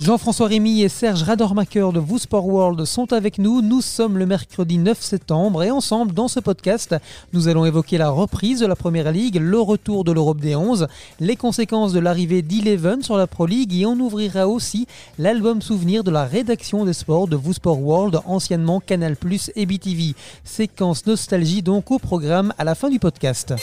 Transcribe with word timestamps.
Jean-François 0.00 0.46
Rémy 0.46 0.82
et 0.82 0.88
Serge 0.88 1.22
Radormacher 1.22 1.88
de 1.92 2.00
Vous 2.00 2.18
Sport 2.18 2.46
World 2.46 2.84
sont 2.84 3.12
avec 3.12 3.38
nous. 3.38 3.62
Nous 3.62 3.80
sommes 3.80 4.18
le 4.18 4.26
mercredi 4.26 4.78
9 4.78 5.00
septembre 5.00 5.62
et 5.62 5.70
ensemble, 5.70 6.12
dans 6.12 6.28
ce 6.28 6.40
podcast, 6.40 6.94
nous 7.32 7.48
allons 7.48 7.64
évoquer 7.64 7.98
la 7.98 8.10
reprise 8.10 8.60
de 8.60 8.66
la 8.66 8.76
Première 8.76 9.12
Ligue, 9.12 9.38
le 9.40 9.60
retour 9.60 10.04
de 10.04 10.12
l'Europe 10.12 10.40
des 10.40 10.56
11, 10.56 10.88
les 11.20 11.36
conséquences 11.36 11.92
de 11.92 12.00
l'arrivée 12.00 12.42
d'Eleven 12.42 13.02
sur 13.02 13.16
la 13.16 13.26
Pro 13.26 13.46
League 13.46 13.74
et 13.74 13.86
on 13.86 13.98
ouvrira 14.00 14.48
aussi 14.48 14.86
l'album 15.18 15.62
souvenir 15.62 16.02
de 16.02 16.10
la 16.10 16.24
rédaction 16.24 16.84
des 16.84 16.92
sports 16.92 17.28
de 17.28 17.36
Vous 17.36 17.52
Sport 17.52 17.80
World, 17.80 18.20
anciennement 18.26 18.80
Canal 18.80 19.16
Plus 19.16 19.50
et 19.54 19.66
BTV. 19.66 20.14
Séquence 20.44 21.06
nostalgie 21.06 21.62
donc 21.62 21.90
au 21.90 21.98
programme 21.98 22.52
à 22.58 22.64
la 22.64 22.74
fin 22.74 22.90
du 22.90 22.98
podcast 22.98 23.54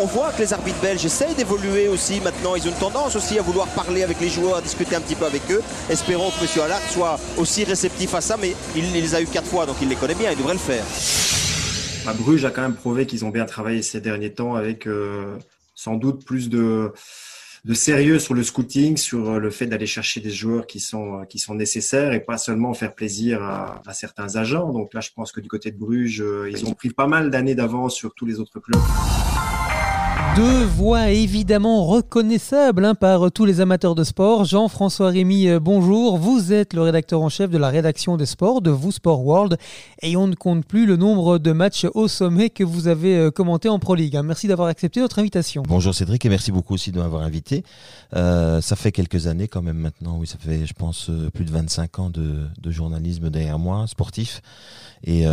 on, 0.00 0.06
voit 0.06 0.32
que 0.32 0.42
les 0.42 0.52
arbitres 0.52 0.80
belges 0.80 1.04
essayent 1.04 1.34
d'évoluer 1.34 1.88
aussi 1.88 2.20
maintenant. 2.20 2.56
Ils 2.56 2.66
ont 2.66 2.70
une 2.70 2.78
tendance 2.78 3.16
aussi 3.16 3.38
à 3.38 3.42
vouloir 3.42 3.66
parler 3.68 4.02
avec 4.02 4.20
les 4.20 4.28
joueurs, 4.28 4.56
à 4.56 4.60
discuter 4.60 4.96
un 4.96 5.00
petit 5.00 5.14
peu 5.14 5.26
avec 5.26 5.42
eux. 5.50 5.62
Espérons 5.90 6.30
que 6.30 6.42
M. 6.42 6.64
Allard 6.64 6.82
soit 6.90 7.18
aussi 7.36 7.64
réceptif 7.64 8.14
à 8.14 8.20
ça, 8.20 8.36
mais 8.40 8.54
il, 8.76 8.92
les 8.92 9.14
a 9.14 9.20
eu 9.20 9.26
quatre 9.26 9.46
fois, 9.46 9.66
donc 9.66 9.76
il 9.82 9.88
les 9.88 9.96
connaît 9.96 10.14
bien, 10.14 10.30
il 10.30 10.38
devrait 10.38 10.54
le 10.54 10.58
faire. 10.58 10.84
Bah, 12.04 12.14
Bruges 12.18 12.44
a 12.44 12.50
quand 12.50 12.62
même 12.62 12.74
prouvé 12.74 13.06
qu'ils 13.06 13.24
ont 13.24 13.30
bien 13.30 13.44
travaillé 13.44 13.82
ces 13.82 14.00
derniers 14.00 14.32
temps 14.32 14.54
avec 14.54 14.86
euh, 14.86 15.36
sans 15.74 15.96
doute 15.96 16.24
plus 16.24 16.48
de, 16.48 16.92
sérieux 17.72 18.18
sur 18.18 18.34
le 18.34 18.42
scouting, 18.42 18.96
sur 18.96 19.30
euh, 19.30 19.38
le 19.38 19.50
fait 19.50 19.66
d'aller 19.66 19.86
chercher 19.86 20.20
des 20.20 20.30
joueurs 20.30 20.66
qui 20.66 20.80
sont, 20.80 21.24
qui 21.28 21.38
sont 21.38 21.54
nécessaires 21.54 22.12
et 22.12 22.20
pas 22.20 22.38
seulement 22.38 22.72
faire 22.74 22.94
plaisir 22.94 23.42
à, 23.42 23.82
à 23.86 23.92
certains 23.92 24.36
agents. 24.36 24.72
Donc 24.72 24.94
là, 24.94 25.00
je 25.00 25.10
pense 25.14 25.32
que 25.32 25.40
du 25.40 25.48
côté 25.48 25.70
de 25.70 25.78
Bruges, 25.78 26.22
euh, 26.22 26.50
ils 26.50 26.64
ont 26.66 26.72
pris 26.72 26.90
pas 26.90 27.06
mal 27.06 27.30
d'années 27.30 27.54
d'avance 27.54 27.94
sur 27.94 28.14
tous 28.14 28.26
les 28.26 28.40
autres 28.40 28.60
clubs. 28.60 28.80
Deux 30.36 30.64
voix 30.64 31.10
évidemment 31.10 31.84
reconnaissables 31.84 32.84
hein, 32.84 32.94
par 32.94 33.30
tous 33.32 33.44
les 33.44 33.60
amateurs 33.60 33.94
de 33.94 34.04
sport. 34.04 34.44
Jean-François 34.44 35.08
Rémy, 35.08 35.48
euh, 35.48 35.60
bonjour. 35.60 36.18
Vous 36.18 36.52
êtes 36.52 36.74
le 36.74 36.82
rédacteur 36.82 37.22
en 37.22 37.28
chef 37.28 37.50
de 37.50 37.58
la 37.58 37.68
rédaction 37.68 38.16
des 38.16 38.26
sports 38.26 38.60
de 38.60 38.70
Vous 38.70 38.92
Sport 38.92 39.24
World 39.24 39.58
et 40.02 40.16
on 40.16 40.26
ne 40.26 40.34
compte 40.34 40.64
plus 40.64 40.86
le 40.86 40.96
nombre 40.96 41.38
de 41.38 41.52
matchs 41.52 41.86
au 41.94 42.08
sommet 42.08 42.50
que 42.50 42.62
vous 42.62 42.88
avez 42.88 43.16
euh, 43.16 43.30
commenté 43.30 43.68
en 43.68 43.78
Pro 43.78 43.94
League. 43.94 44.16
Hein. 44.16 44.22
Merci 44.22 44.46
d'avoir 44.46 44.68
accepté 44.68 45.00
notre 45.00 45.18
invitation. 45.18 45.62
Bonjour 45.66 45.94
Cédric 45.94 46.24
et 46.24 46.28
merci 46.28 46.52
beaucoup 46.52 46.74
aussi 46.74 46.92
de 46.92 46.98
m'avoir 46.98 47.22
invité. 47.22 47.64
Euh, 48.14 48.60
ça 48.60 48.76
fait 48.76 48.92
quelques 48.92 49.26
années 49.26 49.48
quand 49.48 49.62
même 49.62 49.78
maintenant, 49.78 50.18
oui, 50.18 50.26
ça 50.26 50.38
fait 50.38 50.66
je 50.66 50.74
pense 50.74 51.10
plus 51.34 51.44
de 51.44 51.50
25 51.50 51.98
ans 51.98 52.10
de, 52.10 52.48
journalisme 52.70 53.30
derrière 53.30 53.58
moi, 53.58 53.86
sportif. 53.86 54.42
Et, 55.04 55.24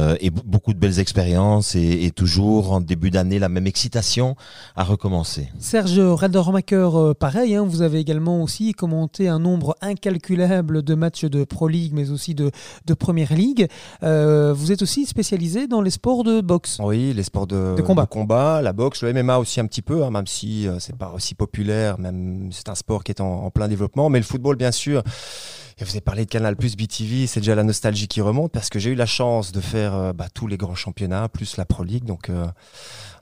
beaucoup 0.45 0.73
de 0.73 0.79
belles 0.79 0.99
expériences 0.99 1.75
et, 1.75 2.05
et 2.05 2.11
toujours 2.11 2.71
en 2.71 2.81
début 2.81 3.09
d'année 3.09 3.39
la 3.39 3.49
même 3.49 3.67
excitation 3.67 4.35
à 4.75 4.83
recommencer. 4.95 5.49
Serge 5.59 5.99
Radormacher, 5.99 6.89
euh, 6.93 7.13
pareil, 7.13 7.55
hein, 7.55 7.65
vous 7.67 7.81
avez 7.81 7.99
également 7.99 8.41
aussi 8.41 8.71
commenté 8.71 9.27
un 9.27 9.39
nombre 9.39 9.75
incalculable 9.81 10.83
de 10.83 10.95
matchs 10.95 11.25
de 11.25 11.43
Pro 11.43 11.67
League, 11.67 11.91
mais 11.93 12.11
aussi 12.11 12.33
de, 12.33 12.49
de 12.85 12.93
Première 12.93 13.33
League. 13.33 13.67
Euh, 14.03 14.53
vous 14.53 14.71
êtes 14.71 14.81
aussi 14.81 15.05
spécialisé 15.05 15.67
dans 15.67 15.81
les 15.81 15.89
sports 15.89 16.23
de 16.23 16.39
boxe. 16.39 16.77
Oui, 16.81 17.13
les 17.13 17.23
sports 17.23 17.45
de, 17.45 17.75
combat. 17.81 18.05
combat. 18.05 18.61
la 18.61 18.71
boxe, 18.71 19.03
le 19.03 19.11
MMA 19.13 19.37
aussi 19.37 19.59
un 19.59 19.65
petit 19.65 19.81
peu, 19.81 20.03
hein, 20.03 20.11
même 20.11 20.27
si 20.27 20.65
euh, 20.67 20.79
c'est 20.79 20.95
pas 20.95 21.11
aussi 21.13 21.35
populaire, 21.35 21.99
même 21.99 22.49
c'est 22.51 22.69
un 22.69 22.75
sport 22.75 23.03
qui 23.03 23.11
est 23.11 23.19
en, 23.19 23.49
plein 23.51 23.67
développement. 23.67 24.09
Mais 24.09 24.19
le 24.19 24.25
football, 24.25 24.55
bien 24.55 24.71
sûr. 24.71 25.03
Et 25.77 25.83
vous 25.83 25.89
avez 25.89 25.99
parlé 25.99 26.23
de 26.23 26.29
Canal 26.29 26.55
Plus 26.55 26.77
BTV, 26.77 27.27
c'est 27.27 27.41
déjà 27.41 27.53
la 27.53 27.63
nostalgie 27.63 28.07
qui 28.07 28.21
remonte 28.21 28.53
parce 28.53 28.69
que 28.69 28.79
j'ai 28.79 28.91
eu 28.91 28.95
la 28.95 29.05
chance 29.05 29.51
de 29.51 29.59
faire 29.59 30.13
bah, 30.13 30.27
tous 30.33 30.47
les 30.47 30.55
grands 30.55 30.73
championnats 30.73 31.27
plus 31.27 31.57
la 31.57 31.65
Pro 31.65 31.83
League. 31.83 32.05
Donc 32.05 32.31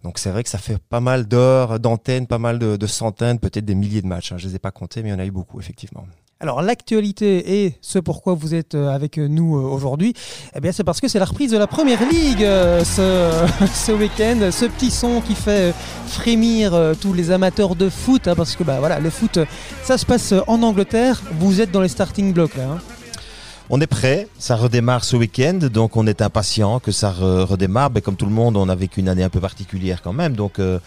donc 0.03 0.17
c'est 0.17 0.29
vrai 0.29 0.43
que 0.43 0.49
ça 0.49 0.57
fait 0.57 0.77
pas 0.77 0.99
mal 0.99 1.27
d'heures 1.27 1.52
d'antenne, 1.79 2.27
pas 2.27 2.39
mal 2.39 2.59
de, 2.59 2.87
centaines, 2.87 3.39
peut-être 3.39 3.65
des 3.65 3.75
milliers 3.75 4.01
de 4.01 4.07
matchs. 4.07 4.31
Hein. 4.31 4.37
Je 4.37 4.47
les 4.47 4.55
ai 4.55 4.59
pas 4.59 4.71
comptés, 4.71 5.03
mais 5.03 5.09
il 5.09 5.11
y 5.11 5.15
en 5.15 5.19
a 5.19 5.25
eu 5.25 5.31
beaucoup 5.31 5.59
effectivement. 5.59 6.05
Alors 6.39 6.61
l'actualité 6.61 7.63
et 7.63 7.77
ce 7.79 7.99
pourquoi 7.99 8.33
vous 8.33 8.53
êtes 8.53 8.75
euh, 8.75 8.89
avec 8.89 9.17
nous 9.17 9.55
euh, 9.55 9.61
aujourd'hui, 9.61 10.13
eh 10.53 10.59
bien 10.59 10.73
c'est 10.73 10.83
parce 10.83 10.99
que 10.99 11.07
c'est 11.07 11.19
la 11.19 11.23
reprise 11.23 11.51
de 11.51 11.57
la 11.57 11.67
Première 11.67 12.05
Ligue 12.05 12.43
euh, 12.43 12.83
ce, 12.83 13.65
ce 13.73 13.93
week-end, 13.93 14.49
ce 14.51 14.65
petit 14.65 14.91
son 14.91 15.21
qui 15.21 15.35
fait 15.35 15.73
frémir 16.05 16.73
tous 16.99 17.13
les 17.13 17.31
amateurs 17.31 17.77
de 17.77 17.87
foot, 17.87 18.27
hein, 18.27 18.35
parce 18.35 18.57
que 18.57 18.63
bah 18.65 18.79
voilà, 18.79 18.99
le 18.99 19.09
foot, 19.09 19.39
ça 19.83 19.97
se 19.97 20.05
passe 20.05 20.33
en 20.47 20.61
Angleterre. 20.63 21.21
Vous 21.39 21.61
êtes 21.61 21.71
dans 21.71 21.81
les 21.81 21.87
starting 21.87 22.33
blocks 22.33 22.57
là. 22.57 22.71
Hein. 22.73 22.79
On 23.69 23.79
est 23.79 23.87
prêt, 23.87 24.27
ça 24.37 24.57
redémarre 24.57 25.05
ce 25.05 25.15
week-end, 25.15 25.57
donc 25.71 25.95
on 25.95 26.05
est 26.05 26.21
impatient 26.21 26.79
que 26.79 26.91
ça 26.91 27.09
redémarre. 27.11 27.91
Mais 27.95 28.01
comme 28.01 28.17
tout 28.17 28.25
le 28.25 28.31
monde, 28.31 28.57
on 28.57 28.67
a 28.67 28.75
vécu 28.75 28.99
une 28.99 29.07
année 29.07 29.23
un 29.23 29.29
peu 29.29 29.39
particulière 29.39 30.01
quand 30.01 30.11
même, 30.11 30.35
donc 30.35 30.59
euh, 30.59 30.79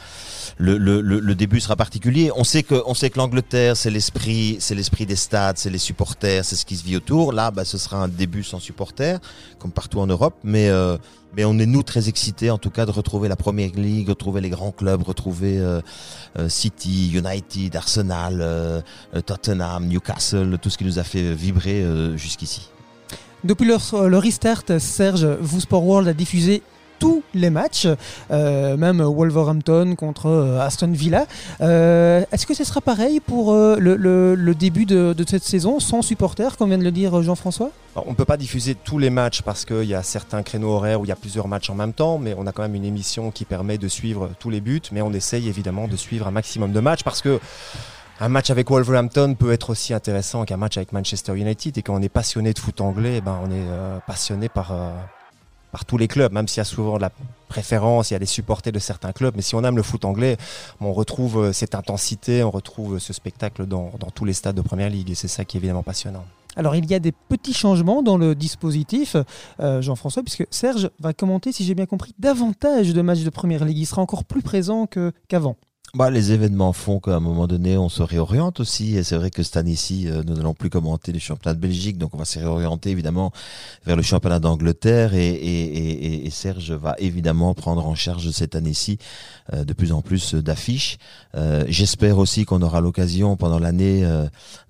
le, 0.58 1.34
début 1.34 1.60
sera 1.60 1.76
particulier. 1.76 2.30
On 2.34 2.44
sait 2.44 2.62
que, 2.62 2.74
sait 2.94 3.10
que 3.10 3.18
l'Angleterre, 3.18 3.76
c'est 3.76 3.90
l'esprit, 3.90 4.56
c'est 4.60 4.74
l'esprit 4.74 5.06
des 5.06 5.16
stades, 5.16 5.58
c'est 5.58 5.70
les 5.70 5.78
supporters, 5.78 6.44
c'est 6.44 6.56
ce 6.56 6.64
qui 6.66 6.76
se 6.76 6.84
vit 6.84 6.96
autour. 6.96 7.32
Là, 7.32 7.50
bah, 7.50 7.64
ce 7.64 7.78
sera 7.78 7.98
un 7.98 8.08
début 8.08 8.42
sans 8.42 8.58
supporters, 8.58 9.20
comme 9.58 9.72
partout 9.72 10.00
en 10.00 10.06
Europe, 10.06 10.36
mais 10.44 10.68
euh, 10.68 10.96
mais 11.36 11.44
on 11.44 11.58
est 11.58 11.66
nous 11.66 11.82
très 11.82 12.08
excités 12.08 12.50
en 12.50 12.56
tout 12.56 12.70
cas 12.70 12.86
de 12.86 12.90
retrouver 12.90 13.28
la 13.28 13.36
Première 13.36 13.72
Ligue, 13.72 14.08
retrouver 14.08 14.40
les 14.40 14.48
grands 14.48 14.72
clubs, 14.72 15.02
retrouver 15.02 15.58
euh, 15.58 15.82
City, 16.48 17.12
United, 17.12 17.76
Arsenal, 17.76 18.82
Tottenham, 19.26 19.86
Newcastle, 19.86 20.56
tout 20.62 20.70
ce 20.70 20.78
qui 20.78 20.84
nous 20.84 20.98
a 20.98 21.04
fait 21.04 21.34
vibrer 21.34 21.84
jusqu'ici. 22.16 22.70
Depuis 23.44 23.66
le, 23.66 24.08
le 24.08 24.18
restart, 24.18 24.64
Serge, 24.78 25.26
vous 25.40 25.60
Sport 25.60 25.84
World 25.84 26.08
a 26.08 26.14
diffusé 26.14 26.62
tous 26.98 27.22
les 27.34 27.50
matchs, 27.50 27.86
euh, 28.30 28.76
même 28.76 29.02
Wolverhampton 29.02 29.94
contre 29.96 30.26
euh, 30.26 30.60
Aston 30.60 30.92
Villa. 30.92 31.26
Euh, 31.60 32.24
est-ce 32.32 32.46
que 32.46 32.54
ce 32.54 32.64
sera 32.64 32.80
pareil 32.80 33.20
pour 33.20 33.52
le, 33.52 34.54
début 34.54 34.86
de, 34.86 35.14
cette 35.26 35.44
saison, 35.44 35.80
sans 35.80 36.02
supporters, 36.02 36.56
comme 36.56 36.70
vient 36.70 36.78
de 36.78 36.84
le 36.84 36.90
dire 36.90 37.22
Jean-François? 37.22 37.70
On 37.94 38.10
ne 38.10 38.14
peut 38.14 38.24
pas 38.24 38.36
diffuser 38.36 38.74
tous 38.74 38.98
les 38.98 39.10
matchs 39.10 39.42
parce 39.42 39.64
qu'il 39.64 39.84
y 39.84 39.94
a 39.94 40.02
certains 40.02 40.42
créneaux 40.42 40.70
horaires 40.70 41.00
où 41.00 41.04
il 41.04 41.08
y 41.08 41.12
a 41.12 41.16
plusieurs 41.16 41.48
matchs 41.48 41.70
en 41.70 41.74
même 41.74 41.92
temps, 41.92 42.18
mais 42.18 42.34
on 42.36 42.46
a 42.46 42.52
quand 42.52 42.62
même 42.62 42.74
une 42.74 42.84
émission 42.84 43.30
qui 43.30 43.44
permet 43.44 43.78
de 43.78 43.88
suivre 43.88 44.30
tous 44.38 44.50
les 44.50 44.60
buts, 44.60 44.82
mais 44.92 45.00
on 45.02 45.12
essaye 45.12 45.48
évidemment 45.48 45.88
de 45.88 45.96
suivre 45.96 46.26
un 46.26 46.30
maximum 46.30 46.72
de 46.72 46.80
matchs 46.80 47.02
parce 47.02 47.22
que 47.22 47.40
un 48.18 48.28
match 48.28 48.50
avec 48.50 48.70
Wolverhampton 48.70 49.34
peut 49.34 49.52
être 49.52 49.70
aussi 49.70 49.92
intéressant 49.92 50.44
qu'un 50.46 50.56
match 50.56 50.78
avec 50.78 50.92
Manchester 50.92 51.36
United. 51.36 51.76
Et 51.76 51.82
quand 51.82 51.94
on 51.94 52.00
est 52.00 52.08
passionné 52.08 52.54
de 52.54 52.58
foot 52.58 52.80
anglais, 52.80 53.16
eh 53.18 53.20
ben 53.20 53.38
on 53.44 53.50
est 53.50 54.00
passionné 54.06 54.48
par, 54.48 54.72
par 55.76 55.84
tous 55.84 55.98
les 55.98 56.08
clubs, 56.08 56.32
même 56.32 56.48
s'il 56.48 56.56
y 56.56 56.60
a 56.62 56.64
souvent 56.64 56.96
de 56.96 57.02
la 57.02 57.10
préférence, 57.48 58.10
il 58.10 58.14
y 58.14 58.16
a 58.16 58.18
des 58.18 58.24
supporters 58.24 58.72
de 58.72 58.78
certains 58.78 59.12
clubs. 59.12 59.34
Mais 59.36 59.42
si 59.42 59.54
on 59.54 59.62
aime 59.62 59.76
le 59.76 59.82
foot 59.82 60.06
anglais, 60.06 60.38
on 60.80 60.94
retrouve 60.94 61.36
euh, 61.36 61.52
cette 61.52 61.74
intensité, 61.74 62.42
on 62.42 62.50
retrouve 62.50 62.98
ce 62.98 63.12
spectacle 63.12 63.66
dans, 63.66 63.92
dans 64.00 64.08
tous 64.08 64.24
les 64.24 64.32
stades 64.32 64.56
de 64.56 64.62
Première 64.62 64.88
Ligue. 64.88 65.10
Et 65.10 65.14
c'est 65.14 65.28
ça 65.28 65.44
qui 65.44 65.58
est 65.58 65.60
évidemment 65.60 65.82
passionnant. 65.82 66.24
Alors 66.56 66.74
il 66.74 66.86
y 66.90 66.94
a 66.94 66.98
des 66.98 67.12
petits 67.12 67.52
changements 67.52 68.02
dans 68.02 68.16
le 68.16 68.34
dispositif, 68.34 69.18
Jean-François, 69.58 70.22
puisque 70.22 70.46
Serge 70.50 70.88
va 70.98 71.12
commenter, 71.12 71.52
si 71.52 71.62
j'ai 71.62 71.74
bien 71.74 71.84
compris, 71.84 72.14
davantage 72.18 72.94
de 72.94 73.02
matchs 73.02 73.24
de 73.24 73.28
Première 73.28 73.66
Ligue. 73.66 73.76
Il 73.76 73.84
sera 73.84 74.00
encore 74.00 74.24
plus 74.24 74.40
présent 74.40 74.88
qu'avant. 75.28 75.56
Bah, 75.94 76.10
les 76.10 76.32
événements 76.32 76.72
font 76.72 77.00
qu'à 77.00 77.14
un 77.14 77.20
moment 77.20 77.46
donné, 77.46 77.78
on 77.78 77.88
se 77.88 78.02
réoriente 78.02 78.60
aussi. 78.60 78.96
Et 78.96 79.02
c'est 79.02 79.16
vrai 79.16 79.30
que 79.30 79.42
cette 79.42 79.56
année-ci, 79.56 80.08
euh, 80.08 80.22
nous 80.26 80.34
n'allons 80.34 80.52
plus 80.52 80.68
commenter 80.68 81.12
les 81.12 81.20
championnats 81.20 81.54
de 81.54 81.60
Belgique, 81.60 81.96
donc 81.96 82.14
on 82.14 82.18
va 82.18 82.26
se 82.26 82.38
réorienter 82.38 82.90
évidemment 82.90 83.32
vers 83.86 83.96
le 83.96 84.02
championnat 84.02 84.38
d'Angleterre. 84.38 85.14
Et, 85.14 85.26
et, 85.26 86.26
et, 86.26 86.30
Serge 86.30 86.72
va 86.72 86.96
évidemment 86.98 87.54
prendre 87.54 87.86
en 87.86 87.94
charge 87.94 88.30
cette 88.30 88.56
année-ci 88.56 88.98
euh, 89.54 89.64
de 89.64 89.72
plus 89.72 89.92
en 89.92 90.02
plus 90.02 90.34
d'affiches. 90.34 90.98
Euh, 91.34 91.64
j'espère 91.68 92.18
aussi 92.18 92.44
qu'on 92.44 92.60
aura 92.62 92.80
l'occasion 92.80 93.36
pendant 93.36 93.58
l'année 93.58 94.06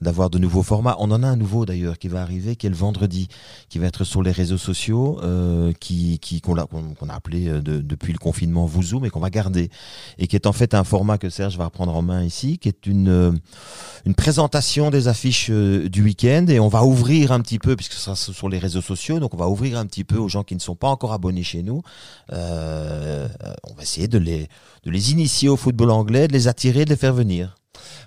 d'avoir 0.01 0.31
de 0.31 0.39
nouveaux 0.39 0.63
formats. 0.63 0.97
On 1.01 1.11
en 1.11 1.23
a 1.23 1.27
un 1.27 1.37
nouveau 1.37 1.67
d'ailleurs 1.67 1.99
qui 1.99 2.09
va 2.09 2.21
arriver, 2.23 2.57
qui 2.57 2.67
est 2.67 2.71
le 2.71 2.77
vendredi, 2.77 3.29
qui 3.69 3.79
va 3.79 3.87
être 3.87 4.05
sur 4.05 4.23
les 4.23 4.33
réseaux 4.33 4.59
sociaux, 4.59 5.21
qui 5.81 6.21
qu'on 6.43 6.57
a, 6.57 6.67
qu'on 6.67 7.09
a 7.09 7.15
appelé 7.15 7.47
depuis 7.63 8.13
le 8.13 8.19
confinement 8.19 8.67
Vous 8.67 9.01
mais 9.01 9.11
qu'on 9.11 9.21
va 9.21 9.31
garder 9.31 9.71
et 10.19 10.27
qui 10.27 10.37
est 10.37 10.47
en 10.47 10.53
fait 10.53 10.75
un 10.75 10.85
format 10.85 11.06
que 11.17 11.31
Serge 11.31 11.57
va 11.57 11.67
reprendre 11.67 11.95
en 11.95 12.03
main 12.03 12.23
ici, 12.23 12.59
qui 12.59 12.69
est 12.69 12.87
une, 12.87 13.09
euh, 13.09 13.33
une 14.05 14.15
présentation 14.15 14.91
des 14.91 15.09
affiches 15.09 15.49
euh, 15.51 15.89
du 15.89 16.03
week-end. 16.03 16.47
Et 16.49 16.59
on 16.61 16.69
va 16.69 16.85
ouvrir 16.85 17.33
un 17.33 17.41
petit 17.41 17.59
peu, 17.59 17.77
puisque 17.77 17.93
ce 17.93 18.01
sera 18.01 18.17
sur 18.17 18.49
les 18.49 18.59
réseaux 18.59 18.81
sociaux, 18.81 19.21
donc 19.21 19.33
on 19.35 19.37
va 19.37 19.49
ouvrir 19.49 19.79
un 19.79 19.87
petit 19.87 20.05
peu 20.05 20.17
aux 20.17 20.29
gens 20.29 20.43
qui 20.43 20.55
ne 20.55 20.61
sont 20.61 20.77
pas 20.77 20.89
encore 20.89 21.13
abonnés 21.13 21.45
chez 21.45 21.63
nous. 21.63 21.83
Euh, 22.33 23.29
on 23.65 23.75
va 23.75 23.83
essayer 23.83 24.09
de 24.09 24.19
les, 24.19 24.49
de 24.85 24.91
les 24.91 25.13
initier 25.13 25.49
au 25.49 25.57
football 25.57 25.91
anglais, 25.91 26.29
de 26.29 26.33
les 26.33 26.49
attirer, 26.49 26.85
de 26.85 26.91
les 26.91 26.97
faire 26.97 27.15
venir. 27.15 27.57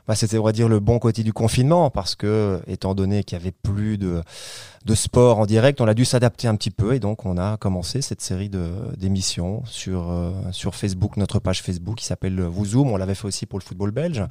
Bah, 0.07 0.15
c'était, 0.15 0.37
on 0.37 0.43
va 0.43 0.51
dire, 0.51 0.67
le 0.67 0.79
bon 0.79 0.99
côté 0.99 1.23
du 1.23 1.33
confinement, 1.33 1.89
parce 1.89 2.15
que, 2.15 2.61
étant 2.67 2.95
donné 2.95 3.23
qu'il 3.23 3.37
y 3.37 3.41
avait 3.41 3.51
plus 3.51 3.97
de, 3.97 4.21
de 4.85 4.95
sport 4.95 5.39
en 5.39 5.45
direct, 5.45 5.81
on 5.81 5.87
a 5.87 5.93
dû 5.93 6.05
s'adapter 6.05 6.47
un 6.47 6.55
petit 6.55 6.71
peu, 6.71 6.93
et 6.93 6.99
donc 6.99 7.25
on 7.25 7.37
a 7.37 7.57
commencé 7.57 8.01
cette 8.01 8.21
série 8.21 8.49
d'émissions 8.97 9.63
sur, 9.65 10.09
euh, 10.09 10.31
sur 10.51 10.75
Facebook, 10.75 11.17
notre 11.17 11.39
page 11.39 11.61
Facebook 11.61 11.97
qui 11.97 12.05
s'appelle 12.05 12.41
Vous 12.41 12.65
Zoom. 12.65 12.91
On 12.91 12.97
l'avait 12.97 13.15
fait 13.15 13.27
aussi 13.27 13.45
pour 13.45 13.59
le 13.59 13.63
football 13.63 13.91
belge. 13.91 14.23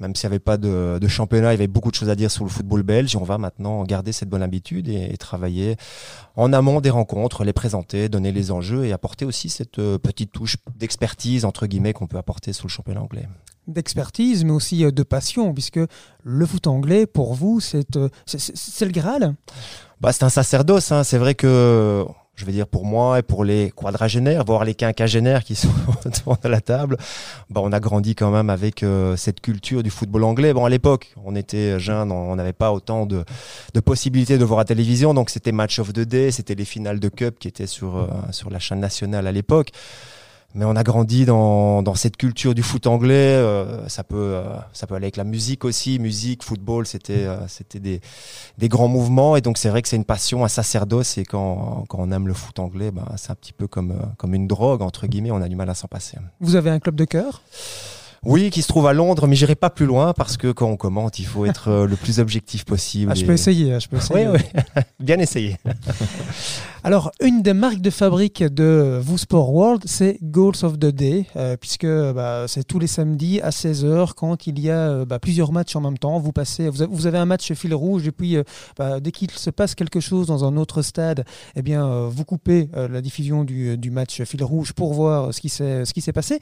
Même 0.00 0.14
s'il 0.14 0.28
n'y 0.28 0.34
avait 0.34 0.40
pas 0.40 0.56
de, 0.56 0.98
de, 1.00 1.08
championnat, 1.08 1.52
il 1.52 1.56
y 1.56 1.60
avait 1.60 1.66
beaucoup 1.66 1.90
de 1.90 1.96
choses 1.96 2.10
à 2.10 2.14
dire 2.14 2.30
sur 2.30 2.44
le 2.44 2.50
football 2.50 2.82
belge, 2.82 3.16
on 3.16 3.24
va 3.24 3.38
maintenant 3.38 3.82
garder 3.84 4.12
cette 4.12 4.28
bonne 4.28 4.42
habitude 4.42 4.88
et, 4.88 5.16
travailler 5.18 5.76
en 6.36 6.52
amont 6.52 6.80
des 6.80 6.90
rencontres, 6.90 7.42
les 7.42 7.52
présenter, 7.52 8.08
donner 8.08 8.30
les 8.30 8.52
enjeux 8.52 8.84
et 8.84 8.92
apporter 8.92 9.24
aussi 9.24 9.48
cette 9.48 9.80
euh, 9.80 9.98
petite 9.98 10.30
touche 10.30 10.56
d'expertise, 10.76 11.44
entre 11.44 11.66
guillemets, 11.66 11.92
qu'on 11.92 12.06
peut 12.06 12.18
apporter 12.18 12.52
sur 12.52 12.66
le 12.66 12.70
championnat 12.70 13.02
anglais. 13.02 13.26
D'expertise, 13.68 14.44
mais 14.44 14.52
aussi 14.52 14.90
de 14.90 15.02
passion, 15.02 15.52
puisque 15.52 15.80
le 16.24 16.46
foot 16.46 16.66
anglais, 16.66 17.06
pour 17.06 17.34
vous, 17.34 17.60
c'est 17.60 17.84
le 17.94 18.90
Graal? 18.90 19.34
Bah, 20.00 20.12
C'est 20.12 20.24
un 20.24 20.28
sacerdoce. 20.28 20.92
Hein. 20.92 21.04
C'est 21.04 21.18
vrai 21.18 21.34
que 21.34 22.04
je 22.38 22.44
vais 22.44 22.52
dire 22.52 22.68
pour 22.68 22.84
moi 22.84 23.18
et 23.18 23.22
pour 23.22 23.44
les 23.44 23.72
quadragénaires, 23.74 24.44
voire 24.44 24.64
les 24.64 24.74
quinquagénaires 24.74 25.42
qui 25.42 25.56
sont 25.56 25.68
autour 26.06 26.36
de 26.36 26.48
la 26.48 26.60
table, 26.60 26.96
bah 27.50 27.60
on 27.64 27.72
a 27.72 27.80
grandi 27.80 28.14
quand 28.14 28.30
même 28.30 28.48
avec 28.48 28.84
euh, 28.84 29.16
cette 29.16 29.40
culture 29.40 29.82
du 29.82 29.90
football 29.90 30.22
anglais. 30.22 30.54
Bon, 30.54 30.64
à 30.64 30.70
l'époque, 30.70 31.12
on 31.24 31.34
était 31.34 31.80
jeunes, 31.80 32.12
on 32.12 32.36
n'avait 32.36 32.52
pas 32.52 32.72
autant 32.72 33.06
de, 33.06 33.24
de, 33.74 33.80
possibilités 33.80 34.38
de 34.38 34.44
voir 34.44 34.60
à 34.60 34.64
télévision, 34.64 35.14
donc 35.14 35.30
c'était 35.30 35.50
Match 35.50 35.80
of 35.80 35.92
the 35.92 36.00
Day, 36.00 36.30
c'était 36.30 36.54
les 36.54 36.64
finales 36.64 37.00
de 37.00 37.08
Cup 37.08 37.38
qui 37.40 37.48
étaient 37.48 37.66
sur, 37.66 37.96
euh, 37.96 38.06
sur 38.30 38.50
la 38.50 38.60
chaîne 38.60 38.80
nationale 38.80 39.26
à 39.26 39.32
l'époque 39.32 39.70
mais 40.54 40.64
on 40.64 40.76
a 40.76 40.82
grandi 40.82 41.24
dans, 41.24 41.82
dans 41.82 41.94
cette 41.94 42.16
culture 42.16 42.54
du 42.54 42.62
foot 42.62 42.86
anglais. 42.86 43.14
Euh, 43.14 43.86
ça 43.88 44.04
peut 44.04 44.16
euh, 44.16 44.44
ça 44.72 44.86
peut 44.86 44.94
aller 44.94 45.04
avec 45.04 45.16
la 45.16 45.24
musique 45.24 45.64
aussi, 45.64 45.98
musique, 45.98 46.42
football, 46.42 46.86
c'était 46.86 47.26
euh, 47.26 47.46
c'était 47.48 47.80
des, 47.80 48.00
des 48.56 48.68
grands 48.68 48.88
mouvements 48.88 49.36
et 49.36 49.40
donc 49.40 49.58
c'est 49.58 49.68
vrai 49.68 49.82
que 49.82 49.88
c'est 49.88 49.96
une 49.96 50.04
passion, 50.04 50.44
un 50.44 50.48
sacerdoce 50.48 51.18
et 51.18 51.24
quand, 51.24 51.84
quand 51.88 51.98
on 52.00 52.10
aime 52.10 52.26
le 52.26 52.34
foot 52.34 52.58
anglais, 52.58 52.90
ben, 52.90 53.04
c'est 53.16 53.30
un 53.30 53.34
petit 53.34 53.52
peu 53.52 53.66
comme 53.66 53.94
comme 54.16 54.34
une 54.34 54.46
drogue 54.46 54.82
entre 54.82 55.06
guillemets, 55.06 55.30
on 55.30 55.42
a 55.42 55.48
du 55.48 55.56
mal 55.56 55.68
à 55.70 55.74
s'en 55.74 55.88
passer. 55.88 56.16
Vous 56.40 56.56
avez 56.56 56.70
un 56.70 56.78
club 56.78 56.94
de 56.94 57.04
cœur? 57.04 57.42
Oui, 58.24 58.50
qui 58.50 58.62
se 58.62 58.68
trouve 58.68 58.86
à 58.86 58.92
Londres, 58.92 59.26
mais 59.26 59.36
j'irai 59.36 59.54
pas 59.54 59.70
plus 59.70 59.86
loin 59.86 60.12
parce 60.12 60.36
que 60.36 60.50
quand 60.50 60.66
on 60.66 60.76
commente, 60.76 61.18
il 61.18 61.26
faut 61.26 61.46
être 61.46 61.68
euh, 61.68 61.86
le 61.86 61.94
plus 61.94 62.18
objectif 62.18 62.64
possible. 62.64 63.12
Ah, 63.12 63.14
je 63.14 63.24
peux 63.24 63.32
essayer, 63.32 63.72
hein, 63.72 63.78
je 63.78 63.88
peux 63.88 63.96
essayer. 63.96 64.26
Oui, 64.26 64.40
oui. 64.54 64.82
Bien 65.00 65.18
essayé. 65.18 65.56
Alors, 66.88 67.10
une 67.20 67.42
des 67.42 67.52
marques 67.52 67.82
de 67.82 67.90
fabrique 67.90 68.42
de 68.42 69.02
Sport 69.18 69.52
World, 69.52 69.82
c'est 69.84 70.16
Goals 70.22 70.54
of 70.64 70.78
the 70.78 70.86
Day, 70.86 71.26
euh, 71.36 71.54
puisque 71.60 71.84
bah, 71.84 72.46
c'est 72.48 72.64
tous 72.64 72.78
les 72.78 72.86
samedis 72.86 73.42
à 73.42 73.50
16h 73.50 74.14
quand 74.14 74.46
il 74.46 74.58
y 74.58 74.70
a 74.70 74.88
euh, 74.88 75.04
bah, 75.04 75.18
plusieurs 75.18 75.52
matchs 75.52 75.76
en 75.76 75.82
même 75.82 75.98
temps. 75.98 76.18
Vous 76.18 76.32
passez, 76.32 76.70
vous 76.70 77.06
avez 77.06 77.18
un 77.18 77.26
match 77.26 77.52
fil 77.52 77.74
rouge 77.74 78.06
et 78.06 78.10
puis 78.10 78.38
bah, 78.78 79.00
dès 79.00 79.12
qu'il 79.12 79.30
se 79.30 79.50
passe 79.50 79.74
quelque 79.74 80.00
chose 80.00 80.28
dans 80.28 80.46
un 80.46 80.56
autre 80.56 80.80
stade, 80.80 81.26
eh 81.56 81.60
bien, 81.60 82.06
vous 82.08 82.24
coupez 82.24 82.70
la 82.72 83.02
diffusion 83.02 83.44
du, 83.44 83.90
match 83.90 84.22
fil 84.22 84.42
rouge 84.42 84.72
pour 84.72 84.94
voir 84.94 85.34
ce 85.34 85.42
qui 85.42 85.50
s'est 86.00 86.12
passé. 86.14 86.38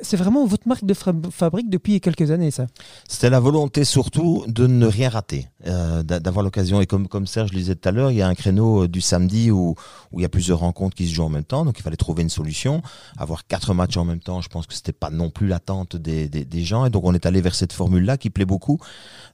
c'est 0.00 0.16
vraiment 0.16 0.46
votre 0.46 0.66
marque 0.66 0.86
de 0.86 0.94
fabrique 0.94 1.68
depuis 1.68 2.00
quelques 2.00 2.30
années, 2.30 2.50
ça? 2.50 2.68
C'était 3.06 3.28
la 3.28 3.40
volonté 3.40 3.84
surtout 3.84 4.44
de 4.48 4.66
ne 4.66 4.86
rien 4.86 5.10
rater, 5.10 5.48
euh, 5.66 6.02
d'avoir 6.02 6.42
l'occasion. 6.42 6.80
Et 6.80 6.86
comme, 6.86 7.08
comme 7.08 7.26
Serge 7.26 7.52
le 7.52 7.58
disait 7.58 7.74
tout 7.74 7.88
à 7.88 7.92
l'heure, 7.92 8.10
il 8.10 8.16
y 8.16 8.22
a 8.22 8.28
un 8.28 8.34
créneau 8.34 8.84
euh, 8.84 8.88
du 8.88 9.00
samedi 9.00 9.50
où, 9.50 9.73
où 10.12 10.20
il 10.20 10.22
y 10.22 10.26
a 10.26 10.28
plusieurs 10.28 10.60
rencontres 10.60 10.96
qui 10.96 11.06
se 11.06 11.14
jouent 11.14 11.24
en 11.24 11.28
même 11.28 11.44
temps, 11.44 11.64
donc 11.64 11.78
il 11.78 11.82
fallait 11.82 11.96
trouver 11.96 12.22
une 12.22 12.30
solution. 12.30 12.82
Avoir 13.16 13.46
quatre 13.46 13.74
matchs 13.74 13.96
en 13.96 14.04
même 14.04 14.20
temps, 14.20 14.40
je 14.40 14.48
pense 14.48 14.66
que 14.66 14.74
c'était 14.74 14.92
pas 14.92 15.10
non 15.10 15.30
plus 15.30 15.46
l'attente 15.46 15.96
des, 15.96 16.64
gens. 16.64 16.86
Et 16.86 16.90
donc 16.90 17.04
on 17.04 17.14
est 17.14 17.26
allé 17.26 17.40
vers 17.40 17.54
cette 17.54 17.72
formule-là 17.72 18.16
qui 18.16 18.30
plaît 18.30 18.44
beaucoup 18.44 18.78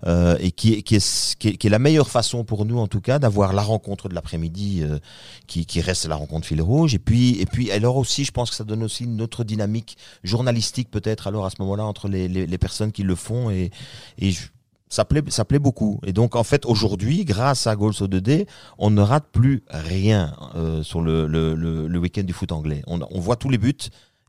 euh, 0.06 0.36
et 0.40 0.50
qui, 0.50 0.72
est, 0.74 1.64
la 1.64 1.78
meilleure 1.78 2.10
façon 2.10 2.44
pour 2.44 2.64
nous, 2.64 2.78
en 2.78 2.86
tout 2.86 3.00
cas, 3.00 3.18
d'avoir 3.18 3.52
la 3.52 3.62
rencontre 3.62 4.08
de 4.08 4.14
l'après-midi 4.14 4.82
euh, 4.82 4.98
qui, 5.46 5.80
reste 5.80 6.06
la 6.06 6.16
rencontre 6.16 6.46
fil 6.46 6.60
rouge. 6.60 6.94
Et 6.94 6.98
puis, 6.98 7.40
et 7.40 7.46
puis 7.46 7.70
alors 7.70 7.96
aussi, 7.96 8.24
je 8.24 8.32
pense 8.32 8.50
que 8.50 8.56
ça 8.56 8.64
donne 8.64 8.82
aussi 8.82 9.04
une 9.04 9.22
autre 9.22 9.44
dynamique 9.44 9.96
journalistique 10.24 10.90
peut-être 10.90 11.26
alors 11.26 11.46
à 11.46 11.50
ce 11.50 11.56
moment-là 11.60 11.84
entre 11.84 12.08
les, 12.08 12.58
personnes 12.58 12.92
qui 12.92 13.02
le 13.02 13.14
font 13.14 13.50
et, 13.50 13.70
et 14.18 14.32
ça 14.90 15.04
plaît, 15.04 15.22
ça 15.28 15.44
plaît 15.44 15.58
beaucoup. 15.58 16.00
Et 16.04 16.12
donc, 16.12 16.36
en 16.36 16.42
fait, 16.42 16.66
aujourd'hui, 16.66 17.24
grâce 17.24 17.66
à 17.66 17.76
Goals 17.76 17.92
2D, 17.92 18.46
on 18.76 18.90
ne 18.90 19.00
rate 19.00 19.26
plus 19.32 19.62
rien 19.70 20.34
euh, 20.56 20.82
sur 20.82 21.00
le, 21.00 21.26
le, 21.26 21.54
le, 21.54 21.98
week-end 21.98 22.24
du 22.24 22.32
foot 22.32 22.52
anglais. 22.52 22.82
On 22.86 23.20
voit 23.20 23.36
tous 23.36 23.48
les 23.48 23.58
buts 23.58 23.74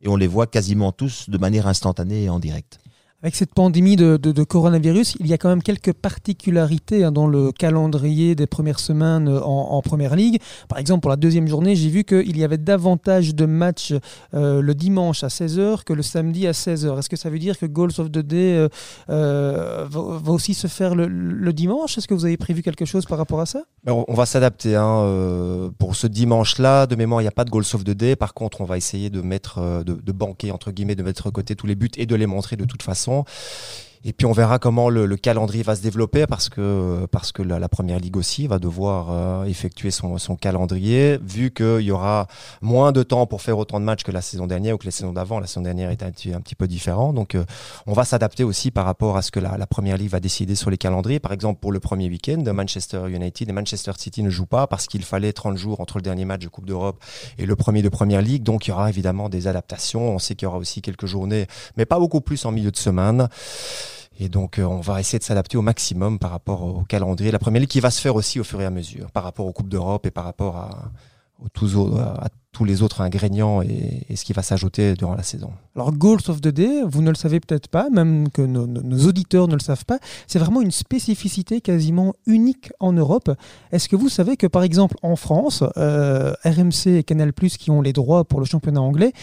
et 0.04 0.08
on 0.08 0.16
les 0.16 0.28
voit 0.28 0.48
quasiment 0.48 0.92
tous 0.92 1.30
de 1.30 1.38
manière 1.38 1.68
instantanée 1.68 2.24
et 2.24 2.30
en 2.30 2.40
direct. 2.40 2.80
Avec 3.23 3.35
cette 3.35 3.53
pandémie 3.53 3.95
de, 3.95 4.44
coronavirus, 4.44 5.15
il 5.19 5.27
y 5.27 5.33
a 5.33 5.38
quand 5.38 5.50
même 5.50 5.62
quelques 5.62 5.94
particularités 5.94 7.03
hein, 7.03 7.12
dans 7.12 7.27
le 7.27 7.51
calendrier 7.51 8.33
des 8.33 8.47
premières 8.47 8.79
semaines 8.79 9.29
en, 9.29 9.71
en, 9.71 9.81
Première 9.81 10.15
Ligue. 10.15 10.39
Par 10.68 10.79
exemple, 10.79 11.01
pour 11.01 11.12
la 11.12 11.18
deuxième 11.18 11.47
journée, 11.47 11.75
j'ai 11.75 11.89
vu 11.89 12.03
qu'il 12.03 12.38
y 12.38 12.44
avait 12.44 12.57
davantage 12.57 13.35
de 13.35 13.45
matchs 13.45 13.94
euh, 14.33 14.62
le 14.62 14.73
dimanche 14.73 15.23
à 15.23 15.27
16h 15.27 15.83
que 15.83 15.94
le 15.94 16.01
samedi 16.01 16.47
à 16.47 16.51
16h. 16.51 16.97
Est-ce 16.97 17.09
que 17.09 17.15
ça 17.15 17.29
veut 17.29 17.39
dire 17.39 17.59
que 17.59 17.68
Goals 17.68 18.00
of 18.00 18.12
the 18.12 18.19
Day 18.19 18.56
euh, 18.56 18.69
euh, 19.09 19.85
va, 19.89 20.31
aussi 20.31 20.56
se 20.56 20.68
faire 20.68 20.95
le, 20.95 21.53
dimanche? 21.53 21.97
Est-ce 21.97 22.07
que 22.07 22.13
vous 22.15 22.25
avez 22.25 22.38
prévu 22.38 22.63
quelque 22.63 22.85
chose 22.85 23.06
par 23.06 23.19
rapport 23.19 23.41
à 23.41 23.45
ça? 23.45 23.62
On 23.85 24.13
va 24.13 24.25
s'adapter. 24.25 24.75
Hein, 24.75 25.01
euh, 25.01 25.69
pour 25.77 25.95
ce 25.95 26.07
dimanche-là, 26.07 26.88
de 26.88 26.95
mémoire, 26.95 27.21
il 27.21 27.25
n'y 27.25 27.27
a 27.27 27.31
pas 27.31 27.45
de 27.45 27.51
Goals 27.51 27.65
of 27.73 27.83
the 27.83 27.91
Day. 27.91 28.15
Par 28.15 28.33
contre, 28.33 28.62
on 28.62 28.65
va 28.65 28.77
essayer 28.77 29.09
de 29.09 29.21
mettre, 29.21 29.59
euh, 29.59 29.83
de 29.83 30.12
banquer, 30.12 30.51
entre 30.51 30.71
guillemets, 30.71 30.95
de 30.95 31.03
mettre 31.03 31.25
de 31.25 31.29
côté 31.31 31.56
tous 31.56 31.68
les 31.68 31.75
buts 31.75 31.91
et 31.97 32.06
de 32.06 32.15
les 32.15 32.25
montrer 32.25 32.56
de 32.56 32.65
toute 32.65 32.81
façon 32.81 33.11
façon 33.12 33.25
et 34.03 34.13
puis 34.13 34.25
on 34.25 34.31
verra 34.31 34.57
comment 34.57 34.89
le, 34.89 35.06
le, 35.06 35.15
calendrier 35.15 35.63
va 35.63 35.75
se 35.75 35.81
développer 35.81 36.25
parce 36.25 36.50
que 36.50 37.06
parce 37.12 37.31
que 37.31 37.44
la, 37.44 37.59
la 37.59 37.69
première 37.69 38.00
ligue 38.00 38.18
aussi 38.18 38.48
va 38.48 38.57
devoir 38.57 39.12
euh, 39.12 39.44
effectuer 39.44 39.92
son, 39.92 40.18
son, 40.18 40.36
calendrier 40.36 41.19
vu 41.21 41.51
qu'il 41.51 41.81
y 41.81 41.92
aura 41.92 42.25
moins 42.62 42.92
de 42.92 43.03
temps 43.03 43.27
pour 43.27 43.44
faire 43.44 43.59
autant 43.59 43.80
de 43.80 43.86
matchs 43.86 44.03
que 44.03 44.12
la 44.12 44.21
saison 44.21 44.48
dernière 44.48 44.75
ou 44.75 44.77
que 44.80 44.86
la 44.86 44.92
saison 44.92 45.13
d'avant. 45.13 45.39
La 45.39 45.45
saison 45.45 45.62
dernière 45.62 45.92
était 45.92 46.06
un, 46.06 46.12
petit, 46.12 46.33
un 46.33 46.42
petit 46.42 46.56
peu 46.56 46.68
différent, 46.68 47.13
donc 47.13 47.36
euh, 47.36 47.45
on 47.86 47.94
va 47.94 48.03
s'adapter 48.03 48.44
aussi 48.44 48.71
par 48.71 48.86
rapport 48.86 49.18
à 49.18 49.21
ce 49.21 49.30
que 49.30 49.39
la, 49.39 49.57
la, 49.57 49.68
première 49.68 49.98
ligue 49.98 50.09
va 50.09 50.19
décider 50.19 50.56
sur 50.56 50.71
les 50.71 50.77
calendriers. 50.77 51.19
Par 51.19 51.31
exemple 51.31 51.59
pour 51.59 51.71
le 51.71 51.80
premier 51.80 52.09
week-end, 52.09 52.42
Manchester 52.54 53.04
United 53.07 53.50
et 53.50 53.54
Manchester 53.54 53.92
City 53.97 54.24
ne 54.24 54.31
jouent 54.31 54.47
pas 54.47 54.65
parce 54.65 54.88
qu'il 54.88 55.04
fallait 55.04 55.31
30 55.31 55.57
jours 55.57 55.80
entre 55.80 56.00
le 56.00 56.01
dernier 56.01 56.25
match 56.25 56.42
de 56.42 56.47
Coupe 56.47 56.65
d'Europe 56.65 57.00
et 57.38 57.45
le 57.45 57.56
premier 57.56 57.83
de 57.83 57.89
première 57.89 58.24
ligue, 58.24 58.42
donc 58.42 58.65
il 58.65 58.71
y 58.71 58.74
aura 58.74 58.89
évidemment 58.89 59.30
des 59.30 59.45
adaptations. 59.45 60.09
On 60.09 60.19
sait 60.19 60.33
qu'il 60.33 60.47
y 60.47 60.47
aura 60.47 60.57
aussi 60.57 60.81
quelques 60.81 61.06
journées, 61.06 61.45
mais 61.77 61.86
pas 61.86 62.00
beaucoup 62.00 62.21
plus 62.21 62.44
en 62.45 62.51
milieu 62.51 62.71
de 62.71 62.77
semaine. 62.77 63.30
Et 64.21 64.29
donc, 64.29 64.59
euh, 64.59 64.63
on 64.65 64.81
va 64.81 65.00
essayer 65.00 65.18
de 65.18 65.23
s'adapter 65.23 65.57
au 65.57 65.63
maximum 65.63 66.19
par 66.19 66.29
rapport 66.29 66.63
au 66.63 66.83
calendrier. 66.83 67.31
La 67.31 67.39
première 67.39 67.59
ligue 67.59 67.69
qui 67.69 67.79
va 67.79 67.89
se 67.89 68.00
faire 68.00 68.15
aussi 68.15 68.39
au 68.39 68.44
fur 68.44 68.62
et 68.62 68.65
à 68.65 68.69
mesure, 68.69 69.09
par 69.09 69.23
rapport 69.23 69.47
aux 69.47 69.51
Coupes 69.51 69.68
d'Europe 69.68 70.06
et 70.06 70.12
par 70.12 70.25
rapport 70.25 70.57
à, 70.57 70.91
tous, 71.53 72.65
les 72.65 72.83
autres 72.83 73.01
ingrédients 73.01 73.63
et, 73.63 74.15
ce 74.15 74.23
qui 74.23 74.33
va 74.33 74.44
s'ajouter 74.44 74.94
durant 74.94 75.15
la 75.15 75.23
saison. 75.23 75.50
Alors, 75.75 75.91
Goals 75.91 76.21
of 76.27 76.39
the 76.39 76.50
Day, 76.50 76.83
vous 76.85 77.01
ne 77.01 77.09
le 77.09 77.15
savez 77.15 77.39
peut-être 77.39 77.68
pas, 77.68 77.89
même 77.89 78.29
que 78.29 78.44
nos, 78.44 78.68
nos 78.68 79.07
auditeurs 79.07 79.47
ne 79.47 79.56
le 79.56 79.59
savent 79.59 79.85
pas, 79.85 79.97
c'est 80.27 80.38
vraiment 80.38 80.62
une 80.62 80.69
spécificité 80.69 81.59
quasiment 81.59 82.13
unique 82.27 82.71
en 82.79 82.94
Europe. 82.94 83.31
Est-ce 83.71 83.89
que 83.89 83.95
vous 83.95 84.09
savez 84.09 84.38
que, 84.38 84.45
par 84.45 84.62
exemple, 84.62 84.97
en 85.01 85.15
France, 85.15 85.63
euh, 85.77 86.33
RMC 86.45 86.97
et 86.97 87.03
Canal+, 87.03 87.33
qui 87.33 87.71
ont 87.71 87.81
les 87.81 87.94
droits 87.94 88.23
pour 88.23 88.39
le 88.39 88.45
championnat 88.45 88.81
anglais, 88.81 89.13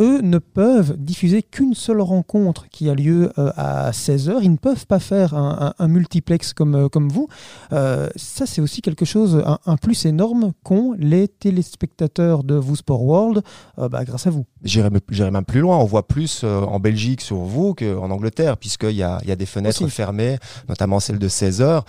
eux 0.00 0.20
ne 0.22 0.38
peuvent 0.38 0.96
diffuser 0.96 1.42
qu'une 1.42 1.74
seule 1.74 2.00
rencontre 2.00 2.68
qui 2.68 2.88
a 2.88 2.94
lieu 2.94 3.30
euh, 3.38 3.52
à 3.56 3.90
16h. 3.90 4.38
Ils 4.42 4.52
ne 4.52 4.56
peuvent 4.56 4.86
pas 4.86 4.98
faire 4.98 5.34
un, 5.34 5.74
un, 5.78 5.84
un 5.84 5.88
multiplex 5.88 6.54
comme, 6.54 6.74
euh, 6.74 6.88
comme 6.88 7.08
vous. 7.10 7.28
Euh, 7.72 8.08
ça, 8.16 8.46
c'est 8.46 8.60
aussi 8.60 8.80
quelque 8.80 9.04
chose, 9.04 9.42
un, 9.44 9.58
un 9.66 9.76
plus 9.76 10.06
énorme 10.06 10.52
qu'ont 10.64 10.94
les 10.98 11.28
téléspectateurs 11.28 12.42
de 12.44 12.54
vous 12.54 12.76
Sport 12.76 13.04
World 13.04 13.42
euh, 13.78 13.88
bah, 13.88 14.04
grâce 14.04 14.26
à 14.26 14.30
vous. 14.30 14.46
J'irai 14.62 14.90
même 14.90 15.44
plus 15.44 15.60
loin. 15.60 15.76
On 15.78 15.84
voit 15.84 16.06
plus 16.06 16.44
en 16.44 16.80
Belgique 16.80 17.20
sur 17.20 17.36
vous 17.36 17.74
qu'en 17.74 18.10
Angleterre, 18.10 18.56
puisqu'il 18.56 18.92
y 18.92 19.02
a, 19.02 19.20
y 19.26 19.30
a 19.30 19.36
des 19.36 19.46
fenêtres 19.46 19.82
aussi. 19.82 19.90
fermées, 19.90 20.38
notamment 20.68 21.00
celle 21.00 21.18
de 21.18 21.28
16h. 21.28 21.82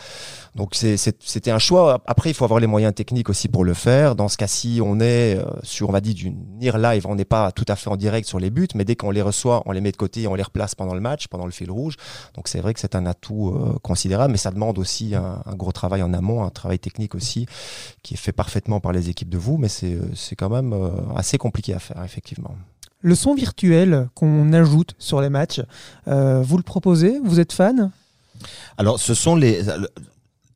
Donc 0.55 0.75
c'était 0.75 1.51
un 1.51 1.59
choix. 1.59 2.01
Après, 2.05 2.29
il 2.29 2.33
faut 2.33 2.43
avoir 2.45 2.59
les 2.59 2.67
moyens 2.67 2.93
techniques 2.93 3.29
aussi 3.29 3.47
pour 3.47 3.63
le 3.63 3.73
faire. 3.73 4.15
Dans 4.15 4.27
ce 4.27 4.37
cas-ci, 4.37 4.79
on 4.83 4.99
est 4.99 5.37
sur, 5.63 5.89
on 5.89 5.91
va 5.91 6.01
dire, 6.01 6.13
du 6.13 6.31
near 6.59 6.77
live. 6.77 7.05
On 7.07 7.15
n'est 7.15 7.25
pas 7.25 7.51
tout 7.51 7.65
à 7.67 7.75
fait 7.75 7.89
en 7.89 7.97
direct 8.01 8.27
sur 8.27 8.39
les 8.39 8.49
buts, 8.49 8.67
mais 8.75 8.83
dès 8.83 8.97
qu'on 8.97 9.11
les 9.11 9.21
reçoit, 9.21 9.63
on 9.65 9.71
les 9.71 9.79
met 9.79 9.93
de 9.93 9.97
côté 9.97 10.23
et 10.23 10.27
on 10.27 10.35
les 10.35 10.43
replace 10.43 10.75
pendant 10.75 10.93
le 10.93 10.99
match, 10.99 11.27
pendant 11.27 11.45
le 11.45 11.51
fil 11.51 11.71
rouge. 11.71 11.95
Donc 12.35 12.49
c'est 12.49 12.59
vrai 12.59 12.73
que 12.73 12.81
c'est 12.81 12.95
un 12.95 13.05
atout 13.05 13.49
euh, 13.49 13.79
considérable, 13.81 14.33
mais 14.33 14.37
ça 14.37 14.51
demande 14.51 14.77
aussi 14.77 15.15
un, 15.15 15.41
un, 15.45 15.55
gros 15.55 15.71
travail 15.71 16.03
en 16.03 16.13
amont, 16.13 16.43
un 16.43 16.49
travail 16.49 16.79
technique 16.79 17.15
aussi, 17.15 17.45
qui 18.03 18.15
est 18.15 18.17
fait 18.17 18.33
parfaitement 18.33 18.81
par 18.81 18.91
les 18.91 19.09
équipes 19.09 19.29
de 19.29 19.37
vous, 19.37 19.57
mais 19.57 19.69
c'est 19.69 20.35
quand 20.35 20.49
même 20.49 20.73
euh, 20.73 20.89
assez 21.15 21.37
compliqué 21.37 21.73
à 21.73 21.79
faire, 21.79 22.03
effectivement. 22.03 22.55
Le 23.01 23.15
son 23.15 23.33
virtuel 23.33 24.09
qu'on 24.13 24.51
ajoute 24.53 24.93
sur 24.99 25.21
les 25.21 25.29
matchs, 25.29 25.61
euh, 26.07 26.41
vous 26.41 26.57
le 26.57 26.63
proposez? 26.63 27.19
Vous 27.23 27.39
êtes 27.39 27.53
fan? 27.53 27.91
Alors, 28.77 28.99
ce 28.99 29.13
sont 29.13 29.35
les 29.35 29.63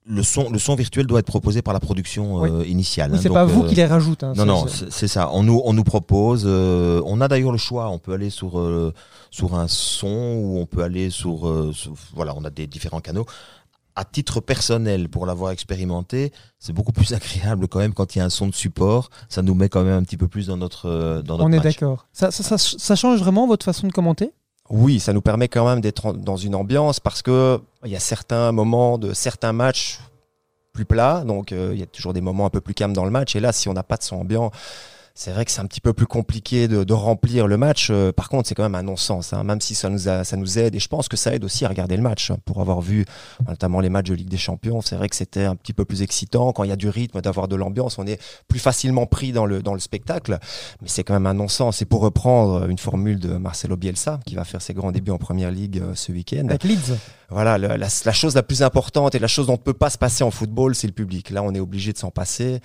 le 0.07 0.21
son, 0.23 0.49
le 0.51 0.59
son 0.59 0.75
virtuel 0.75 1.07
doit 1.07 1.19
être 1.19 1.25
proposé 1.25 1.61
par 1.61 1.73
la 1.73 1.79
production 1.79 2.41
oui. 2.41 2.49
euh, 2.51 2.65
initiale. 2.65 3.11
Oui, 3.11 3.19
c'est 3.21 3.29
hein, 3.29 3.33
pas 3.33 3.45
vous 3.45 3.63
euh, 3.63 3.67
qui 3.67 3.75
les 3.75 3.85
rajoute. 3.85 4.23
Hein, 4.23 4.33
non, 4.35 4.45
non, 4.45 4.65
c'est 4.67 5.07
ça. 5.07 5.29
On 5.33 5.43
nous, 5.43 5.61
on 5.65 5.73
nous 5.73 5.83
propose. 5.83 6.43
Euh, 6.45 7.01
on 7.05 7.21
a 7.21 7.27
d'ailleurs 7.27 7.51
le 7.51 7.57
choix. 7.57 7.89
On 7.89 7.97
peut 7.97 8.13
aller 8.13 8.29
sur 8.29 8.59
euh, 8.59 8.93
sur 9.31 9.55
un 9.55 9.67
son 9.67 10.07
ou 10.07 10.59
on 10.59 10.65
peut 10.65 10.83
aller 10.83 11.09
sur, 11.09 11.47
euh, 11.47 11.71
sur, 11.73 11.93
voilà, 12.13 12.33
on 12.37 12.45
a 12.45 12.49
des 12.49 12.67
différents 12.67 13.01
canaux. 13.01 13.25
À 13.97 14.03
titre 14.05 14.41
personnel, 14.41 15.09
pour 15.09 15.25
l'avoir 15.25 15.51
expérimenté, 15.51 16.31
c'est 16.59 16.73
beaucoup 16.73 16.91
plus 16.91 17.13
agréable 17.19 17.67
quand 17.67 17.79
même 17.79 17.93
quand 17.93 18.15
il 18.15 18.19
y 18.19 18.21
a 18.21 18.25
un 18.25 18.29
son 18.29 18.47
de 18.47 18.53
support. 18.55 19.09
Ça 19.27 19.41
nous 19.41 19.55
met 19.55 19.69
quand 19.69 19.83
même 19.83 19.97
un 19.97 20.03
petit 20.03 20.17
peu 20.17 20.27
plus 20.27 20.47
dans 20.47 20.57
notre 20.57 20.87
euh, 20.87 21.21
dans 21.21 21.37
notre. 21.37 21.49
On 21.49 21.51
est 21.51 21.59
d'accord. 21.59 22.07
Ça, 22.13 22.31
ça, 22.31 22.43
ça, 22.43 22.57
ça 22.57 22.95
change 22.95 23.19
vraiment 23.19 23.47
votre 23.47 23.65
façon 23.65 23.87
de 23.87 23.91
commenter? 23.91 24.31
Oui, 24.69 24.99
ça 24.99 25.13
nous 25.13 25.21
permet 25.21 25.47
quand 25.47 25.67
même 25.67 25.81
d'être 25.81 26.13
dans 26.13 26.37
une 26.37 26.55
ambiance 26.55 26.99
parce 26.99 27.21
que 27.21 27.59
il 27.83 27.91
y 27.91 27.95
a 27.95 27.99
certains 27.99 28.51
moments 28.51 28.97
de 28.97 29.13
certains 29.13 29.53
matchs 29.53 29.99
plus 30.73 30.85
plats, 30.85 31.23
donc 31.25 31.51
euh, 31.51 31.71
il 31.73 31.79
y 31.79 31.83
a 31.83 31.85
toujours 31.85 32.13
des 32.13 32.21
moments 32.21 32.45
un 32.45 32.49
peu 32.49 32.61
plus 32.61 32.73
calmes 32.73 32.93
dans 32.93 33.05
le 33.05 33.11
match. 33.11 33.35
Et 33.35 33.39
là, 33.39 33.53
si 33.53 33.69
on 33.69 33.73
n'a 33.73 33.83
pas 33.83 33.97
de 33.97 34.03
son 34.03 34.17
ambiant, 34.17 34.51
c'est 35.17 35.31
vrai 35.31 35.45
que 35.45 35.51
c'est 35.51 35.61
un 35.61 35.65
petit 35.65 35.79
peu 35.79 35.93
plus 35.93 36.07
compliqué 36.07 36.67
de, 36.67 36.83
de 36.83 36.93
remplir 36.93 37.47
le 37.47 37.55
match. 37.55 37.87
Euh, 37.89 38.11
par 38.11 38.27
contre, 38.27 38.49
c'est 38.49 38.53
quand 38.55 38.63
même 38.63 38.75
un 38.75 38.83
non-sens, 38.83 39.31
hein, 39.31 39.45
même 39.45 39.61
si 39.61 39.73
ça 39.73 39.89
nous, 39.89 40.09
a, 40.09 40.25
ça 40.25 40.35
nous 40.35 40.59
aide. 40.59 40.75
Et 40.75 40.79
je 40.79 40.89
pense 40.89 41.07
que 41.07 41.15
ça 41.15 41.33
aide 41.33 41.45
aussi 41.45 41.63
à 41.63 41.69
regarder 41.69 41.95
le 41.95 42.03
match. 42.03 42.31
hein, 42.31 42.37
pour 42.43 42.59
avoir 42.59 42.81
vu 42.81 43.05
notamment 43.47 43.79
les 43.79 43.87
matchs 43.89 44.09
de 44.09 44.13
Ligue 44.13 44.27
des 44.27 44.35
Champions, 44.37 44.81
c'est 44.81 44.97
vrai 44.97 45.07
que 45.07 45.15
c'était 45.15 45.45
un 45.45 45.55
petit 45.55 45.71
peu 45.71 45.85
plus 45.85 46.01
excitant 46.01 46.51
quand 46.51 46.63
il 46.65 46.69
y 46.69 46.73
a 46.73 46.75
du 46.75 46.89
rythme, 46.89 47.21
d'avoir 47.21 47.47
de 47.47 47.55
l'ambiance. 47.55 47.97
On 47.97 48.05
est 48.05 48.19
plus 48.49 48.59
facilement 48.59 49.05
pris 49.05 49.31
dans 49.31 49.45
le, 49.45 49.63
dans 49.63 49.73
le 49.73 49.79
spectacle. 49.79 50.37
Mais 50.81 50.89
c'est 50.89 51.05
quand 51.05 51.13
même 51.13 51.27
un 51.27 51.33
non-sens. 51.33 51.81
Et 51.81 51.85
pour 51.85 52.01
reprendre 52.01 52.69
une 52.69 52.77
formule 52.77 53.19
de 53.19 53.37
Marcelo 53.37 53.77
Bielsa, 53.77 54.19
qui 54.25 54.35
va 54.35 54.43
faire 54.43 54.61
ses 54.61 54.73
grands 54.73 54.91
débuts 54.91 55.11
en 55.11 55.17
Première 55.17 55.49
Ligue 55.51 55.79
euh, 55.81 55.95
ce 55.95 56.11
week-end, 56.11 56.47
Avec 56.49 56.63
Leeds. 56.65 56.93
voilà, 57.29 57.57
le- 57.57 57.67
la, 57.69 57.87
la 57.87 58.11
chose 58.13 58.35
la 58.35 58.43
plus 58.43 58.63
importante 58.63 59.15
et 59.15 59.19
la 59.19 59.27
chose 59.29 59.47
dont 59.47 59.53
on 59.53 59.57
ne 59.57 59.61
peut 59.61 59.73
pas 59.73 59.89
se 59.89 59.97
passer 59.97 60.25
en 60.25 60.31
football, 60.31 60.75
c'est 60.75 60.87
le 60.87 60.93
public. 60.93 61.29
Là, 61.29 61.41
on 61.41 61.53
est 61.55 61.59
obligé 61.61 61.93
de 61.93 61.97
s'en 61.97 62.11
passer. 62.11 62.59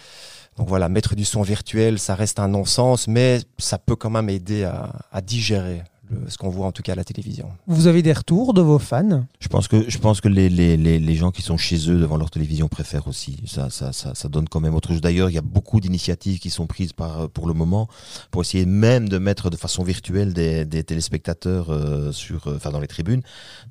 Donc 0.61 0.69
voilà, 0.69 0.91
mettre 0.91 1.15
du 1.17 1.25
son 1.25 1.41
virtuel, 1.41 1.99
ça 1.99 2.15
reste 2.15 2.39
un 2.39 2.49
non-sens, 2.49 3.09
mais 3.09 3.41
ça 3.57 3.79
peut 3.79 3.97
quand 3.97 4.11
même 4.11 4.29
aider 4.29 4.65
à, 4.65 4.93
à 5.11 5.23
digérer 5.23 5.83
le- 6.11 6.29
ce 6.29 6.37
qu'on 6.37 6.51
voit 6.51 6.67
en 6.67 6.73
tout 6.73 6.83
cas 6.83 6.93
à 6.93 6.97
la 6.97 7.05
télévision. 7.05 7.49
Vous 7.67 7.87
avez 7.87 8.03
des 8.03 8.13
retours 8.13 8.53
de 8.53 8.61
vos 8.61 8.79
fans? 8.79 9.25
Je 9.39 9.49
pense 9.49 9.69
que 9.69 9.89
je 9.89 9.97
pense 9.97 10.21
que 10.21 10.29
les, 10.29 10.51
les, 10.51 10.77
les, 10.77 10.99
les 10.99 11.15
gens 11.15 11.31
qui 11.31 11.41
sont 11.41 11.57
chez 11.57 11.89
eux 11.91 11.99
devant 11.99 12.19
leur 12.19 12.31
télévision 12.31 12.69
préfèrent 12.69 13.09
aussi. 13.09 13.43
Ça 13.47 13.71
ça 13.71 13.95
ça, 13.95 14.15
ça 14.15 14.29
donne 14.29 14.51
quand 14.51 14.61
même 14.61 14.75
autre 14.75 14.91
chose. 14.91 15.01
D'ailleurs, 15.01 15.31
il 15.31 15.35
y 15.35 15.39
a 15.39 15.41
beaucoup 15.59 15.81
d'initiatives 15.81 16.41
qui 16.41 16.51
sont 16.51 16.67
prises 16.67 16.93
par 16.93 17.31
pour 17.31 17.47
le 17.49 17.55
moment 17.55 17.89
pour 18.31 18.43
essayer 18.43 18.67
même 18.67 19.09
de 19.09 19.17
mettre 19.17 19.49
de 19.49 19.57
façon 19.57 19.83
virtuelle 19.83 20.35
des, 20.35 20.67
des 20.67 20.85
téléspectateurs 20.85 21.71
euh, 21.71 22.13
sur 22.13 22.49
euh, 22.49 22.57
enfin 22.57 22.71
dans 22.71 22.81
les 22.81 22.87
tribunes. 22.97 23.23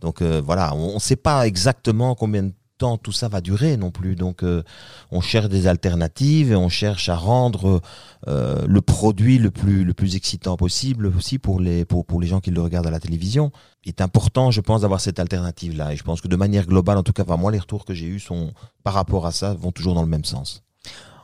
Donc 0.01 0.24
euh, 0.24 0.41
voilà, 0.43 0.74
on 0.74 0.96
ne 0.96 1.00
sait 1.00 1.17
pas 1.17 1.46
exactement 1.46 2.15
combien 2.15 2.41
de 2.41 2.53
temps 2.79 2.98
tout 2.98 3.12
ça 3.12 3.27
va 3.27 3.41
durer 3.41 3.77
non 3.77 3.91
plus. 3.91 4.15
Donc 4.15 4.43
euh, 4.43 4.63
on 5.12 5.21
cherche 5.21 5.50
des 5.50 5.67
alternatives 5.67 6.51
et 6.51 6.55
on 6.55 6.69
cherche 6.69 7.09
à 7.09 7.15
rendre 7.15 7.81
euh, 8.27 8.65
le 8.67 8.81
produit 8.81 9.38
le 9.38 9.51
plus 9.51 9.83
le 9.83 9.93
plus 9.93 10.15
excitant 10.15 10.57
possible 10.57 11.07
aussi 11.07 11.38
pour 11.38 11.59
les 11.59 11.86
pour 11.86 12.05
pour 12.05 12.19
les 12.19 12.27
gens 12.27 12.39
qui 12.39 12.51
le 12.51 12.62
regardent 12.62 12.88
à 12.88 12.91
la 12.91 13.00
télévision 13.00 13.51
il 13.86 13.89
est 13.89 14.01
important, 14.01 14.51
je 14.51 14.62
pense, 14.62 14.81
d'avoir 14.81 15.00
cette 15.00 15.19
alternative-là. 15.19 15.93
Et 15.93 15.95
je 15.95 16.03
pense 16.03 16.21
que 16.21 16.27
de 16.27 16.36
manière 16.36 16.65
globale, 16.65 16.98
en 16.98 17.03
tout 17.03 17.13
cas, 17.13 17.24
moi, 17.38 17.51
les 17.51 17.59
retours 17.59 17.86
que 17.86 17.93
j'ai 17.93 18.07
eus 18.07 18.19
sont, 18.19 18.51
par 18.83 18.93
rapport 18.93 19.25
à 19.25 19.31
ça, 19.31 19.53
vont 19.53 19.71
toujours 19.71 19.95
dans 19.95 20.01
le 20.01 20.07
même 20.09 20.25
sens. 20.25 20.63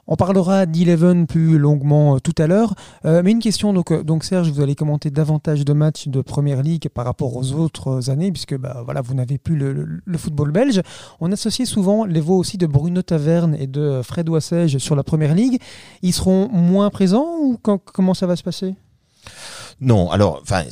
On 0.08 0.16
parlera 0.16 0.66
d'Eleven 0.68 1.26
plus 1.26 1.58
longuement 1.58 2.16
euh, 2.16 2.20
tout 2.20 2.36
à 2.38 2.46
l'heure. 2.46 2.76
Euh, 3.06 3.22
mais 3.24 3.32
une 3.32 3.40
question, 3.40 3.74
donc, 3.74 3.92
euh, 3.92 4.04
donc 4.04 4.24
Serge, 4.24 4.50
vous 4.52 4.62
allez 4.62 4.76
commenter 4.76 5.10
davantage 5.10 5.66
de 5.66 5.74
matchs 5.74 6.08
de 6.08 6.22
Première 6.22 6.62
Ligue 6.62 6.90
par 6.90 7.06
rapport 7.06 7.36
aux 7.36 7.52
autres 7.54 8.10
années, 8.12 8.32
puisque 8.32 8.56
bah, 8.56 8.82
voilà, 8.86 9.02
vous 9.02 9.16
n'avez 9.16 9.38
plus 9.40 9.56
le, 9.56 9.74
le- 9.74 10.02
le 10.06 10.18
football 10.18 10.52
belge. 10.52 10.82
On 11.20 11.32
associe 11.32 11.68
souvent 11.68 12.06
les 12.06 12.22
voix 12.22 12.38
aussi 12.38 12.58
de 12.58 12.68
Bruno 12.68 13.02
Taverne 13.02 13.56
et 13.60 13.68
de 13.68 14.02
Fred 14.04 14.30
Wassège 14.30 14.78
sur 14.78 14.96
la 14.96 15.04
Première 15.04 15.34
Ligue. 15.34 15.60
Ils 16.04 16.14
seront 16.14 16.50
moins 16.50 16.90
présents 16.92 17.38
ou 17.42 17.58
quand- 17.62 17.82
comment 17.84 18.14
ça 18.14 18.28
va 18.28 18.36
se 18.36 18.44
passer? 18.44 18.76
Non, 19.82 20.10
alors, 20.12 20.40
enfin, 20.42 20.64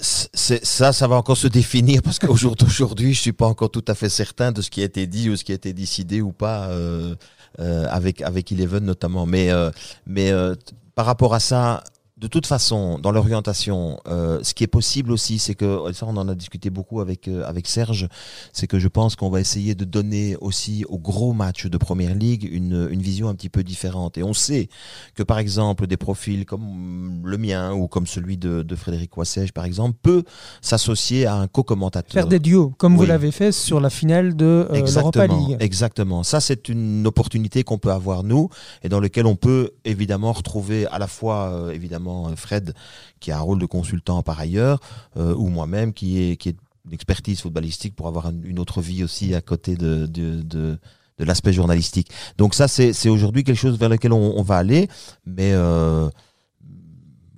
ça, 0.00 0.92
ça 0.92 1.06
va 1.08 1.16
encore 1.16 1.36
se 1.36 1.48
définir 1.48 2.00
parce 2.02 2.18
qu'au 2.18 2.36
jour 2.36 2.54
d'aujourd'hui, 2.56 3.12
je 3.12 3.20
suis 3.20 3.32
pas 3.32 3.46
encore 3.46 3.70
tout 3.70 3.84
à 3.88 3.94
fait 3.94 4.08
certain 4.08 4.52
de 4.52 4.62
ce 4.62 4.70
qui 4.70 4.80
a 4.80 4.84
été 4.84 5.06
dit 5.06 5.28
ou 5.28 5.36
ce 5.36 5.44
qui 5.44 5.52
a 5.52 5.56
été 5.56 5.72
décidé 5.72 6.22
ou 6.22 6.32
pas 6.32 6.68
euh, 6.68 6.78
euh, 6.78 7.14
avec 7.58 8.22
avec 8.22 8.52
Eleven 8.52 8.84
notamment. 8.84 9.26
Mais 9.26 9.50
euh, 9.50 9.70
mais 10.06 10.30
euh, 10.30 10.54
par 10.94 11.06
rapport 11.06 11.34
à 11.34 11.40
ça. 11.40 11.82
De 12.18 12.26
toute 12.26 12.46
façon, 12.46 12.98
dans 12.98 13.12
l'orientation, 13.12 14.00
euh, 14.08 14.40
ce 14.42 14.52
qui 14.52 14.64
est 14.64 14.68
possible 14.68 15.12
aussi, 15.12 15.38
c'est 15.38 15.54
que 15.54 15.80
ça, 15.92 16.04
on 16.04 16.16
en 16.16 16.26
a 16.26 16.34
discuté 16.34 16.68
beaucoup 16.68 17.00
avec 17.00 17.28
euh, 17.28 17.46
avec 17.46 17.68
Serge, 17.68 18.08
c'est 18.52 18.66
que 18.66 18.80
je 18.80 18.88
pense 18.88 19.14
qu'on 19.14 19.30
va 19.30 19.40
essayer 19.40 19.76
de 19.76 19.84
donner 19.84 20.36
aussi 20.40 20.84
aux 20.88 20.98
gros 20.98 21.32
matchs 21.32 21.66
de 21.66 21.78
première 21.78 22.16
ligue 22.16 22.48
une 22.50 22.88
une 22.90 23.02
vision 23.02 23.28
un 23.28 23.36
petit 23.36 23.48
peu 23.48 23.62
différente. 23.62 24.18
Et 24.18 24.24
on 24.24 24.34
sait 24.34 24.68
que 25.14 25.22
par 25.22 25.38
exemple 25.38 25.86
des 25.86 25.96
profils 25.96 26.44
comme 26.44 27.22
le 27.24 27.38
mien 27.38 27.72
ou 27.72 27.86
comme 27.86 28.08
celui 28.08 28.36
de, 28.36 28.62
de 28.62 28.74
Frédéric 28.74 29.16
Wassège 29.16 29.52
par 29.52 29.64
exemple 29.64 29.96
peut 30.02 30.24
s'associer 30.60 31.26
à 31.26 31.36
un 31.36 31.46
co-commentateur. 31.46 32.12
Faire 32.12 32.26
des 32.26 32.40
duos, 32.40 32.72
comme 32.78 32.96
vous 32.96 33.06
l'avez 33.06 33.30
fait 33.30 33.52
sur 33.52 33.80
la 33.80 33.90
finale 33.90 34.34
de 34.34 34.66
euh, 34.70 34.86
l'Europa 34.92 35.28
League. 35.28 35.56
exactement. 35.60 36.24
Ça, 36.24 36.40
c'est 36.40 36.68
une 36.68 37.06
opportunité 37.06 37.62
qu'on 37.62 37.78
peut 37.78 37.92
avoir 37.92 38.24
nous 38.24 38.48
et 38.82 38.88
dans 38.88 38.98
lequel 38.98 39.26
on 39.26 39.36
peut 39.36 39.70
évidemment 39.84 40.32
retrouver 40.32 40.86
à 40.88 40.98
la 40.98 41.06
fois 41.06 41.50
euh, 41.52 41.70
évidemment 41.70 42.07
euh, 42.08 42.36
Fred 42.36 42.74
qui 43.20 43.30
a 43.32 43.38
un 43.38 43.40
rôle 43.40 43.58
de 43.58 43.66
consultant 43.66 44.22
par 44.22 44.38
ailleurs 44.40 44.80
euh, 45.16 45.34
ou 45.34 45.48
moi-même 45.48 45.92
qui 45.92 46.08
est 46.22 46.36
qui 46.36 46.48
est 46.50 46.56
d'expertise 46.84 47.40
footballistique 47.40 47.94
pour 47.94 48.06
avoir 48.08 48.26
un- 48.26 48.42
une 48.44 48.58
autre 48.58 48.80
vie 48.80 49.04
aussi 49.04 49.34
à 49.34 49.40
côté 49.40 49.76
de 49.76 50.06
de, 50.06 50.42
de, 50.42 50.78
l'aspect 51.18 51.52
journalistique. 51.52 52.08
Donc 52.38 52.54
ça, 52.54 52.68
c'est 52.68 53.08
aujourd'hui 53.08 53.42
quelque 53.44 53.56
chose 53.58 53.76
vers 53.78 53.88
lequel 53.88 54.12
on, 54.12 54.38
on 54.38 54.42
va 54.42 54.56
aller, 54.56 54.88
mais 55.26 55.50
euh, 55.52 56.08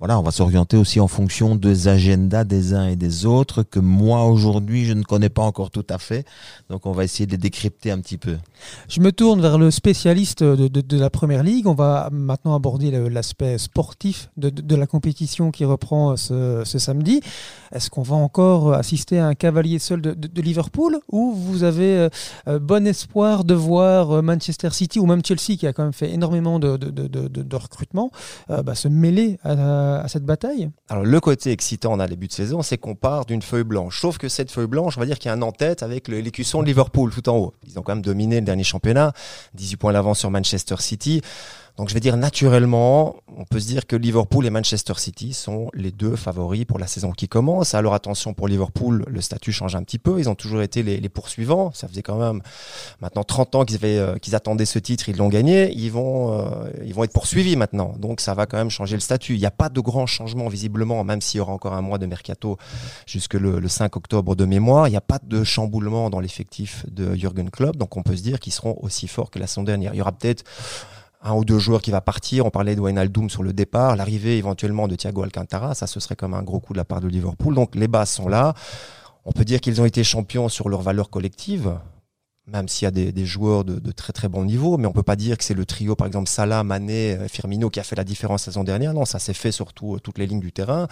voilà, 0.01 0.17
on 0.17 0.23
va 0.23 0.31
s'orienter 0.31 0.77
aussi 0.77 0.99
en 0.99 1.07
fonction 1.07 1.53
des 1.53 1.87
agendas 1.87 2.43
des 2.43 2.73
uns 2.73 2.87
et 2.87 2.95
des 2.95 3.27
autres 3.27 3.61
que 3.61 3.79
moi 3.79 4.25
aujourd'hui 4.25 4.85
je 4.85 4.93
ne 4.93 5.03
connais 5.03 5.29
pas 5.29 5.43
encore 5.43 5.69
tout 5.69 5.85
à 5.91 5.99
fait. 5.99 6.25
Donc 6.71 6.87
on 6.87 6.91
va 6.91 7.03
essayer 7.03 7.27
de 7.27 7.31
les 7.33 7.37
décrypter 7.37 7.91
un 7.91 7.99
petit 7.99 8.17
peu. 8.17 8.37
Je 8.89 8.99
me 8.99 9.11
tourne 9.11 9.41
vers 9.41 9.59
le 9.59 9.69
spécialiste 9.69 10.41
de, 10.41 10.97
la 10.97 11.11
Première 11.11 11.43
Ligue. 11.43 11.67
On 11.67 11.75
va 11.75 12.09
maintenant 12.11 12.55
aborder 12.55 12.89
l'aspect 13.11 13.59
sportif 13.59 14.31
de, 14.37 14.75
la 14.75 14.87
compétition 14.87 15.51
qui 15.51 15.65
reprend 15.65 16.17
ce, 16.17 16.63
samedi. 16.65 17.21
Est-ce 17.71 17.91
qu'on 17.91 18.01
va 18.01 18.15
encore 18.15 18.73
assister 18.73 19.19
à 19.19 19.27
un 19.27 19.35
cavalier 19.35 19.77
seul 19.77 20.01
de, 20.01 20.41
Liverpool 20.41 20.97
ou 21.11 21.31
vous 21.31 21.63
avez 21.63 22.09
euh, 22.47 22.57
bon 22.59 22.87
espoir 22.87 23.43
de 23.43 23.53
voir 23.53 24.23
Manchester 24.23 24.71
City 24.71 24.99
ou 24.99 25.05
même 25.05 25.23
Chelsea 25.23 25.57
qui 25.59 25.67
a 25.67 25.73
quand 25.73 25.83
même 25.83 25.93
fait 25.93 26.09
énormément 26.11 26.57
de 26.57 27.55
recrutement 27.55 28.09
euh, 28.49 28.63
bah, 28.63 28.73
se 28.73 28.87
mêler 28.87 29.37
à, 29.43 29.51
à 29.51 29.90
cette 30.07 30.25
bataille 30.25 30.69
Alors 30.89 31.03
le 31.03 31.19
côté 31.19 31.51
excitant 31.51 31.93
en 31.93 32.07
début 32.07 32.27
de 32.27 32.33
saison, 32.33 32.61
c'est 32.61 32.77
qu'on 32.77 32.95
part 32.95 33.25
d'une 33.25 33.41
feuille 33.41 33.63
blanche. 33.63 33.99
Sauf 33.99 34.17
que 34.17 34.29
cette 34.29 34.51
feuille 34.51 34.67
blanche, 34.67 34.97
on 34.97 34.99
va 34.99 35.05
dire 35.05 35.19
qu'il 35.19 35.29
y 35.29 35.31
a 35.31 35.33
un 35.33 35.41
en-tête 35.41 35.83
avec 35.83 36.07
l'écusson 36.07 36.61
de 36.61 36.67
Liverpool 36.67 37.11
tout 37.11 37.27
en 37.29 37.37
haut. 37.37 37.53
Ils 37.67 37.79
ont 37.79 37.81
quand 37.81 37.93
même 37.93 38.03
dominé 38.03 38.39
le 38.39 38.45
dernier 38.45 38.63
championnat, 38.63 39.13
18 39.55 39.77
points 39.77 39.93
d'avance 39.93 40.19
sur 40.19 40.31
Manchester 40.31 40.75
City. 40.79 41.21
Donc 41.77 41.89
je 41.89 41.93
vais 41.93 41.99
dire 41.99 42.17
naturellement, 42.17 43.15
on 43.37 43.45
peut 43.45 43.59
se 43.59 43.67
dire 43.67 43.87
que 43.87 43.95
Liverpool 43.95 44.45
et 44.45 44.49
Manchester 44.49 44.93
City 44.97 45.33
sont 45.33 45.69
les 45.73 45.91
deux 45.91 46.15
favoris 46.15 46.65
pour 46.65 46.79
la 46.79 46.87
saison 46.87 47.11
qui 47.11 47.27
commence. 47.27 47.73
Alors 47.73 47.93
attention 47.93 48.33
pour 48.33 48.47
Liverpool, 48.47 49.05
le 49.07 49.21
statut 49.21 49.51
change 49.51 49.75
un 49.75 49.83
petit 49.83 49.97
peu. 49.97 50.19
Ils 50.19 50.29
ont 50.29 50.35
toujours 50.35 50.61
été 50.61 50.83
les, 50.83 51.09
poursuivants. 51.09 51.71
Ça 51.73 51.87
faisait 51.87 52.03
quand 52.03 52.17
même 52.17 52.41
maintenant 53.01 53.23
30 53.23 53.55
ans 53.55 53.65
qu'ils 53.65 53.77
avaient, 53.77 53.97
euh, 53.97 54.17
qu'ils 54.17 54.35
attendaient 54.35 54.65
ce 54.65 54.79
titre, 54.79 55.09
ils 55.09 55.17
l'ont 55.17 55.29
gagné. 55.29 55.73
Ils 55.73 55.91
vont, 55.91 56.39
euh, 56.39 56.69
ils 56.85 56.93
vont 56.93 57.03
être 57.03 57.13
poursuivis 57.13 57.55
maintenant. 57.55 57.93
Donc 57.97 58.21
ça 58.21 58.33
va 58.33 58.45
quand 58.45 58.57
même 58.57 58.69
changer 58.69 58.95
le 58.95 59.01
statut. 59.01 59.35
Il 59.35 59.39
n'y 59.39 59.45
a 59.45 59.51
pas 59.51 59.69
de 59.69 59.79
grands 59.81 60.05
changements 60.05 60.47
visiblement, 60.47 61.03
même 61.03 61.21
s'il 61.21 61.39
y 61.39 61.41
aura 61.41 61.53
encore 61.53 61.73
un 61.73 61.81
mois 61.81 61.97
de 61.97 62.05
mercato 62.05 62.57
jusque 63.05 63.33
le, 63.33 63.59
le 63.59 63.67
5 63.67 63.95
octobre 63.95 64.35
de 64.35 64.45
mémoire. 64.45 64.87
Il 64.87 64.91
n'y 64.91 64.97
a 64.97 65.01
pas 65.01 65.19
de 65.23 65.43
chamboulement 65.43 66.09
dans 66.09 66.19
l'effectif 66.19 66.85
de 66.89 67.15
Jürgen 67.15 67.49
Klopp. 67.49 67.77
Donc 67.77 67.97
on 67.97 68.03
peut 68.03 68.15
se 68.15 68.23
dire 68.23 68.39
qu'ils 68.39 68.53
seront 68.53 68.77
aussi 68.81 69.07
forts 69.07 69.31
que 69.31 69.39
la 69.39 69.47
saison 69.47 69.63
dernière. 69.63 69.93
Il 69.93 69.97
y 69.97 70.01
aura 70.01 70.11
peut-être 70.11 70.43
un 71.23 71.33
ou 71.33 71.45
deux 71.45 71.59
joueurs 71.59 71.81
qui 71.81 71.91
va 71.91 72.01
partir. 72.01 72.45
On 72.45 72.49
parlait 72.49 72.75
de 72.75 72.81
Wijnaldum 72.81 73.29
sur 73.29 73.43
le 73.43 73.53
départ, 73.53 73.95
l'arrivée 73.95 74.37
éventuellement 74.37 74.87
de 74.87 74.95
Thiago 74.95 75.23
Alcantara, 75.23 75.75
ça 75.75 75.87
ce 75.87 75.99
serait 75.99 76.15
comme 76.15 76.33
un 76.33 76.43
gros 76.43 76.59
coup 76.59 76.73
de 76.73 76.77
la 76.77 76.85
part 76.85 77.01
de 77.01 77.07
Liverpool. 77.07 77.55
Donc 77.55 77.75
les 77.75 77.87
bases 77.87 78.09
sont 78.09 78.27
là. 78.27 78.53
On 79.25 79.31
peut 79.31 79.45
dire 79.45 79.61
qu'ils 79.61 79.79
ont 79.81 79.85
été 79.85 80.03
champions 80.03 80.49
sur 80.49 80.67
leur 80.67 80.81
valeur 80.81 81.11
collective, 81.11 81.77
même 82.47 82.67
s'il 82.67 82.85
y 82.85 82.87
a 82.87 82.91
des, 82.91 83.25
joueurs 83.25 83.63
de, 83.63 83.91
très 83.91 84.13
très 84.13 84.27
bon 84.27 84.43
niveau, 84.45 84.77
mais 84.77 84.87
on 84.87 84.91
peut 84.91 85.03
pas 85.03 85.15
dire 85.15 85.37
que 85.37 85.43
c'est 85.43 85.53
le 85.53 85.65
trio 85.65 85.95
par 85.95 86.07
exemple 86.07 86.27
Salah, 86.27 86.63
Mané, 86.63 87.17
Firmino 87.27 87.69
qui 87.69 87.79
a 87.79 87.83
fait 87.83 87.95
la 87.95 88.03
différence 88.03 88.41
la 88.41 88.51
saison 88.51 88.63
dernière. 88.63 88.93
Non, 88.93 89.05
ça 89.05 89.19
s'est 89.19 89.35
fait 89.35 89.51
sur 89.51 89.73
tout- 89.73 89.99
toutes 89.99 90.17
les 90.17 90.25
lignes 90.25 90.39
du 90.39 90.51
terrain. 90.51 90.87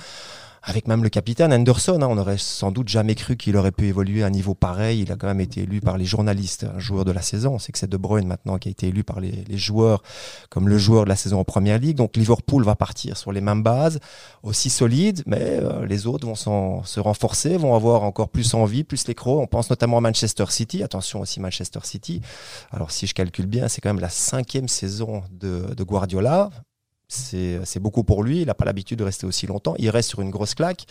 Avec 0.64 0.88
même 0.88 1.04
le 1.04 1.10
capitaine 1.10 1.54
Anderson, 1.54 2.00
hein, 2.02 2.08
on 2.10 2.18
aurait 2.18 2.38
sans 2.38 2.72
doute 2.72 2.90
jamais 2.90 3.16
cru 3.16 3.38
qu'il 3.38 3.56
aurait 3.56 3.72
pu 3.72 3.88
évoluer 3.88 4.24
à 4.24 4.28
un 4.28 4.30
niveau 4.30 4.54
pareil. 4.54 5.02
Il 5.02 5.12
a 5.12 5.16
quand 5.16 5.28
même 5.28 5.40
été 5.40 5.62
élu 5.62 5.80
par 5.80 5.98
les 5.98 6.06
journalistes, 6.06 6.66
un 6.76 6.80
joueur 6.80 7.06
de 7.06 7.12
la 7.12 7.22
saison. 7.22 7.60
C'est 7.60 7.72
que 7.72 7.80
c'est 7.80 7.90
De 7.90 7.98
Bruyne 7.98 8.28
maintenant 8.28 8.58
qui 8.58 8.68
a 8.68 8.72
été 8.72 8.88
élu 8.88 9.04
par 9.04 9.20
les, 9.20 9.46
joueurs 9.58 10.04
comme 10.50 10.68
le 10.68 10.78
joueur 10.78 11.06
de 11.06 11.10
la 11.10 11.16
saison 11.16 11.40
en 11.40 11.44
Première 11.44 11.80
Ligue. 11.80 11.98
Donc 11.98 12.18
Liverpool 12.18 12.64
va 12.64 12.76
partir 12.76 13.18
sur 13.18 13.32
les 13.32 13.42
mêmes 13.42 13.64
bases, 13.64 14.00
aussi 14.44 14.70
solides, 14.70 15.24
mais 15.26 15.40
euh, 15.42 15.86
les 15.86 16.08
autres 16.08 16.28
vont 16.28 16.36
se 16.84 17.00
renforcer, 17.00 17.58
vont 17.58 17.76
avoir 17.76 18.04
encore 18.04 18.30
plus 18.30 18.54
envie, 18.54 18.84
plus 18.84 19.08
les 19.08 19.16
crocs. 19.16 19.42
On 19.42 19.48
pense 19.48 19.70
notamment 19.70 19.98
à 19.98 20.02
Manchester 20.02 20.46
City. 20.50 20.84
Attention 20.84 21.22
aussi 21.22 21.40
Manchester 21.40 21.80
City. 21.84 22.22
Alors 22.72 22.92
si 22.92 23.08
je 23.08 23.14
calcule 23.14 23.48
bien, 23.48 23.68
c'est 23.68 23.82
quand 23.82 23.90
même 23.90 24.02
la 24.02 24.10
cinquième 24.10 24.68
saison 24.68 25.24
de, 25.32 25.74
de 25.76 25.84
Guardiola. 25.84 26.50
C'est 27.10 27.80
beaucoup 27.80 28.04
pour 28.04 28.24
lui. 28.24 28.42
Il 28.42 28.46
n'a 28.48 28.54
pas 28.54 28.66
l'habitude 28.66 29.00
de 29.00 29.04
rester 29.04 29.26
aussi 29.26 29.48
longtemps. 29.48 29.74
Il 29.80 29.90
reste 29.90 30.10
sur 30.10 30.22
une 30.22 30.30
grosse 30.30 30.54
claque. 30.54 30.86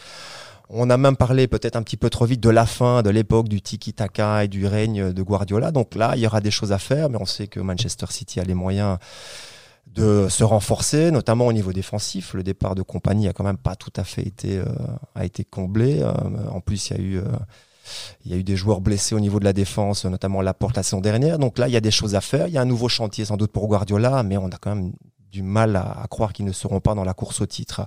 On 0.71 0.91
a 0.91 0.99
même 0.99 1.17
parlé 1.17 1.47
peut-être 1.47 1.77
un 1.77 1.83
petit 1.83 1.97
peu 1.97 2.11
trop 2.11 2.27
vite 2.27 2.41
de 2.41 2.51
la 2.51 2.67
fin 2.67 3.03
de 3.03 3.09
l'époque 3.09 3.49
du 3.49 3.63
tiki-taka 3.63 4.45
et 4.45 4.49
du 4.49 4.67
règne 4.67 5.13
de 5.13 5.23
Guardiola. 5.23 5.71
Donc 5.71 5.95
là, 5.95 6.13
il 6.15 6.21
y 6.21 6.27
aura 6.27 6.43
des 6.43 6.51
choses 6.51 6.73
à 6.73 6.79
faire, 6.79 7.09
mais 7.09 7.17
on 7.19 7.25
sait 7.25 7.47
que 7.47 7.61
Manchester 7.61 8.07
City 8.11 8.39
a 8.39 8.45
les 8.45 8.55
moyens 8.55 8.99
de 9.87 10.27
se 10.29 10.45
renforcer, 10.45 11.11
notamment 11.11 11.47
au 11.47 11.53
niveau 11.53 11.73
défensif. 11.73 12.35
Le 12.35 12.43
départ 12.43 12.75
de 12.75 12.83
compagnie 12.83 13.29
a 13.29 13.33
quand 13.33 13.45
même 13.45 13.57
pas 13.57 13.77
tout 13.77 13.93
à 13.97 14.05
fait 14.05 14.23
été, 14.23 14.59
euh, 14.59 14.67
a 15.15 15.25
été 15.25 15.45
comblé. 15.45 16.01
Euh, 16.03 16.13
en 16.51 16.61
plus, 16.61 16.91
il 16.91 16.97
y 16.97 17.01
a 17.01 17.03
eu, 17.03 17.19
euh, 17.19 17.23
il 18.27 18.33
y 18.33 18.35
a 18.35 18.37
eu 18.37 18.45
des 18.45 18.57
joueurs 18.57 18.83
blessés 18.83 19.15
au 19.15 19.21
niveau 19.21 19.39
de 19.39 19.45
la 19.45 19.55
défense, 19.55 20.05
notamment 20.05 20.43
Laporte 20.43 20.77
la 20.77 20.83
saison 20.83 21.01
dernière. 21.01 21.39
Donc 21.39 21.59
là, 21.59 21.69
il 21.69 21.73
y 21.73 21.77
a 21.77 21.81
des 21.81 21.91
choses 21.91 22.15
à 22.15 22.21
faire. 22.21 22.47
Il 22.49 22.53
y 22.53 22.59
a 22.59 22.61
un 22.61 22.67
nouveau 22.67 22.89
chantier 22.89 23.25
sans 23.25 23.39
doute 23.39 23.53
pour 23.53 23.67
Guardiola, 23.69 24.23
mais 24.23 24.37
on 24.37 24.49
a 24.49 24.59
quand 24.59 24.75
même 24.75 24.93
du 25.31 25.43
mal 25.43 25.77
à, 25.77 26.07
croire 26.09 26.33
qu'ils 26.33 26.47
ne 26.47 26.53
seront 26.53 26.81
pas 26.81 26.95
dans 26.95 27.05
la 27.05 27.15
course 27.15 27.41
au 27.41 27.47
titre. 27.47 27.87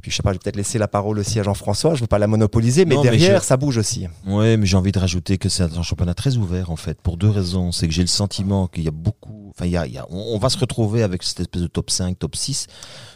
Et 0.00 0.04
puis, 0.04 0.10
je 0.12 0.16
sais 0.16 0.22
pas, 0.22 0.30
je 0.30 0.36
vais 0.36 0.38
peut-être 0.38 0.56
laisser 0.56 0.78
la 0.78 0.88
parole 0.88 1.18
aussi 1.18 1.38
à 1.40 1.42
Jean-François. 1.42 1.94
Je 1.94 2.00
veux 2.00 2.06
pas 2.06 2.18
la 2.18 2.26
monopoliser, 2.26 2.86
mais 2.86 2.96
derrière, 3.02 3.44
ça 3.44 3.58
bouge 3.58 3.76
aussi. 3.76 4.06
Oui, 4.26 4.56
mais 4.56 4.64
j'ai 4.64 4.78
envie 4.78 4.92
de 4.92 4.98
rajouter 4.98 5.36
que 5.36 5.50
c'est 5.50 5.64
un 5.64 5.82
championnat 5.82 6.14
très 6.14 6.38
ouvert, 6.38 6.70
en 6.70 6.76
fait, 6.76 6.98
pour 7.02 7.18
deux 7.18 7.28
raisons. 7.28 7.70
C'est 7.70 7.86
que 7.86 7.92
j'ai 7.92 8.00
le 8.00 8.08
sentiment 8.08 8.66
qu'il 8.66 8.84
y 8.84 8.88
a 8.88 8.92
beaucoup, 8.92 9.50
enfin, 9.50 9.66
il 9.66 9.72
y 9.72 9.76
a, 9.76 9.86
il 9.86 9.92
y 9.92 9.98
a 9.98 10.06
on, 10.08 10.38
va 10.38 10.48
se 10.48 10.56
retrouver 10.56 11.02
avec 11.02 11.22
cette 11.22 11.40
espèce 11.40 11.60
de 11.60 11.66
top 11.66 11.90
5, 11.90 12.18
top 12.18 12.34
6. 12.34 12.66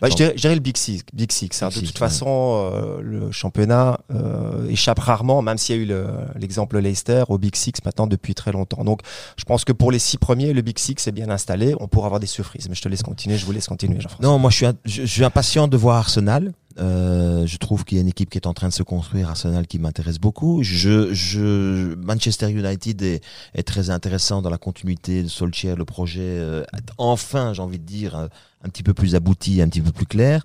Bah, 0.03 0.11
je, 0.11 0.35
dirais, 0.35 0.55
le 0.55 0.61
Big 0.61 0.77
Six. 0.77 1.05
Big 1.15 1.33
Six 1.33 1.63
hein. 1.63 1.71
De 1.75 1.81
toute 1.81 1.97
façon, 1.97 2.71
euh, 2.71 3.01
le 3.01 3.31
championnat 3.31 4.01
euh, 4.13 4.69
échappe 4.69 4.99
rarement, 4.99 5.41
même 5.41 5.57
s'il 5.57 5.77
y 5.77 5.79
a 5.79 5.83
eu 5.83 6.05
l'exemple 6.39 6.79
Leicester, 6.79 7.25
au 7.31 7.39
Big 7.39 7.57
Six 7.57 7.73
maintenant 7.87 8.07
depuis 8.07 8.35
très 8.35 8.53
longtemps. 8.53 8.85
Donc, 8.85 9.01
je 9.39 9.45
pense 9.45 9.65
que 9.65 9.73
pour 9.73 9.91
les 9.91 9.99
six 9.99 10.19
premiers, 10.19 10.53
le 10.53 10.61
Big 10.61 10.79
Six 10.79 10.97
est 11.07 11.13
bien 11.13 11.31
installé. 11.31 11.75
On 11.81 11.89
pourra 11.89 12.09
avoir 12.09 12.21
des 12.21 12.27
surprises. 12.27 12.69
Mais 12.69 12.75
je 12.75 12.83
te 12.83 12.91
laisse 12.91 13.03
continuer. 13.03 13.39
Je 13.39 13.47
vous 13.47 13.53
laisse 13.53 13.69
continuer, 13.69 14.03
Jean-François. 14.03 14.31
Non, 14.31 14.39
moi, 14.39 14.51
je 14.51 14.57
suis, 14.57 14.67
je 14.85 15.07
suis 15.07 15.25
impatient 15.25 15.67
de 15.67 15.79
voir 15.79 15.97
Arsenal. 15.97 16.53
Euh, 16.79 17.47
je 17.47 17.57
trouve 17.59 17.85
qu'il 17.85 17.97
y 17.97 18.01
a 18.01 18.03
une 18.03 18.09
équipe 18.09 18.31
qui 18.31 18.39
est 18.39 18.47
en 18.47 18.55
train 18.55 18.69
de 18.69 18.73
se 18.73 18.83
construire, 18.83 19.29
Arsenal, 19.29 19.67
qui 19.67 19.79
m'intéresse 19.79 20.19
beaucoup. 20.19 20.63
Je, 20.63 21.13
je, 21.13 21.95
Manchester 21.95 22.51
United 22.51 23.03
est, 23.03 23.23
est, 23.55 23.63
très 23.63 23.91
intéressant 23.91 24.43
dans 24.43 24.51
la 24.51 24.59
continuité 24.59 25.23
de 25.23 25.29
Solskjaer, 25.29 25.77
le 25.77 25.85
projet. 25.85 26.21
Euh, 26.23 26.65
enfin, 26.99 27.53
j'ai 27.53 27.63
envie 27.63 27.79
de 27.79 27.85
dire, 27.85 28.17
un, 28.17 28.69
petit 28.69 28.83
peu 28.83 28.95
plus 28.95 29.15
abouti, 29.15 29.63
un 29.63 29.69
petit 29.69 29.83
peu 29.83 29.93
plus 29.93 30.07
clair. 30.07 30.43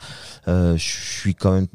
Euh, 0.47 0.77
je 0.77 1.19
suis 1.19 1.35
quand 1.35 1.53
même 1.53 1.67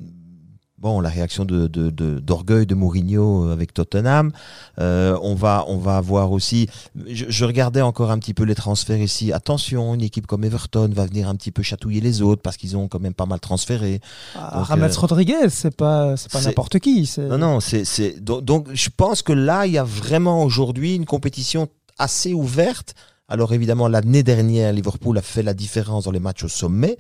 bon, 0.84 1.00
la 1.00 1.08
réaction 1.08 1.46
de, 1.46 1.66
d'orgueil 1.66 2.66
de, 2.66 2.74
Mourinho 2.74 3.48
avec 3.48 3.72
Tottenham. 3.72 4.32
Euh, 4.78 5.18
on 5.22 5.34
va, 5.34 5.64
on 5.66 5.78
va 5.78 5.96
avoir 5.96 6.30
aussi. 6.30 6.68
Je, 7.06 7.44
regardais 7.46 7.80
encore 7.80 8.10
un 8.10 8.18
petit 8.18 8.34
peu 8.34 8.44
les 8.44 8.54
transferts 8.54 9.00
ici. 9.00 9.32
Attention, 9.32 9.94
une 9.94 10.02
équipe 10.02 10.26
comme 10.26 10.44
Everton 10.44 10.90
va 10.92 11.06
venir 11.06 11.26
un 11.26 11.36
petit 11.36 11.52
peu 11.52 11.62
chatouiller 11.62 12.02
les 12.02 12.20
autres 12.20 12.42
parce 12.42 12.58
qu'ils 12.58 12.76
ont 12.76 12.86
quand 12.86 13.00
même 13.00 13.14
pas 13.14 13.24
mal 13.24 13.40
transféré. 13.40 14.00
Ah, 14.34 14.62
Rames 14.62 14.82
euh, 14.82 14.88
Rodriguez, 14.94 15.48
c'est 15.48 15.74
pas, 15.74 16.18
c'est 16.18 16.30
pas 16.30 16.42
n'importe 16.42 16.78
qui. 16.80 17.10
Non, 17.18 17.38
non, 17.38 17.60
c'est, 17.60 17.86
c'est 17.86 18.22
donc, 18.22 18.44
donc 18.44 18.68
je 18.74 18.90
pense 18.94 19.22
que 19.22 19.32
là, 19.32 19.66
il 19.66 19.72
y 19.72 19.78
a 19.78 19.84
vraiment 19.84 20.44
aujourd'hui 20.44 20.96
une 20.96 21.06
compétition 21.06 21.68
assez 21.98 22.34
ouverte. 22.34 22.94
Alors 23.28 23.54
évidemment, 23.54 23.88
l'année 23.88 24.22
dernière, 24.22 24.70
Liverpool 24.74 25.16
a 25.16 25.22
fait 25.22 25.42
la 25.42 25.54
différence 25.54 26.04
dans 26.04 26.10
les 26.10 26.20
matchs 26.20 26.44
au 26.44 26.48
sommet. 26.48 26.98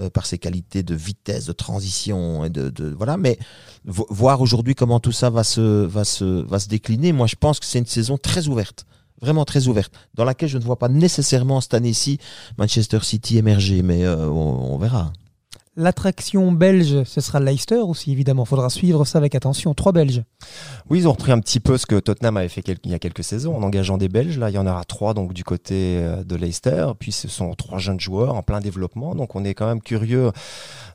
Euh, 0.00 0.10
par 0.10 0.26
ses 0.26 0.38
qualités 0.38 0.82
de 0.82 0.92
vitesse, 0.96 1.46
de 1.46 1.52
transition 1.52 2.44
et 2.44 2.50
de, 2.50 2.92
voilà. 2.98 3.16
Mais 3.16 3.38
voir 3.84 4.40
aujourd'hui 4.40 4.74
comment 4.74 4.98
tout 4.98 5.12
ça 5.12 5.30
va 5.30 5.44
se 5.44 5.60
va 5.60 6.02
se 6.02 6.24
va 6.24 6.58
se 6.58 6.66
décliner, 6.66 7.12
moi 7.12 7.28
je 7.28 7.36
pense 7.36 7.60
que 7.60 7.66
c'est 7.66 7.78
une 7.78 7.86
saison 7.86 8.18
très 8.18 8.48
ouverte, 8.48 8.86
vraiment 9.22 9.44
très 9.44 9.68
ouverte, 9.68 9.92
dans 10.14 10.24
laquelle 10.24 10.48
je 10.48 10.58
ne 10.58 10.64
vois 10.64 10.80
pas 10.80 10.88
nécessairement 10.88 11.60
cette 11.60 11.74
année-ci 11.74 12.18
Manchester 12.58 12.98
City 13.02 13.38
émerger, 13.38 13.82
mais 13.82 14.04
euh, 14.04 14.28
on 14.28 14.76
verra. 14.78 15.12
L'attraction 15.76 16.52
belge, 16.52 17.02
ce 17.02 17.20
sera 17.20 17.40
Leicester 17.40 17.80
aussi, 17.80 18.12
évidemment. 18.12 18.44
Faudra 18.44 18.70
suivre 18.70 19.04
ça 19.04 19.18
avec 19.18 19.34
attention. 19.34 19.74
Trois 19.74 19.90
Belges. 19.90 20.22
Oui, 20.88 21.00
ils 21.00 21.08
ont 21.08 21.12
repris 21.12 21.32
un 21.32 21.40
petit 21.40 21.58
peu 21.58 21.76
ce 21.78 21.86
que 21.86 21.98
Tottenham 21.98 22.36
avait 22.36 22.48
fait 22.48 22.62
il 22.84 22.90
y 22.90 22.94
a 22.94 23.00
quelques 23.00 23.24
saisons 23.24 23.56
en 23.56 23.62
engageant 23.62 23.98
des 23.98 24.08
Belges. 24.08 24.38
Là, 24.38 24.50
il 24.50 24.54
y 24.54 24.58
en 24.58 24.68
aura 24.68 24.84
trois 24.84 25.14
donc 25.14 25.32
du 25.32 25.42
côté 25.42 25.98
euh, 25.98 26.22
de 26.22 26.36
Leicester. 26.36 26.86
Puis 26.98 27.10
ce 27.10 27.26
sont 27.26 27.54
trois 27.54 27.78
jeunes 27.78 27.98
joueurs 27.98 28.36
en 28.36 28.42
plein 28.42 28.60
développement. 28.60 29.16
Donc 29.16 29.34
on 29.34 29.44
est 29.44 29.54
quand 29.54 29.66
même 29.66 29.80
curieux 29.80 30.30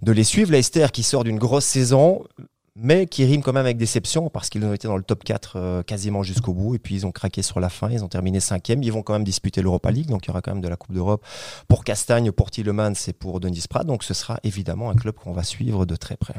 de 0.01 0.11
les 0.13 0.23
suivre. 0.23 0.51
Leicester 0.51 0.87
qui 0.93 1.03
sort 1.03 1.25
d'une 1.25 1.39
grosse 1.39 1.65
saison 1.65 2.23
mais 2.81 3.07
qui 3.07 3.25
rime 3.25 3.41
quand 3.41 3.53
même 3.53 3.65
avec 3.65 3.77
déception 3.77 4.29
parce 4.29 4.49
qu'ils 4.49 4.63
ont 4.65 4.73
été 4.73 4.87
dans 4.87 4.97
le 4.97 5.03
top 5.03 5.23
4 5.23 5.53
euh, 5.55 5.83
quasiment 5.83 6.23
jusqu'au 6.23 6.53
bout 6.53 6.75
et 6.75 6.79
puis 6.79 6.95
ils 6.95 7.05
ont 7.05 7.11
craqué 7.11 7.41
sur 7.41 7.59
la 7.59 7.69
fin, 7.69 7.89
ils 7.89 8.03
ont 8.03 8.07
terminé 8.07 8.39
cinquième, 8.39 8.81
ils 8.83 8.91
vont 8.91 9.03
quand 9.03 9.13
même 9.13 9.23
disputer 9.23 9.61
l'Europa 9.61 9.91
League, 9.91 10.07
donc 10.07 10.25
il 10.25 10.29
y 10.29 10.31
aura 10.31 10.41
quand 10.41 10.51
même 10.51 10.61
de 10.61 10.67
la 10.67 10.75
Coupe 10.75 10.93
d'Europe 10.93 11.25
pour 11.67 11.83
Castagne, 11.83 12.31
pour 12.31 12.51
Tillemans 12.51 12.93
et 13.07 13.13
pour 13.13 13.39
Denis 13.39 13.65
Prat, 13.69 13.83
donc 13.83 14.03
ce 14.03 14.13
sera 14.13 14.39
évidemment 14.43 14.89
un 14.89 14.95
club 14.95 15.15
qu'on 15.15 15.33
va 15.33 15.43
suivre 15.43 15.85
de 15.85 15.95
très 15.95 16.17
près. 16.17 16.35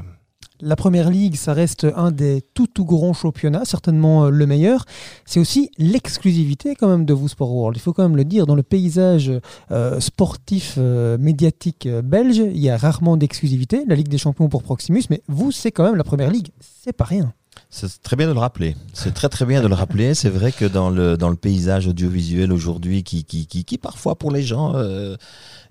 La 0.62 0.76
première 0.76 1.10
ligue, 1.10 1.36
ça 1.36 1.54
reste 1.54 1.86
un 1.96 2.10
des 2.10 2.42
tout 2.54 2.66
tout 2.66 2.84
grands 2.84 3.14
championnats, 3.14 3.64
certainement 3.64 4.26
euh, 4.26 4.30
le 4.30 4.46
meilleur. 4.46 4.84
C'est 5.24 5.40
aussi 5.40 5.70
l'exclusivité 5.78 6.74
quand 6.74 6.88
même 6.88 7.06
de 7.06 7.14
vous 7.14 7.28
Sport 7.28 7.54
World. 7.54 7.76
Il 7.76 7.80
faut 7.80 7.92
quand 7.92 8.02
même 8.02 8.16
le 8.16 8.24
dire, 8.24 8.46
dans 8.46 8.54
le 8.54 8.62
paysage 8.62 9.32
euh, 9.70 10.00
sportif 10.00 10.74
euh, 10.78 11.16
médiatique 11.18 11.88
belge, 12.04 12.38
il 12.38 12.58
y 12.58 12.68
a 12.68 12.76
rarement 12.76 13.16
d'exclusivité. 13.16 13.84
La 13.86 13.94
Ligue 13.94 14.08
des 14.08 14.18
Champions 14.18 14.48
pour 14.48 14.62
Proximus, 14.62 15.04
mais 15.08 15.22
vous, 15.28 15.50
c'est 15.52 15.72
quand 15.72 15.84
même 15.84 15.96
la 15.96 16.04
première 16.04 16.30
ligue. 16.30 16.48
C'est 16.60 16.92
pas 16.92 17.04
rien. 17.04 17.32
C'est 17.70 18.02
très 18.02 18.16
bien 18.16 18.26
de 18.26 18.32
le 18.32 18.40
rappeler. 18.40 18.76
C'est 18.92 19.14
très 19.14 19.28
très 19.28 19.46
bien 19.46 19.62
de 19.62 19.68
le 19.68 19.74
rappeler. 19.74 20.14
C'est 20.14 20.28
vrai 20.28 20.50
que 20.50 20.64
dans 20.64 20.90
le 20.90 21.16
dans 21.16 21.30
le 21.30 21.36
paysage 21.36 21.86
audiovisuel 21.86 22.52
aujourd'hui, 22.52 23.04
qui, 23.04 23.24
qui 23.24 23.46
qui 23.46 23.64
qui 23.64 23.78
parfois 23.78 24.16
pour 24.16 24.32
les 24.32 24.42
gens 24.42 24.74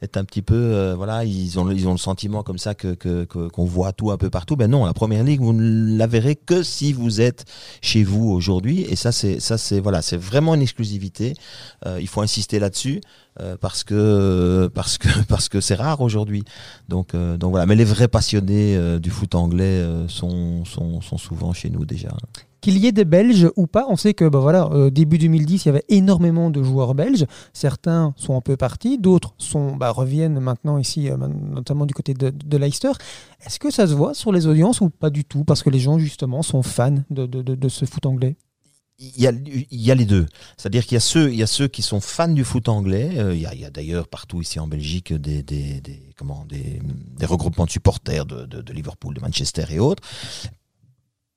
est 0.01 0.17
un 0.17 0.23
petit 0.23 0.41
peu, 0.41 0.55
euh, 0.55 0.95
voilà, 0.95 1.25
ils 1.25 1.59
ont, 1.59 1.69
ils 1.71 1.87
ont 1.87 1.91
le 1.91 1.97
sentiment 1.97 2.43
comme 2.43 2.57
ça 2.57 2.73
que 2.73 2.93
qu'on 3.25 3.65
voit 3.65 3.91
tout 3.91 4.11
un 4.11 4.17
peu 4.17 4.29
partout. 4.29 4.55
Ben 4.55 4.69
non, 4.69 4.85
la 4.85 4.93
première 4.93 5.23
ligue, 5.23 5.41
vous 5.41 5.53
ne 5.53 5.97
la 5.97 6.07
verrez 6.07 6.35
que 6.35 6.63
si 6.63 6.93
vous 6.93 7.21
êtes 7.21 7.45
chez 7.81 8.03
vous 8.03 8.29
aujourd'hui. 8.29 8.81
Et 8.89 8.95
ça, 8.95 9.11
c'est 9.11 9.39
ça, 9.39 9.57
c'est 9.57 9.79
voilà, 9.79 10.01
c'est 10.01 10.17
vraiment 10.17 10.55
une 10.55 10.61
exclusivité. 10.61 11.33
Euh, 11.85 11.99
il 11.99 12.07
faut 12.07 12.21
insister 12.21 12.59
là-dessus. 12.59 13.01
Euh, 13.39 13.57
parce 13.59 13.83
que 13.83 14.69
parce 14.73 14.97
que 14.97 15.07
parce 15.27 15.49
que 15.49 15.61
c'est 15.61 15.75
rare 15.75 16.01
aujourd'hui. 16.01 16.43
Donc 16.87 17.15
donc 17.15 17.51
voilà. 17.51 17.65
Mais 17.65 17.75
les 17.75 17.85
vrais 17.85 18.07
passionnés 18.07 18.99
du 18.99 19.09
foot 19.09 19.35
anglais 19.35 19.83
sont, 20.07 20.65
sont 20.65 21.01
sont 21.01 21.17
souvent 21.17 21.53
chez 21.53 21.69
nous 21.69 21.85
déjà 21.85 22.09
qu'il 22.61 22.77
y 22.77 22.87
ait 22.87 22.91
des 22.91 23.05
Belges 23.05 23.49
ou 23.55 23.67
pas. 23.67 23.85
On 23.89 23.95
sait 23.95 24.13
que 24.13 24.27
bah 24.27 24.39
voilà, 24.39 24.69
euh, 24.71 24.89
début 24.89 25.17
2010, 25.17 25.65
il 25.65 25.67
y 25.67 25.69
avait 25.69 25.85
énormément 25.89 26.49
de 26.49 26.61
joueurs 26.63 26.95
belges. 26.95 27.25
Certains 27.53 28.13
sont 28.17 28.35
un 28.35 28.41
peu 28.41 28.57
partis, 28.57 28.97
d'autres 28.97 29.33
sont 29.37 29.75
bah, 29.75 29.91
reviennent 29.91 30.39
maintenant 30.39 30.77
ici, 30.77 31.09
euh, 31.09 31.17
notamment 31.17 31.85
du 31.85 31.93
côté 31.93 32.13
de, 32.13 32.57
Leicester. 32.57 32.91
Est-ce 33.45 33.59
que 33.59 33.71
ça 33.71 33.87
se 33.87 33.93
voit 33.93 34.13
sur 34.13 34.31
les 34.31 34.47
audiences 34.47 34.81
ou 34.81 34.89
pas 34.89 35.09
du 35.09 35.23
tout? 35.23 35.43
Parce 35.43 35.63
que 35.63 35.69
les 35.69 35.79
gens, 35.79 35.97
justement, 35.97 36.41
sont 36.41 36.61
fans 36.61 36.95
de, 37.09 37.69
ce 37.69 37.85
foot 37.85 38.05
anglais 38.05 38.35
il 38.99 39.21
y, 39.21 39.27
a, 39.27 39.31
y 39.71 39.91
a 39.91 39.95
les 39.95 40.05
deux. 40.05 40.25
C'est-à-dire 40.57 40.83
qu'il 40.83 40.95
y 40.95 40.97
a 40.97 41.01
ceux, 41.01 41.31
il 41.31 41.37
y 41.37 41.43
a 41.43 41.47
ceux 41.47 41.67
qui 41.67 41.81
sont 41.81 42.01
fans 42.01 42.27
du 42.27 42.43
foot 42.43 42.67
anglais. 42.67 43.11
Euh, 43.17 43.33
il 43.33 43.41
y 43.41 43.65
a, 43.65 43.69
d'ailleurs 43.69 44.07
partout 44.07 44.41
ici 44.41 44.59
en 44.59 44.67
Belgique 44.67 45.13
des, 45.13 45.41
des, 45.41 45.81
comment, 46.17 46.45
des, 46.47 47.25
regroupements 47.25 47.65
de 47.65 47.71
supporters 47.71 48.25
de, 48.25 48.45
de, 48.45 48.73
Liverpool, 48.73 49.13
de 49.13 49.21
Manchester 49.21 49.65
et 49.69 49.79
autres. 49.79 50.03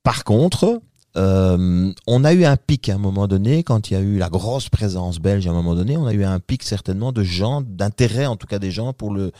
Par 0.03 0.25
contre, 0.25 0.81
euh, 1.15 1.93
on 2.05 2.23
a 2.25 2.33
eu 2.33 2.43
un 2.43 2.57
pic 2.57 2.89
à 2.89 2.95
un 2.95 2.97
moment 2.97 3.27
donné, 3.27 3.63
quand 3.63 3.89
il 3.89 3.93
y 3.93 3.97
a 3.97 4.01
eu 4.01 4.17
la 4.17 4.29
grosse 4.29 4.67
présence 4.67 5.19
belge 5.19 5.47
à 5.47 5.51
un 5.51 5.53
moment 5.53 5.75
donné, 5.75 5.95
on 5.95 6.05
a 6.05 6.13
eu 6.13 6.25
un 6.25 6.39
pic 6.39 6.63
certainement 6.63 7.13
de 7.13 7.23
gens, 7.23 7.61
d'intérêt 7.61 8.25
en 8.25 8.35
tout 8.35 8.47
cas 8.47 8.59
des 8.59 8.71
gens 8.71 8.91
pour 8.91 9.13
le, 9.13 9.31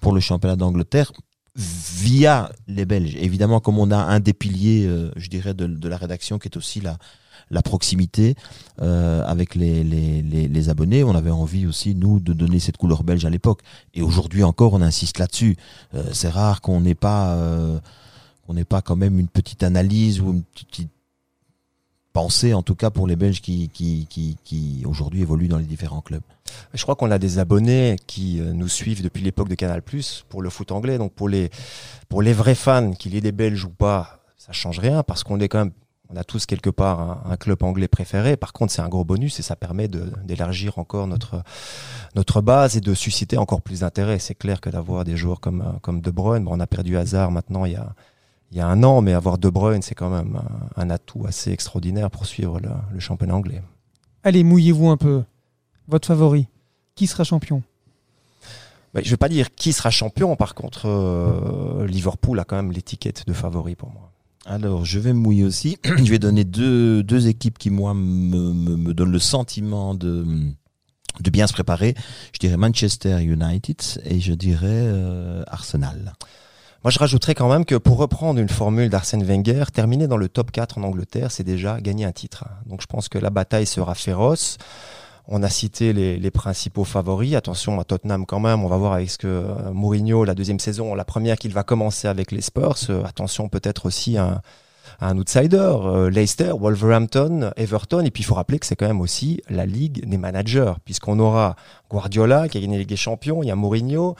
pour 0.00 0.12
le 0.12 0.20
championnat 0.20 0.56
d'Angleterre 0.56 1.12
via 1.54 2.50
les 2.68 2.84
Belges. 2.84 3.16
Évidemment, 3.16 3.60
comme 3.60 3.78
on 3.78 3.90
a 3.90 3.96
un 3.96 4.20
des 4.20 4.32
piliers, 4.32 4.86
euh, 4.86 5.10
je 5.16 5.28
dirais, 5.28 5.54
de, 5.54 5.88
la 5.88 5.96
rédaction 5.96 6.38
qui 6.38 6.48
est 6.48 6.56
aussi 6.56 6.80
la, 6.80 6.98
la 7.50 7.62
proximité 7.62 8.34
euh, 8.80 9.24
avec 9.24 9.54
les, 9.54 9.82
les, 9.84 10.22
les, 10.22 10.68
abonnés. 10.68 11.04
On 11.04 11.14
avait 11.14 11.30
envie 11.30 11.66
aussi, 11.66 11.94
nous, 11.94 12.20
de 12.20 12.32
donner 12.32 12.60
cette 12.60 12.76
couleur 12.76 13.02
belge 13.04 13.24
à 13.24 13.30
l'époque. 13.30 13.60
Et 13.94 14.02
aujourd'hui 14.02 14.44
encore, 14.44 14.74
on 14.74 14.82
insiste 14.82 15.18
là-dessus. 15.18 15.56
c'est 16.12 16.28
rare 16.28 16.60
qu'on 16.60 16.80
n'ait 16.80 16.94
pas... 16.94 17.38
qu'on 18.46 18.54
n'ait 18.54 18.64
pas 18.64 18.82
quand 18.82 18.96
même 18.96 19.18
une 19.18 19.28
petite 19.28 19.62
analyse 19.62 20.20
ou 20.20 20.32
une 20.32 20.42
petite 20.42 20.90
penser, 22.18 22.52
en 22.52 22.62
tout 22.62 22.74
cas 22.74 22.90
pour 22.90 23.06
les 23.06 23.14
Belges 23.14 23.40
qui, 23.40 23.68
qui, 23.68 24.08
qui, 24.08 24.82
aujourd'hui 24.84 25.22
évoluent 25.22 25.46
dans 25.46 25.58
les 25.58 25.64
différents 25.64 26.00
clubs. 26.00 26.22
Je 26.74 26.82
crois 26.82 26.96
qu'on 26.96 27.12
a 27.12 27.18
des 27.18 27.38
abonnés 27.38 27.96
qui 28.08 28.40
euh, 28.40 28.52
nous 28.52 28.66
suivent 28.66 29.02
depuis 29.04 29.22
l'époque 29.22 29.48
de 29.48 29.54
Canal 29.54 29.82
pour 30.28 30.42
le 30.42 30.50
foot 30.50 30.72
anglais. 30.72 30.98
Donc 30.98 31.12
pour 31.12 31.28
les, 31.28 31.50
pour 32.08 32.22
les 32.22 32.32
vrais 32.32 32.56
fans, 32.56 32.92
qu'il 32.92 33.14
y 33.14 33.18
ait 33.18 33.20
des 33.20 33.30
Belges 33.30 33.64
ou 33.64 33.70
pas, 33.70 34.20
ça 34.36 34.52
change 34.52 34.80
rien 34.80 35.04
parce 35.04 35.22
qu'on 35.22 35.38
est 35.38 35.48
quand 35.48 35.58
même 35.58 35.72
on 36.10 36.16
a 36.16 36.24
tous 36.24 36.46
quelque 36.46 36.70
part 36.70 37.26
un, 37.26 37.36
club 37.36 37.62
anglais 37.62 37.88
préféré. 37.88 38.36
Par 38.36 38.52
contre, 38.52 38.72
c'est 38.72 38.80
un 38.80 38.88
gros 38.88 39.04
bonus 39.04 39.38
et 39.40 39.42
ça 39.42 39.56
permet 39.56 39.88
d'élargir 39.88 40.78
encore 40.78 41.06
notre, 41.06 41.42
notre 42.14 42.40
base 42.40 42.76
et 42.76 42.80
de 42.80 42.94
susciter 42.94 43.36
encore 43.36 43.60
plus 43.60 43.80
d'intérêt. 43.80 44.18
C'est 44.18 44.34
clair 44.34 44.60
que 44.60 44.70
d'avoir 44.70 45.04
des 45.04 45.16
joueurs 45.16 45.40
comme, 45.40 45.78
comme 45.82 46.00
De 46.00 46.10
Bruyne, 46.10 46.44
bon, 46.44 46.56
on 46.56 46.60
a 46.60 46.66
perdu 46.66 46.96
hasard 46.96 47.30
maintenant 47.30 47.66
il 47.66 47.72
y 47.72 47.76
a, 47.76 47.94
il 48.50 48.56
y 48.56 48.60
a 48.60 48.66
un 48.66 48.82
an, 48.82 49.02
mais 49.02 49.12
avoir 49.12 49.36
De 49.38 49.50
Bruyne, 49.50 49.82
c'est 49.82 49.94
quand 49.94 50.08
même 50.08 50.40
un, 50.76 50.90
atout 50.90 51.24
assez 51.26 51.52
extraordinaire 51.52 52.10
pour 52.10 52.24
suivre 52.24 52.58
le, 52.60 52.98
championnat 52.98 53.34
anglais. 53.34 53.62
Allez, 54.24 54.44
mouillez-vous 54.44 54.88
un 54.88 54.96
peu. 54.96 55.24
Votre 55.88 56.08
favori, 56.08 56.48
qui 56.94 57.06
sera 57.06 57.24
champion? 57.24 57.62
Je 58.94 59.00
ne 59.00 59.10
vais 59.10 59.16
pas 59.16 59.28
dire 59.28 59.54
qui 59.54 59.72
sera 59.72 59.90
champion, 59.90 60.34
par 60.34 60.54
contre, 60.54 60.86
euh, 60.86 61.86
Liverpool 61.86 62.40
a 62.40 62.44
quand 62.44 62.56
même 62.56 62.72
l'étiquette 62.72 63.26
de 63.26 63.32
favori 63.32 63.76
pour 63.76 63.90
moi. 63.90 64.10
Alors, 64.50 64.86
je 64.86 64.98
vais 64.98 65.12
me 65.12 65.18
mouiller 65.18 65.44
aussi. 65.44 65.76
je 65.84 66.10
vais 66.10 66.18
donner 66.18 66.44
deux, 66.44 67.02
deux 67.02 67.28
équipes 67.28 67.58
qui, 67.58 67.68
moi, 67.68 67.92
me, 67.92 68.52
me, 68.54 68.94
donnent 68.94 69.12
le 69.12 69.18
sentiment 69.18 69.94
de, 69.94 70.24
de 71.20 71.30
bien 71.30 71.46
se 71.46 71.52
préparer. 71.52 71.94
Je 72.32 72.38
dirais 72.38 72.56
Manchester 72.56 73.22
United 73.22 73.76
et 74.04 74.20
je 74.20 74.32
dirais 74.32 74.66
euh, 74.66 75.42
Arsenal. 75.48 76.14
Moi, 76.82 76.90
je 76.90 76.98
rajouterais 76.98 77.34
quand 77.34 77.50
même 77.50 77.66
que 77.66 77.74
pour 77.74 77.98
reprendre 77.98 78.40
une 78.40 78.48
formule 78.48 78.88
d'Arsène 78.88 79.22
Wenger, 79.22 79.64
terminer 79.72 80.06
dans 80.06 80.16
le 80.16 80.30
top 80.30 80.50
4 80.50 80.78
en 80.78 80.84
Angleterre, 80.84 81.30
c'est 81.30 81.44
déjà 81.44 81.78
gagner 81.82 82.06
un 82.06 82.12
titre. 82.12 82.46
Donc 82.64 82.80
je 82.80 82.86
pense 82.86 83.10
que 83.10 83.18
la 83.18 83.28
bataille 83.28 83.66
sera 83.66 83.94
féroce. 83.94 84.56
On 85.30 85.42
a 85.42 85.50
cité 85.50 85.92
les, 85.92 86.16
les, 86.16 86.30
principaux 86.30 86.84
favoris. 86.84 87.34
Attention 87.34 87.78
à 87.78 87.84
Tottenham 87.84 88.24
quand 88.24 88.40
même. 88.40 88.64
On 88.64 88.68
va 88.68 88.78
voir 88.78 88.94
avec 88.94 89.10
ce 89.10 89.18
que 89.18 89.26
euh, 89.26 89.72
Mourinho, 89.72 90.24
la 90.24 90.34
deuxième 90.34 90.58
saison, 90.58 90.94
la 90.94 91.04
première 91.04 91.36
qu'il 91.36 91.52
va 91.52 91.64
commencer 91.64 92.08
avec 92.08 92.32
les 92.32 92.40
Spurs. 92.40 92.78
Euh, 92.88 93.04
attention 93.04 93.50
peut-être 93.50 93.84
aussi 93.84 94.16
à, 94.16 94.40
un 95.00 95.18
outsider, 95.18 95.56
euh, 95.58 96.10
Leicester, 96.10 96.52
Wolverhampton, 96.58 97.52
Everton. 97.56 98.00
Et 98.00 98.10
puis 98.10 98.22
il 98.22 98.26
faut 98.26 98.34
rappeler 98.34 98.58
que 98.58 98.64
c'est 98.64 98.74
quand 98.74 98.86
même 98.86 99.02
aussi 99.02 99.42
la 99.50 99.66
ligue 99.66 100.08
des 100.08 100.16
managers, 100.16 100.72
puisqu'on 100.86 101.18
aura 101.18 101.56
Guardiola 101.90 102.48
qui 102.48 102.58
a 102.58 102.60
gagné 102.60 102.76
la 102.76 102.80
Ligue 102.80 102.88
des 102.88 102.96
Champions, 102.96 103.42
il 103.42 103.48
y 103.48 103.50
a 103.50 103.56
Mourinho, 103.56 104.16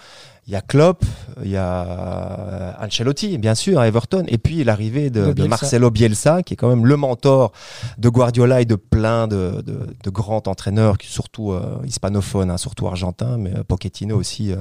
il 0.49 0.53
y 0.53 0.57
a 0.57 0.63
Klopp, 0.63 1.05
il 1.45 1.51
y 1.51 1.59
a 1.59 1.85
euh, 1.87 2.73
Ancelotti, 2.81 3.37
bien 3.37 3.55
sûr, 3.55 3.79
à 3.79 3.87
Everton, 3.87 4.25
et 4.29 4.39
puis 4.39 4.65
l'arrivée 4.65 5.11
de, 5.11 5.35
de, 5.35 5.45
Marcelo 5.47 5.91
Bielsa, 5.91 6.43
qui 6.43 6.55
est 6.55 6.57
quand 6.57 6.71
même 6.71 6.87
le 6.87 6.97
mentor 6.97 7.53
de 7.99 8.09
Guardiola 8.09 8.63
et 8.63 8.65
de 8.65 8.75
plein 8.75 9.29
de, 9.29 9.61
de, 9.61 9.95
de 10.03 10.11
grands 10.11 10.43
entraîneurs, 10.47 10.97
surtout 11.03 11.53
euh, 11.53 11.77
hispanophones, 11.85 12.51
hein, 12.51 12.57
surtout 12.57 12.87
argentins, 12.87 13.37
mais 13.37 13.55
euh, 13.59 13.63
Pochettino 13.63 14.17
aussi 14.17 14.55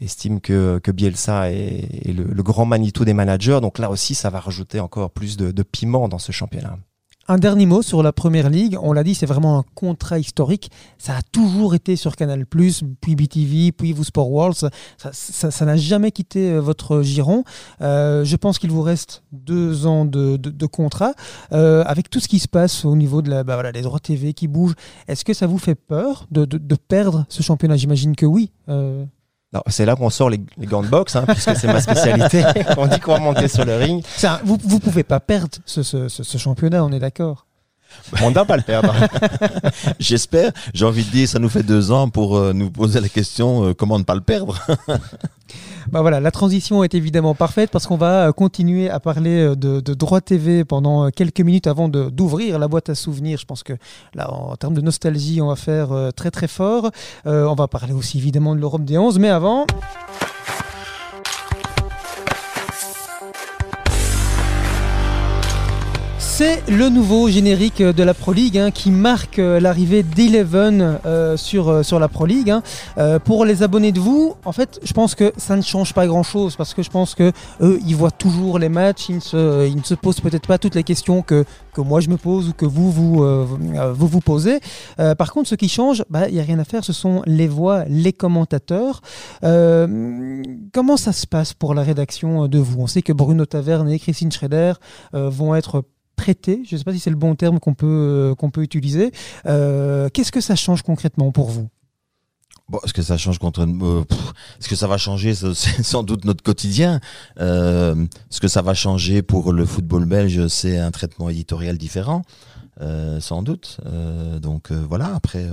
estime 0.00 0.40
que, 0.40 0.80
que 0.82 0.90
Bielsa 0.90 1.52
est, 1.52 2.08
est 2.08 2.12
le, 2.12 2.24
le, 2.24 2.42
grand 2.42 2.66
Manitou 2.66 3.04
des 3.04 3.14
managers. 3.14 3.60
Donc 3.62 3.78
là 3.78 3.90
aussi, 3.90 4.16
ça 4.16 4.30
va 4.30 4.40
rajouter 4.40 4.80
encore 4.80 5.10
plus 5.10 5.36
de, 5.36 5.52
de 5.52 5.62
piment 5.62 6.08
dans 6.08 6.18
ce 6.18 6.32
championnat. 6.32 6.78
Un 7.30 7.36
dernier 7.36 7.66
mot 7.66 7.82
sur 7.82 8.02
la 8.02 8.14
première 8.14 8.48
ligue. 8.48 8.78
On 8.80 8.94
l'a 8.94 9.04
dit, 9.04 9.14
c'est 9.14 9.26
vraiment 9.26 9.58
un 9.58 9.64
contrat 9.74 10.18
historique. 10.18 10.70
Ça 10.96 11.16
a 11.16 11.20
toujours 11.30 11.74
été 11.74 11.94
sur 11.94 12.16
Canal, 12.16 12.46
puis 12.46 13.16
BTV, 13.16 13.72
puis 13.72 13.92
vous 13.92 14.04
Sport 14.04 14.30
World. 14.32 14.56
Ça 14.96 15.64
n'a 15.66 15.76
jamais 15.76 16.10
quitté 16.10 16.52
euh, 16.52 16.60
votre 16.60 17.02
giron. 17.02 17.44
Euh, 17.82 18.24
je 18.24 18.34
pense 18.36 18.58
qu'il 18.58 18.70
vous 18.70 18.80
reste 18.80 19.24
deux 19.32 19.84
ans 19.84 20.06
de, 20.06 20.66
contrat. 20.66 21.12
Euh, 21.52 21.84
avec 21.84 22.08
tout 22.08 22.18
ce 22.18 22.28
qui 22.28 22.38
se 22.38 22.48
passe 22.48 22.86
au 22.86 22.96
niveau 22.96 23.20
de 23.20 23.28
la, 23.28 23.44
bah 23.44 23.56
voilà, 23.56 23.72
les 23.72 23.82
droits 23.82 24.00
TV 24.00 24.32
qui 24.32 24.48
bougent, 24.48 24.76
est-ce 25.06 25.22
que 25.22 25.34
ça 25.34 25.46
vous 25.46 25.58
fait 25.58 25.74
peur 25.74 26.26
de, 26.30 26.46
perdre 26.76 27.26
ce 27.28 27.42
championnat? 27.42 27.76
J'imagine 27.76 28.16
que 28.16 28.24
oui. 28.24 28.52
C'est 29.68 29.86
là 29.86 29.96
qu'on 29.96 30.10
sort 30.10 30.30
les, 30.30 30.40
les, 30.58 30.66
gants 30.66 30.82
de 30.82 30.88
boxe, 30.88 31.16
hein, 31.16 31.24
puisque 31.26 31.56
c'est 31.56 31.66
ma 31.66 31.80
spécialité. 31.80 32.44
on 32.76 32.86
dit 32.86 33.00
qu'on 33.00 33.12
va 33.12 33.18
monter 33.18 33.48
sur 33.48 33.64
le 33.64 33.76
ring. 33.76 34.04
Un, 34.22 34.40
vous 34.44 34.56
ne 34.56 34.78
pouvez 34.78 35.04
pas 35.04 35.20
perdre 35.20 35.56
ce, 35.64 35.82
ce, 35.82 36.08
ce, 36.08 36.38
championnat, 36.38 36.84
on 36.84 36.92
est 36.92 36.98
d'accord 36.98 37.46
on 38.20 38.28
ne 38.28 38.34
doit 38.34 38.44
pas 38.44 38.56
le 38.56 38.62
perdre. 38.62 38.94
J'espère. 39.98 40.52
J'ai 40.74 40.84
envie 40.84 41.04
de 41.04 41.10
dire, 41.10 41.28
ça 41.28 41.38
nous 41.38 41.48
fait 41.48 41.62
deux 41.62 41.90
ans 41.90 42.10
pour 42.10 42.36
euh, 42.36 42.52
nous 42.52 42.70
poser 42.70 43.00
la 43.00 43.08
question 43.08 43.64
euh, 43.64 43.74
comment 43.74 43.98
ne 43.98 44.04
pas 44.04 44.14
le 44.14 44.20
perdre? 44.20 44.58
Bah 45.90 46.02
voilà, 46.02 46.20
la 46.20 46.30
transition 46.30 46.84
est 46.84 46.94
évidemment 46.94 47.34
parfaite 47.34 47.70
parce 47.70 47.86
qu'on 47.86 47.96
va 47.96 48.28
euh, 48.28 48.32
continuer 48.32 48.90
à 48.90 49.00
parler 49.00 49.40
euh, 49.40 49.56
de, 49.56 49.94
droit 49.94 50.20
TV 50.20 50.64
pendant 50.64 51.06
euh, 51.06 51.08
quelques 51.08 51.40
minutes 51.40 51.66
avant 51.66 51.88
d'ouvrir 51.88 52.58
la 52.58 52.68
boîte 52.68 52.90
à 52.90 52.94
souvenirs. 52.94 53.38
Je 53.38 53.46
pense 53.46 53.62
que 53.62 53.72
là, 54.14 54.30
en 54.30 54.54
termes 54.56 54.74
de 54.74 54.82
nostalgie, 54.82 55.40
on 55.40 55.48
va 55.48 55.56
faire 55.56 55.88
très 56.14 56.30
très 56.30 56.48
fort. 56.48 56.90
On 57.24 57.54
va 57.54 57.68
parler 57.68 57.92
aussi 57.92 58.18
évidemment 58.18 58.54
de 58.54 58.60
l'Europe 58.60 58.84
des 58.84 58.98
11, 58.98 59.18
mais 59.18 59.28
avant... 59.30 59.66
C'est 66.38 66.62
le 66.68 66.88
nouveau 66.88 67.28
générique 67.28 67.82
de 67.82 68.02
la 68.04 68.14
Pro 68.14 68.32
League 68.32 68.58
hein, 68.58 68.70
qui 68.70 68.92
marque 68.92 69.40
euh, 69.40 69.58
l'arrivée 69.58 70.04
d'Eleven 70.04 71.00
euh, 71.04 71.36
sur, 71.36 71.68
euh, 71.68 71.82
sur 71.82 71.98
la 71.98 72.06
Pro 72.06 72.26
League. 72.26 72.48
Hein. 72.48 72.62
Pour 73.24 73.44
les 73.44 73.64
abonnés 73.64 73.90
de 73.90 73.98
vous, 73.98 74.36
en 74.44 74.52
fait, 74.52 74.78
je 74.84 74.92
pense 74.92 75.16
que 75.16 75.32
ça 75.36 75.56
ne 75.56 75.62
change 75.62 75.94
pas 75.94 76.06
grand-chose 76.06 76.54
parce 76.54 76.74
que 76.74 76.84
je 76.84 76.90
pense 76.90 77.16
que 77.16 77.32
eux, 77.60 77.80
ils 77.84 77.96
voient 77.96 78.12
toujours 78.12 78.60
les 78.60 78.68
matchs, 78.68 79.08
ils 79.08 79.16
ne 79.16 79.82
se, 79.82 79.94
posent 79.94 80.20
peut-être 80.20 80.46
pas 80.46 80.58
toutes 80.58 80.76
les 80.76 80.84
questions 80.84 81.22
que, 81.22 81.44
moi 81.76 82.00
je 82.00 82.08
me 82.08 82.16
pose 82.16 82.48
ou 82.48 82.52
que 82.52 82.66
vous 82.66 82.92
vous, 82.92 84.20
posez. 84.20 84.60
par 85.16 85.32
contre, 85.32 85.48
ce 85.48 85.54
qui 85.56 85.68
change, 85.68 86.04
il 86.08 86.12
bah, 86.12 86.28
n'y 86.28 86.38
a 86.38 86.44
rien 86.44 86.58
à 86.60 86.64
faire, 86.64 86.84
ce 86.84 86.92
sont 86.92 87.22
les 87.26 87.48
voix, 87.48 87.84
les 87.88 88.12
commentateurs. 88.12 89.00
comment 89.42 90.96
ça 90.96 91.12
se 91.12 91.26
passe 91.26 91.52
pour 91.52 91.74
la 91.74 91.82
rédaction 91.82 92.46
de 92.46 92.58
vous? 92.58 92.80
On 92.80 92.86
sait 92.86 93.02
que 93.02 93.12
Bruno 93.12 93.44
Taverne 93.44 93.90
et 93.90 93.98
Christine 93.98 94.30
Schrader 94.30 94.74
vont 95.12 95.56
être 95.56 95.82
traité, 96.18 96.62
je 96.68 96.74
ne 96.74 96.78
sais 96.78 96.84
pas 96.84 96.92
si 96.92 96.98
c'est 96.98 97.10
le 97.10 97.16
bon 97.16 97.34
terme 97.34 97.58
qu'on 97.60 97.72
peut, 97.72 97.86
euh, 97.86 98.34
qu'on 98.34 98.50
peut 98.50 98.62
utiliser. 98.62 99.12
Euh, 99.46 100.10
Qu'est-ce 100.12 100.32
que 100.32 100.42
ça 100.42 100.56
change 100.56 100.82
concrètement 100.82 101.32
pour 101.32 101.48
vous? 101.48 101.68
Bon, 102.68 102.78
est-ce 102.84 102.92
que 102.92 103.00
ça 103.00 103.16
change 103.16 103.38
contre 103.38 103.62
euh, 103.62 104.04
Est-ce 104.60 104.68
que 104.68 104.76
ça 104.76 104.86
va 104.86 104.98
changer 104.98 105.34
C'est 105.54 105.82
sans 105.82 106.02
doute 106.02 106.26
notre 106.26 106.42
quotidien. 106.42 107.00
Euh, 107.40 108.06
ce 108.28 108.40
que 108.40 108.48
ça 108.48 108.60
va 108.60 108.74
changer 108.74 109.22
pour 109.22 109.54
le 109.54 109.64
football 109.64 110.04
belge, 110.04 110.48
c'est 110.48 110.78
un 110.78 110.90
traitement 110.90 111.30
éditorial 111.30 111.78
différent, 111.78 112.22
sans 113.20 113.42
doute. 113.42 113.80
Donc 114.42 114.70
voilà. 114.70 115.14
Après, 115.14 115.46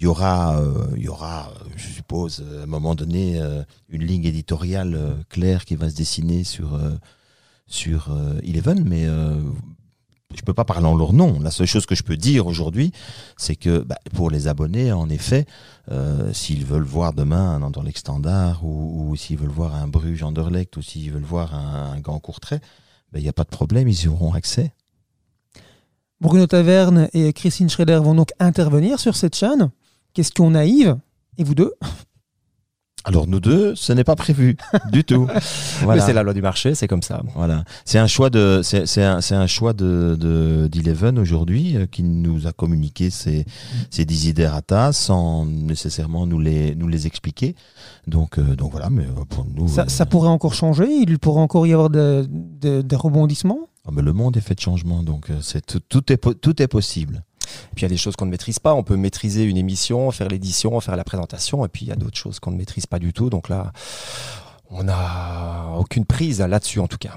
il 0.00 0.04
y 0.04 0.06
aura, 0.06 0.60
il 0.96 1.02
y 1.02 1.08
aura, 1.08 1.52
je 1.76 1.86
suppose, 1.86 2.44
à 2.60 2.64
un 2.64 2.66
moment 2.66 2.96
donné, 2.96 3.40
une 3.88 4.04
ligne 4.04 4.24
éditoriale 4.24 5.24
claire 5.28 5.64
qui 5.64 5.76
va 5.76 5.88
se 5.88 5.94
dessiner 5.94 6.42
sur 6.42 6.78
sur 7.68 8.10
Eleven, 8.42 8.82
mais 8.84 9.06
je 10.36 10.42
peux 10.42 10.54
pas 10.54 10.64
parler 10.64 10.86
en 10.86 10.96
leur 10.96 11.12
nom. 11.12 11.40
La 11.40 11.50
seule 11.50 11.66
chose 11.66 11.86
que 11.86 11.94
je 11.94 12.02
peux 12.02 12.16
dire 12.16 12.46
aujourd'hui, 12.46 12.92
c'est 13.36 13.56
que 13.56 13.78
bah, 13.80 13.98
pour 14.14 14.30
les 14.30 14.48
abonnés, 14.48 14.92
en 14.92 15.08
effet, 15.08 15.46
euh, 15.90 16.32
s'ils 16.32 16.64
veulent 16.64 16.82
voir 16.82 17.12
demain 17.12 17.56
un 17.56 17.62
Anderlecht 17.62 17.98
Standard 17.98 18.64
ou, 18.64 19.14
s'ils 19.16 19.38
veulent 19.38 19.50
voir 19.50 19.74
un 19.74 19.88
Bruges 19.88 20.22
Anderlecht 20.22 20.76
ou 20.76 20.82
s'ils 20.82 21.10
veulent 21.10 21.22
voir 21.22 21.54
un, 21.54 21.92
un 21.92 22.00
Gant 22.00 22.18
Courtrai, 22.18 22.56
il 22.56 22.60
bah, 23.12 23.20
n'y 23.20 23.28
a 23.28 23.32
pas 23.32 23.44
de 23.44 23.50
problème, 23.50 23.88
ils 23.88 24.04
y 24.04 24.08
auront 24.08 24.32
accès. 24.32 24.72
Bruno 26.20 26.46
Taverne 26.46 27.08
et 27.14 27.32
Christine 27.32 27.68
Schrader 27.68 28.00
vont 28.02 28.14
donc 28.14 28.30
intervenir 28.38 29.00
sur 29.00 29.16
cette 29.16 29.34
chaîne. 29.34 29.70
Question 30.14 30.50
naïve. 30.50 30.96
Et 31.36 31.44
vous 31.44 31.54
deux 31.54 31.74
alors 33.04 33.26
nous 33.26 33.40
deux, 33.40 33.74
ce 33.74 33.92
n'est 33.92 34.04
pas 34.04 34.16
prévu 34.16 34.56
du 34.92 35.04
tout. 35.04 35.26
Voilà. 35.80 36.00
Mais 36.00 36.06
c'est 36.06 36.12
la 36.12 36.22
loi 36.22 36.34
du 36.34 36.42
marché, 36.42 36.74
c'est 36.74 36.86
comme 36.86 37.02
ça. 37.02 37.22
Voilà, 37.34 37.64
c'est 37.84 37.98
un 37.98 38.06
choix 38.06 38.30
de, 38.30 38.60
c'est 38.62 39.02
un, 39.02 39.18
un 39.30 39.46
choix 39.46 39.72
de 39.72 40.68
d'Eleven 40.70 41.18
aujourd'hui 41.18 41.76
euh, 41.76 41.86
qui 41.86 42.02
nous 42.02 42.46
a 42.46 42.52
communiqué 42.52 43.10
ses, 43.10 43.44
ses 43.90 44.04
desiderata 44.04 44.92
sans 44.92 45.46
nécessairement 45.46 46.26
nous 46.26 46.38
les 46.38 46.74
nous 46.74 46.88
les 46.88 47.06
expliquer. 47.06 47.56
Donc 48.06 48.38
euh, 48.38 48.54
donc 48.56 48.72
voilà, 48.72 48.90
mais 48.90 49.04
euh, 49.04 49.24
pour 49.28 49.46
nous. 49.46 49.68
Ça, 49.68 49.88
ça, 49.88 50.06
pourrait 50.06 50.28
encore 50.28 50.54
changer? 50.54 50.86
Il 50.86 51.18
pourrait 51.18 51.40
encore 51.40 51.66
y 51.66 51.72
avoir 51.72 51.90
des 51.90 52.22
de, 52.28 52.82
de 52.82 52.96
rebondissements? 52.96 53.68
Ah, 53.84 53.90
mais 53.92 54.02
le 54.02 54.12
monde 54.12 54.36
est 54.36 54.40
fait 54.40 54.54
de 54.54 54.60
changements, 54.60 55.02
donc 55.02 55.26
c'est 55.40 55.66
tout, 55.66 55.80
tout 55.80 56.12
est 56.12 56.40
tout 56.40 56.62
est 56.62 56.68
possible. 56.68 57.24
Et 57.72 57.74
puis 57.74 57.82
il 57.82 57.82
y 57.82 57.86
a 57.86 57.88
des 57.88 57.96
choses 57.96 58.16
qu'on 58.16 58.26
ne 58.26 58.30
maîtrise 58.30 58.58
pas. 58.58 58.74
On 58.74 58.82
peut 58.82 58.96
maîtriser 58.96 59.44
une 59.44 59.56
émission, 59.56 60.10
faire 60.10 60.28
l'édition, 60.28 60.78
faire 60.80 60.96
la 60.96 61.04
présentation. 61.04 61.64
Et 61.64 61.68
puis 61.68 61.86
il 61.86 61.88
y 61.88 61.92
a 61.92 61.96
d'autres 61.96 62.18
choses 62.18 62.40
qu'on 62.40 62.50
ne 62.50 62.56
maîtrise 62.56 62.86
pas 62.86 62.98
du 62.98 63.12
tout. 63.12 63.30
Donc 63.30 63.48
là, 63.48 63.72
on 64.70 64.84
n'a 64.84 65.68
aucune 65.78 66.04
prise 66.04 66.40
là-dessus 66.40 66.80
en 66.80 66.88
tout 66.88 66.98
cas. 66.98 67.14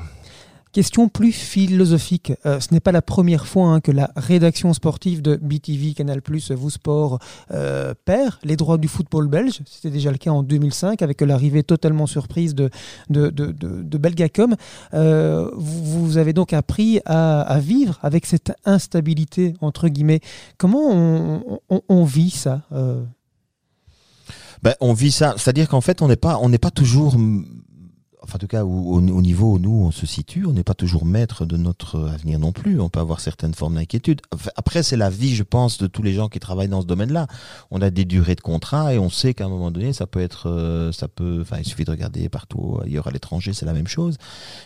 Question 0.76 1.08
plus 1.08 1.32
philosophique. 1.32 2.34
Euh, 2.46 2.60
ce 2.60 2.74
n'est 2.74 2.82
pas 2.82 2.92
la 2.92 3.02
première 3.02 3.48
fois 3.48 3.68
hein, 3.68 3.80
que 3.80 3.94
la 3.94 4.12
rédaction 4.18 4.74
sportive 4.74 5.22
de 5.22 5.38
BTV, 5.38 5.94
Canal+, 5.94 6.20
Vous 6.50 6.70
Sport 6.70 7.20
euh, 7.52 7.94
perd 8.04 8.34
les 8.44 8.58
droits 8.58 8.78
du 8.78 8.90
football 8.90 9.30
belge. 9.30 9.62
C'était 9.66 9.90
déjà 9.90 10.12
le 10.12 10.18
cas 10.18 10.32
en 10.32 10.44
2005 10.44 11.02
avec 11.02 11.22
l'arrivée 11.22 11.64
totalement 11.64 12.08
surprise 12.08 12.56
de, 12.56 12.70
de, 13.10 13.30
de, 13.30 13.54
de, 13.54 13.98
Belgacom. 13.98 14.58
Euh, 14.94 15.50
vous, 15.56 16.18
avez 16.18 16.34
donc 16.34 16.52
appris 16.52 17.00
à, 17.06 17.58
vivre 17.62 17.98
avec 18.04 18.26
cette 18.26 18.52
instabilité, 18.66 19.54
entre 19.62 19.88
guillemets. 19.88 20.20
Comment 20.58 20.92
on, 20.92 21.62
on, 21.88 22.04
vit 22.04 22.32
ça 22.32 22.64
ben, 24.62 24.74
on 24.82 24.92
vit 24.92 25.12
ça, 25.12 25.36
c'est-à-dire 25.38 25.70
qu'en 25.70 25.80
fait, 25.80 26.02
on 26.02 26.10
n'est 26.10 26.18
pas, 26.18 26.38
on 26.42 26.50
n'est 26.50 26.58
pas 26.58 26.72
toujours 26.72 27.16
enfin 28.26 28.36
en 28.36 28.40
tout 28.40 28.48
cas 28.48 28.66
au, 28.66 28.98
au, 28.98 29.22
niveau 29.22 29.54
où 29.54 29.60
nous 29.60 29.72
on 29.72 29.92
se 29.92 30.06
situe, 30.06 30.46
on 30.46 30.54
n'est 30.54 30.64
pas 30.64 30.74
toujours 30.74 31.06
maître 31.06 31.46
de 31.46 31.58
notre 31.58 32.10
avenir 32.10 32.40
non 32.40 32.52
plus. 32.52 32.80
On 32.80 32.90
peut 32.90 33.00
avoir 33.00 33.20
certaines 33.20 33.54
formes 33.54 33.76
d'inquiétude. 33.76 34.22
Après, 34.56 34.84
c'est 34.84 34.98
la 34.98 35.10
vie, 35.10 35.36
je 35.36 35.44
pense, 35.44 35.78
de 35.78 35.88
tous 35.88 36.02
les 36.02 36.14
gens 36.14 36.28
qui 36.28 36.40
travaillent 36.40 36.68
dans 36.68 36.82
ce 36.82 36.88
domaine-là. 36.88 37.28
On 37.72 37.82
a 37.82 37.90
des 37.90 38.06
durées 38.06 38.36
de 38.36 38.42
contrat 38.42 38.94
et 38.94 39.00
on 39.00 39.10
sait 39.10 39.34
qu'à 39.34 39.46
un 39.46 39.50
moment 39.50 39.72
donné, 39.72 39.94
ça 39.94 40.08
peut 40.08 40.22
être, 40.22 40.50
euh, 40.50 40.92
ça 40.92 41.08
peut, 41.08 41.40
enfin, 41.42 41.58
il 41.60 41.66
suffit 41.66 41.86
de 41.86 41.92
regarder 41.92 42.28
partout 42.30 42.80
ailleurs 42.84 43.08
à 43.08 43.12
l'étranger, 43.12 43.54
c'est 43.54 43.66
la 43.66 43.74
même 43.74 43.88
chose. 43.88 44.18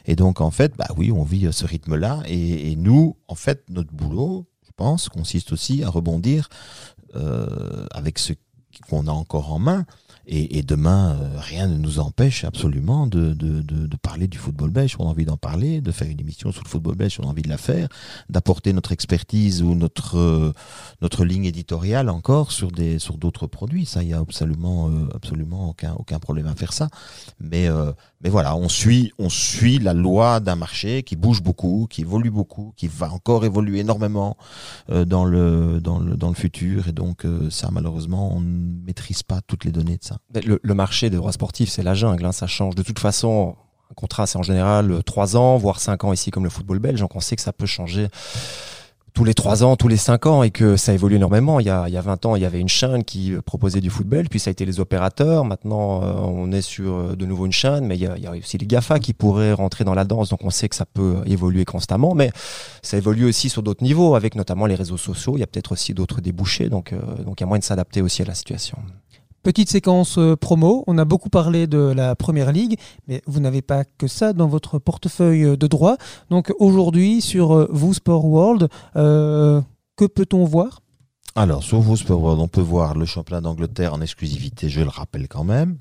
Et 0.05 0.15
donc 0.15 0.41
en 0.41 0.51
fait, 0.51 0.73
bah 0.77 0.87
oui, 0.97 1.11
on 1.11 1.23
vit 1.23 1.47
ce 1.51 1.65
rythme-là. 1.65 2.23
Et, 2.27 2.75
nous, 2.75 3.17
en 3.27 3.35
fait, 3.35 3.63
notre 3.69 3.91
boulot, 3.91 4.45
je 4.65 4.71
pense, 4.75 5.09
consiste 5.09 5.51
aussi 5.51 5.83
à 5.83 5.89
rebondir 5.89 6.49
euh, 7.15 7.85
avec 7.91 8.19
ce 8.19 8.33
qu'on 8.89 9.07
a 9.07 9.11
encore 9.11 9.51
en 9.51 9.59
main. 9.59 9.85
Et, 10.31 10.59
et 10.59 10.61
demain, 10.61 11.17
euh, 11.19 11.39
rien 11.39 11.67
ne 11.67 11.75
nous 11.75 11.97
empêche 11.97 12.43
absolument 12.43 13.07
de, 13.07 13.33
de, 13.33 13.63
de, 13.63 13.87
de 13.87 13.97
parler 13.97 14.27
du 14.27 14.37
football 14.37 14.69
belge. 14.69 14.95
On 14.99 15.07
a 15.07 15.09
envie 15.09 15.25
d'en 15.25 15.37
parler, 15.37 15.81
de 15.81 15.91
faire 15.91 16.07
une 16.07 16.19
émission 16.19 16.51
sur 16.51 16.63
le 16.63 16.69
football 16.69 16.93
belge, 16.95 17.19
on 17.19 17.23
a 17.23 17.31
envie 17.31 17.41
de 17.41 17.49
la 17.49 17.57
faire, 17.57 17.87
d'apporter 18.29 18.71
notre 18.71 18.91
expertise 18.91 19.63
ou 19.63 19.73
notre 19.73 20.19
euh, 20.19 20.53
notre 21.01 21.25
ligne 21.25 21.45
éditoriale 21.45 22.09
encore 22.09 22.51
sur 22.51 22.71
des 22.71 22.99
sur 22.99 23.17
d'autres 23.17 23.47
produits. 23.47 23.87
Ça, 23.87 24.03
il 24.03 24.09
y 24.09 24.13
a 24.13 24.19
absolument 24.19 24.89
euh, 24.89 25.09
absolument 25.15 25.67
aucun 25.71 25.93
aucun 25.93 26.19
problème 26.19 26.45
à 26.45 26.53
faire 26.53 26.73
ça. 26.73 26.89
Mais 27.39 27.67
mais 28.21 28.29
voilà, 28.29 28.55
on 28.55 28.69
suit 28.69 29.11
on 29.17 29.29
suit 29.29 29.79
la 29.79 29.95
loi 29.95 30.39
d'un 30.39 30.55
marché 30.55 31.01
qui 31.01 31.15
bouge 31.15 31.41
beaucoup, 31.41 31.87
qui 31.89 32.01
évolue 32.01 32.29
beaucoup, 32.29 32.71
qui 32.77 32.87
va 32.87 33.11
encore 33.11 33.45
évoluer 33.45 33.79
énormément 33.79 34.37
dans 34.89 35.25
le 35.25 35.81
dans 35.81 35.97
le 35.97 36.15
dans 36.15 36.29
le 36.29 36.35
futur. 36.35 36.87
Et 36.87 36.91
donc 36.91 37.25
ça, 37.49 37.69
malheureusement, 37.71 38.35
on 38.35 38.41
ne 38.41 38.83
maîtrise 38.85 39.23
pas 39.23 39.41
toutes 39.41 39.65
les 39.65 39.71
données 39.71 39.97
de 39.97 40.03
ça. 40.03 40.18
Le, 40.45 40.60
le 40.62 40.73
marché 40.73 41.10
des 41.10 41.17
droits 41.17 41.32
sportifs, 41.32 41.69
c'est 41.69 41.84
la 41.84 41.95
jungle, 41.95 42.25
hein, 42.25 42.32
ça 42.32 42.47
change. 42.47 42.75
De 42.75 42.84
toute 42.84 42.99
façon, 42.99 43.55
un 43.91 43.95
contrat, 43.95 44.27
c'est 44.27 44.38
en 44.38 44.43
général 44.43 45.01
3 45.03 45.36
ans, 45.36 45.58
voire 45.58 45.79
5 45.79 46.03
ans 46.03 46.13
ici, 46.13 46.29
comme 46.29 46.43
le 46.43 46.49
football 46.49 46.79
belge. 46.79 46.99
Donc 46.99 47.15
on 47.15 47.19
sait 47.19 47.36
que 47.36 47.41
ça 47.41 47.53
peut 47.53 47.65
changer 47.65 48.08
tous 49.13 49.23
les 49.23 49.34
3 49.34 49.63
ans, 49.63 49.75
tous 49.75 49.88
les 49.88 49.97
5 49.97 50.25
ans, 50.27 50.43
et 50.43 50.51
que 50.51 50.77
ça 50.77 50.93
évolue 50.93 51.15
énormément. 51.15 51.60
Il 51.60 51.65
y 51.65 51.69
a, 51.69 51.86
il 51.88 51.93
y 51.93 51.97
a 51.97 52.01
20 52.01 52.25
ans, 52.27 52.36
il 52.36 52.41
y 52.41 52.45
avait 52.45 52.60
une 52.60 52.69
chaîne 52.69 53.03
qui 53.03 53.34
proposait 53.45 53.82
du 53.82 53.89
football, 53.89 54.29
puis 54.29 54.39
ça 54.39 54.49
a 54.49 54.51
été 54.51 54.65
les 54.65 54.79
opérateurs. 54.79 55.43
Maintenant, 55.43 56.03
euh, 56.03 56.13
on 56.21 56.51
est 56.51 56.62
sur 56.62 56.93
euh, 56.93 57.15
de 57.15 57.25
nouveau 57.25 57.45
une 57.45 57.51
chaîne, 57.51 57.86
mais 57.86 57.95
il 57.95 58.01
y, 58.01 58.08
a, 58.08 58.15
il 58.17 58.23
y 58.23 58.27
a 58.27 58.32
aussi 58.32 58.58
les 58.58 58.67
GAFA 58.67 58.99
qui 58.99 59.13
pourraient 59.13 59.53
rentrer 59.53 59.84
dans 59.84 59.95
la 59.95 60.05
danse. 60.05 60.29
Donc 60.29 60.43
on 60.43 60.51
sait 60.51 60.69
que 60.69 60.75
ça 60.75 60.86
peut 60.86 61.17
évoluer 61.25 61.65
constamment, 61.65 62.13
mais 62.13 62.32
ça 62.84 62.97
évolue 62.97 63.25
aussi 63.25 63.49
sur 63.49 63.63
d'autres 63.63 63.84
niveaux, 63.84 64.15
avec 64.15 64.36
notamment 64.36 64.67
les 64.67 64.75
réseaux 64.75 64.97
sociaux. 64.97 65.36
Il 65.38 65.39
y 65.39 65.43
a 65.43 65.47
peut-être 65.47 65.71
aussi 65.71 65.93
d'autres 65.93 66.21
débouchés, 66.21 66.69
donc, 66.69 66.93
euh, 66.93 66.99
donc 67.23 67.39
il 67.39 67.43
y 67.43 67.45
a 67.45 67.47
moyen 67.47 67.60
de 67.60 67.65
s'adapter 67.65 68.01
aussi 68.01 68.21
à 68.21 68.25
la 68.25 68.36
situation. 68.36 68.77
Petite 69.41 69.69
séquence 69.69 70.17
euh, 70.17 70.36
promo, 70.36 70.84
on 70.86 70.97
a 70.97 71.06
beaucoup 71.06 71.30
parlé 71.30 71.65
de 71.65 71.78
la 71.78 72.13
Première 72.13 72.52
Ligue, 72.52 72.78
mais 73.08 73.21
vous 73.25 73.39
n'avez 73.39 73.62
pas 73.62 73.86
que 73.86 74.08
ça 74.08 74.34
dans 74.34 74.47
votre 74.47 74.80
portefeuille 74.80 75.45
euh, 75.45 75.56
de 75.56 75.65
droit. 75.65 75.95
Donc 76.30 76.54
aujourd'hui, 76.60 77.21
sur 77.21 77.56
euh, 77.56 77.69
vous 77.71 77.93
Sport 77.93 78.25
World, 78.25 78.67
que 78.95 80.06
peut-on 80.06 80.43
voir? 80.43 80.82
Alors, 81.36 81.63
sur 81.63 81.80
vous 81.80 81.95
on 82.12 82.47
peut 82.49 82.60
voir 82.60 82.97
le 82.97 83.06
championnat 83.06 83.39
d'Angleterre 83.39 83.93
en 83.93 84.02
exclusivité, 84.02 84.67
je 84.67 84.82
le 84.82 84.89
rappelle 84.89 85.30
quand 85.30 85.45
même, 85.45 85.78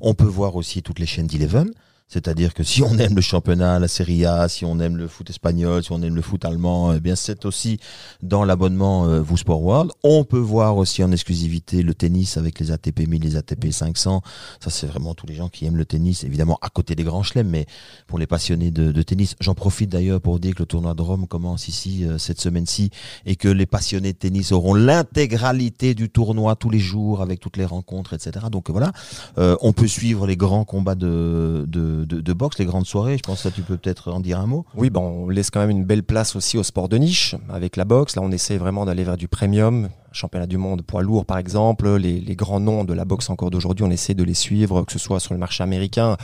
On 0.00 0.14
peut 0.14 0.24
voir 0.24 0.54
aussi 0.54 0.82
toutes 0.82 1.00
les 1.00 1.06
chaînes 1.06 1.26
d'Eleven. 1.26 1.70
C'est-à-dire 2.08 2.54
que 2.54 2.62
si 2.62 2.82
on 2.82 2.98
aime 2.98 3.14
le 3.14 3.20
championnat, 3.20 3.78
la 3.78 3.88
Serie 3.88 4.24
A, 4.24 4.48
si 4.48 4.64
on 4.64 4.80
aime 4.80 4.96
le 4.96 5.08
foot 5.08 5.28
espagnol, 5.28 5.82
si 5.84 5.92
on 5.92 6.02
aime 6.02 6.14
le 6.14 6.22
foot 6.22 6.44
allemand, 6.44 6.94
eh 6.94 7.00
bien 7.00 7.14
c'est 7.14 7.44
aussi 7.44 7.78
dans 8.22 8.44
l'abonnement 8.44 9.06
euh, 9.06 9.20
Vous 9.20 9.36
Sport 9.36 9.62
World. 9.62 9.90
On 10.02 10.24
peut 10.24 10.38
voir 10.38 10.76
aussi 10.78 11.04
en 11.04 11.12
exclusivité 11.12 11.82
le 11.82 11.94
tennis 11.94 12.36
avec 12.36 12.58
les 12.60 12.70
ATP 12.70 13.06
1000, 13.06 13.22
les 13.22 13.36
ATP 13.36 13.70
500. 13.70 14.22
Ça 14.60 14.70
c'est 14.70 14.86
vraiment 14.86 15.14
tous 15.14 15.26
les 15.26 15.34
gens 15.34 15.48
qui 15.48 15.66
aiment 15.66 15.76
le 15.76 15.84
tennis, 15.84 16.24
évidemment 16.24 16.58
à 16.62 16.70
côté 16.70 16.94
des 16.94 17.04
grands 17.04 17.22
chelems, 17.22 17.48
mais 17.48 17.66
pour 18.06 18.18
les 18.18 18.26
passionnés 18.26 18.70
de, 18.70 18.90
de 18.90 19.02
tennis. 19.02 19.36
J'en 19.40 19.54
profite 19.54 19.90
d'ailleurs 19.90 20.20
pour 20.20 20.40
dire 20.40 20.54
que 20.54 20.62
le 20.62 20.66
tournoi 20.66 20.94
de 20.94 21.02
Rome 21.02 21.26
commence 21.26 21.68
ici 21.68 22.04
euh, 22.04 22.18
cette 22.18 22.40
semaine-ci 22.40 22.90
et 23.26 23.36
que 23.36 23.48
les 23.48 23.66
passionnés 23.66 24.12
de 24.12 24.18
tennis 24.18 24.52
auront 24.52 24.74
l'intégralité 24.74 25.94
du 25.94 26.08
tournoi 26.08 26.56
tous 26.56 26.70
les 26.70 26.78
jours 26.78 27.22
avec 27.22 27.40
toutes 27.40 27.56
les 27.56 27.64
rencontres, 27.64 28.14
etc. 28.14 28.46
Donc 28.50 28.70
voilà, 28.70 28.92
euh, 29.38 29.56
on 29.60 29.72
peut 29.72 29.86
suivre 29.86 30.26
les 30.26 30.36
grands 30.36 30.64
combats 30.64 30.94
de, 30.94 31.64
de, 31.68 31.97
de, 32.04 32.20
de 32.20 32.32
boxe, 32.32 32.58
les 32.58 32.64
grandes 32.64 32.86
soirées. 32.86 33.16
Je 33.18 33.22
pense 33.22 33.36
que 33.36 33.42
ça, 33.42 33.50
tu 33.50 33.62
peux 33.62 33.76
peut-être 33.76 34.12
en 34.12 34.20
dire 34.20 34.38
un 34.40 34.46
mot. 34.46 34.64
Oui, 34.76 34.90
bon, 34.90 35.24
on 35.24 35.28
laisse 35.28 35.50
quand 35.50 35.60
même 35.60 35.70
une 35.70 35.84
belle 35.84 36.02
place 36.02 36.36
aussi 36.36 36.58
au 36.58 36.62
sport 36.62 36.88
de 36.88 36.96
niche 36.98 37.34
avec 37.48 37.76
la 37.76 37.84
boxe. 37.84 38.16
Là, 38.16 38.22
on 38.24 38.30
essaie 38.30 38.58
vraiment 38.58 38.84
d'aller 38.84 39.04
vers 39.04 39.16
du 39.16 39.28
premium. 39.28 39.88
Championnat 40.10 40.46
du 40.46 40.56
monde 40.56 40.82
poids 40.82 41.02
lourd, 41.02 41.26
par 41.26 41.38
exemple. 41.38 41.96
Les, 41.96 42.20
les 42.20 42.36
grands 42.36 42.60
noms 42.60 42.84
de 42.84 42.94
la 42.94 43.04
boxe 43.04 43.30
encore 43.30 43.50
d'aujourd'hui, 43.50 43.84
on 43.84 43.90
essaie 43.90 44.14
de 44.14 44.24
les 44.24 44.34
suivre, 44.34 44.82
que 44.82 44.92
ce 44.92 44.98
soit 44.98 45.20
sur 45.20 45.34
le 45.34 45.38
marché 45.38 45.62
américain, 45.62 46.16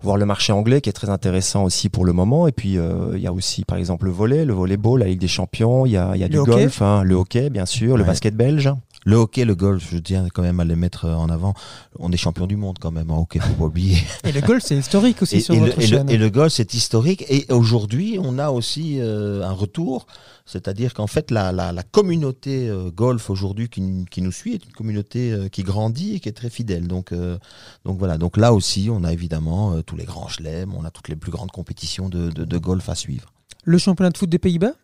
voire 0.00 0.16
le 0.16 0.24
marché 0.24 0.52
anglais, 0.52 0.80
qui 0.80 0.88
est 0.88 0.92
très 0.92 1.10
intéressant 1.10 1.64
aussi 1.64 1.88
pour 1.88 2.04
le 2.04 2.12
moment. 2.12 2.46
Et 2.46 2.52
puis, 2.52 2.78
euh, 2.78 3.12
il 3.16 3.20
y 3.20 3.26
a 3.26 3.32
aussi, 3.32 3.64
par 3.64 3.76
exemple, 3.76 4.04
le 4.06 4.12
volet, 4.12 4.44
le 4.44 4.54
volleyball, 4.54 5.00
la 5.00 5.06
Ligue 5.06 5.20
des 5.20 5.28
champions. 5.28 5.84
Il 5.84 5.92
y 5.92 5.96
a, 5.96 6.12
il 6.14 6.20
y 6.20 6.24
a 6.24 6.28
du 6.28 6.38
hockey. 6.38 6.52
golf, 6.52 6.80
hein, 6.80 7.02
le 7.02 7.16
hockey, 7.16 7.50
bien 7.50 7.66
sûr, 7.66 7.96
le 7.96 8.04
basket 8.04 8.36
belge. 8.36 8.70
Le 9.08 9.16
hockey, 9.16 9.46
le 9.46 9.54
golf, 9.54 9.88
je 9.90 9.96
tiens 9.96 10.28
quand 10.34 10.42
même 10.42 10.60
à 10.60 10.66
les 10.66 10.76
mettre 10.76 11.06
en 11.08 11.30
avant. 11.30 11.54
On 11.98 12.12
est 12.12 12.18
champion 12.18 12.46
du 12.46 12.56
monde 12.56 12.76
quand 12.78 12.90
même 12.90 13.10
en 13.10 13.22
hockey, 13.22 13.38
faut 13.38 13.54
pas 13.54 13.64
oublier. 13.64 13.96
Et 14.24 14.32
le 14.32 14.42
golf, 14.42 14.62
c'est 14.62 14.76
historique 14.76 15.22
aussi 15.22 15.36
Et, 15.36 15.40
sur 15.40 15.54
et 15.54 15.60
votre 15.60 15.80
le, 15.80 15.86
chaîne. 15.86 16.10
et 16.10 16.18
le 16.18 16.28
golf, 16.28 16.52
c'est 16.52 16.74
historique. 16.74 17.24
Et 17.30 17.46
aujourd'hui, 17.50 18.18
on 18.22 18.38
a 18.38 18.50
aussi 18.50 19.00
euh, 19.00 19.42
un 19.42 19.52
retour. 19.52 20.06
C'est-à-dire 20.44 20.92
qu'en 20.92 21.06
fait, 21.06 21.30
la, 21.30 21.52
la, 21.52 21.72
la 21.72 21.82
communauté 21.82 22.68
euh, 22.68 22.90
golf 22.90 23.30
aujourd'hui 23.30 23.70
qui, 23.70 24.04
qui 24.10 24.20
nous 24.20 24.30
suit 24.30 24.52
est 24.52 24.66
une 24.66 24.72
communauté 24.72 25.32
euh, 25.32 25.48
qui 25.48 25.62
grandit 25.62 26.16
et 26.16 26.20
qui 26.20 26.28
est 26.28 26.32
très 26.32 26.50
fidèle. 26.50 26.86
Donc, 26.86 27.14
donc 27.86 27.98
voilà. 27.98 28.18
Donc 28.18 28.36
là 28.36 28.52
aussi, 28.52 28.90
on 28.92 29.04
a 29.04 29.12
évidemment 29.14 29.80
tous 29.80 29.96
les 29.96 30.04
grands 30.04 30.28
chelems, 30.28 30.74
on 30.76 30.84
a 30.84 30.90
toutes 30.90 31.08
les 31.08 31.16
plus 31.16 31.32
grandes 31.32 31.50
compétitions 31.50 32.10
de, 32.10 32.28
de, 32.28 32.44
de 32.44 32.58
golf 32.58 32.86
à 32.90 32.94
suivre. 32.94 33.32
Le 33.64 33.78
championnat 33.78 34.10
de 34.10 34.18
foot 34.18 34.28
des 34.28 34.38
Pays-Bas? 34.38 34.74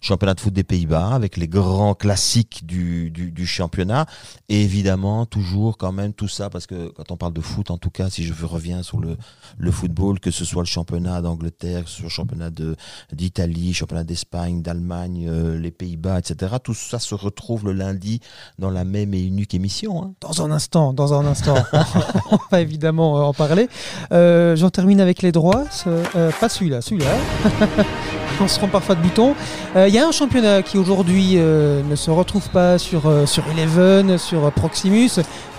Championnat 0.00 0.34
de 0.34 0.40
foot 0.40 0.52
des 0.52 0.64
Pays-Bas 0.64 1.10
avec 1.12 1.36
les 1.36 1.48
grands 1.48 1.94
classiques 1.94 2.64
du, 2.66 3.12
championnat 3.46 4.06
et 4.48 4.62
évidemment 4.62 5.26
toujours 5.26 5.76
quand 5.76 5.92
même 5.92 6.12
tout 6.12 6.28
ça 6.28 6.48
parce 6.48 6.66
que 6.66 6.88
quand 6.88 7.10
on 7.10 7.16
parle 7.16 7.32
de 7.32 7.40
foot 7.40 7.70
en 7.70 7.78
tout 7.78 7.90
cas 7.90 8.08
si 8.08 8.24
je 8.24 8.32
reviens 8.44 8.82
sur 8.82 9.00
le, 9.00 9.16
football 9.70 10.20
que 10.20 10.30
ce 10.30 10.44
soit 10.44 10.62
le 10.62 10.66
championnat 10.66 11.20
d'Angleterre 11.22 11.84
le 12.02 12.08
championnat 12.08 12.50
de 12.50 12.76
d'Italie 13.12 13.74
championnat 13.74 14.04
d'Espagne 14.04 14.62
d'Allemagne 14.62 15.26
euh, 15.28 15.58
les 15.58 15.70
Pays-Bas 15.70 16.18
etc 16.18 16.56
tout 16.62 16.74
ça 16.74 16.98
se 16.98 17.14
retrouve 17.14 17.64
le 17.64 17.72
lundi 17.72 18.20
dans 18.58 18.70
la 18.70 18.84
même 18.84 19.14
et 19.14 19.20
unique 19.20 19.54
émission 19.54 20.02
hein. 20.02 20.12
Dans 20.20 20.44
un 20.44 20.50
instant, 20.50 20.92
dans 20.92 21.14
un 21.14 21.26
instant, 21.26 21.54
on 22.30 22.38
va 22.50 22.60
évidemment 22.60 23.18
euh, 23.18 23.22
en 23.22 23.34
parler. 23.34 23.68
Euh, 24.12 24.56
J'en 24.56 24.70
termine 24.70 25.00
avec 25.00 25.22
les 25.22 25.32
droits. 25.32 25.64
Pas 26.40 26.48
celui-là, 26.48 26.80
celui-là. 26.80 27.16
on 28.40 28.48
se 28.48 28.60
rend 28.60 28.68
parfois 28.68 28.94
de 28.94 29.02
boutons. 29.02 29.34
Euh, 29.76 29.88
Il 29.88 29.94
y 29.94 29.98
a 29.98 30.06
un 30.06 30.12
championnat 30.12 30.62
qui 30.62 30.76
aujourd'hui 30.78 31.34
euh, 31.36 31.82
ne 31.82 31.96
se 31.96 32.10
retrouve 32.10 32.48
pas 32.50 32.78
sur, 32.78 33.06
euh, 33.06 33.26
sur 33.26 33.44
Eleven, 33.50 34.18
sur 34.18 34.44
euh, 34.46 34.50
Proximus, 34.50 35.10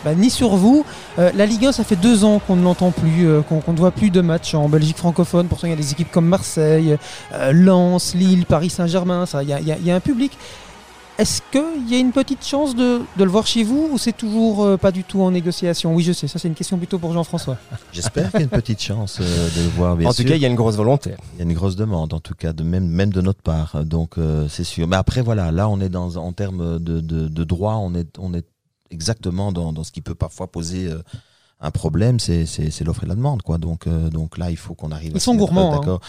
bah, 0.06 0.14
ni 0.16 0.30
sur 0.30 0.56
vous. 0.56 0.86
Euh, 1.18 1.32
la 1.36 1.46
Ligue 1.46 1.66
1, 1.66 1.72
ça 1.72 1.84
fait 1.84 1.96
deux 1.96 2.24
ans 2.24 2.40
qu'on 2.40 2.56
ne 2.56 2.64
l'entend 2.64 2.92
plus, 2.92 3.28
euh, 3.28 3.42
qu'on 3.42 3.72
ne 3.72 3.78
voit 3.78 3.92
plus 3.92 4.12
de 4.12 4.22
matchs 4.22 4.54
en 4.54 4.70
Belgique 4.70 4.98
francophone. 4.98 5.48
Pourtant, 5.48 5.68
il 5.68 5.72
y 5.72 5.74
a 5.74 5.78
des 5.78 5.92
équipes 5.92 6.12
comme 6.12 6.28
Marseille, 6.28 6.98
euh, 7.34 7.52
Lens, 7.54 8.14
Lille, 8.14 8.46
Paris 8.46 8.70
Saint-Germain. 8.70 9.26
il 9.42 9.50
y 9.86 9.92
a 9.92 9.96
un 9.96 10.00
public. 10.00 10.38
Est-ce 11.20 11.42
qu'il 11.52 11.88
y 11.90 11.96
a 11.96 12.00
une 12.00 12.12
petite 12.12 12.44
chance 12.44 12.76
de, 12.76 13.02
de 13.18 13.24
le 13.24 13.30
voir 13.30 13.46
chez 13.46 13.64
vous 13.64 13.88
ou 13.92 13.98
c'est 14.00 14.18
toujours 14.18 14.64
euh, 14.66 14.78
pas 14.78 14.92
du 14.92 15.04
tout 15.04 15.22
en 15.22 15.30
négociation? 15.30 15.94
Oui, 15.94 16.04
je 16.04 16.12
sais, 16.12 16.28
ça 16.28 16.40
c'est 16.40 16.48
une 16.48 16.56
question 16.56 16.78
plutôt 16.80 16.98
pour 16.98 17.14
Jean-François. 17.14 17.58
j'espère 17.94 18.32
qu'il 18.32 18.40
y 18.40 18.44
a 18.44 18.46
une 18.46 18.50
petite 18.50 18.82
chance 18.82 19.20
euh, 19.22 19.50
de 19.56 19.62
le 19.62 19.70
voir 19.70 19.96
bien 19.96 20.10
en 20.10 20.12
sûr. 20.12 20.24
tout 20.26 20.30
cas, 20.32 20.36
il 20.36 20.42
y 20.42 20.46
a 20.46 20.48
une 20.48 20.56
grosse 20.56 20.76
volonté. 20.76 21.12
Il 21.34 21.40
y 21.40 21.42
a 21.42 21.44
une 21.44 21.54
grosse 21.54 21.76
demande, 21.76 22.14
en 22.14 22.20
tout 22.20 22.34
cas, 22.34 22.52
de 22.52 22.64
même, 22.64 22.88
même 22.88 23.12
de 23.14 23.22
notre 23.22 23.42
part. 23.44 23.86
Donc, 23.86 24.18
euh, 24.18 24.48
c'est 24.50 24.64
sûr. 24.64 24.88
Mais 24.88 24.96
après, 24.96 25.22
voilà, 25.22 25.52
là, 25.52 25.70
on 25.70 25.80
est 25.82 25.90
dans, 25.90 26.16
en 26.18 26.34
termes 26.34 26.80
de, 26.80 27.00
de, 27.00 27.28
de 27.28 27.44
droit, 27.44 27.76
on 27.76 27.94
est, 27.94 28.18
on 28.18 28.34
est 28.34 28.46
exactement 28.90 29.52
dans, 29.52 29.72
dans 29.72 29.84
ce 29.84 29.92
qui 29.92 30.02
peut 30.02 30.16
parfois 30.16 30.48
poser 30.48 30.88
euh, 30.88 31.02
un 31.64 31.72
problème, 31.72 32.20
c'est, 32.20 32.46
l'offre 32.86 33.06
et 33.06 33.08
la 33.08 33.16
demande, 33.16 33.42
quoi. 33.42 33.58
Donc, 33.58 33.88
euh, 33.88 34.10
donc 34.10 34.38
là, 34.38 34.52
il 34.52 34.58
faut 34.58 34.76
qu'on 34.76 34.92
arrive. 34.92 35.12
Ils 35.14 35.18
à 35.18 35.20
sont 35.22 35.36
gourmands, 35.36 35.74
hein. 35.74 35.80
D'accord. 35.80 36.02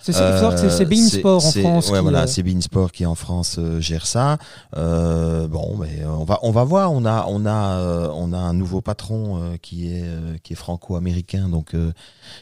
C'est 0.00 0.16
Euh, 0.16 0.84
Bein 0.86 1.06
Sport 1.06 1.44
en 1.46 1.50
France. 1.52 1.90
Ouais, 1.90 1.98
qui, 1.98 2.02
voilà, 2.02 2.22
euh, 2.22 2.26
c'est 2.26 2.42
Bein 2.42 2.60
Sport 2.62 2.90
qui 2.90 3.04
en 3.04 3.14
France 3.14 3.56
euh, 3.58 3.78
gère 3.78 4.06
ça. 4.06 4.38
Euh, 4.76 5.46
bon, 5.48 5.76
mais 5.78 6.04
on 6.06 6.24
va, 6.24 6.38
on 6.42 6.50
va 6.50 6.64
voir. 6.64 6.92
On 6.92 7.04
a, 7.04 7.26
on 7.28 7.44
a, 7.44 7.76
euh, 7.76 8.08
on 8.14 8.32
a 8.32 8.38
un 8.38 8.54
nouveau 8.54 8.80
patron 8.80 9.36
euh, 9.36 9.56
qui 9.60 9.88
est, 9.88 10.02
euh, 10.02 10.38
qui 10.42 10.54
est 10.54 10.56
franco-américain, 10.56 11.48
donc 11.48 11.74
euh, 11.74 11.92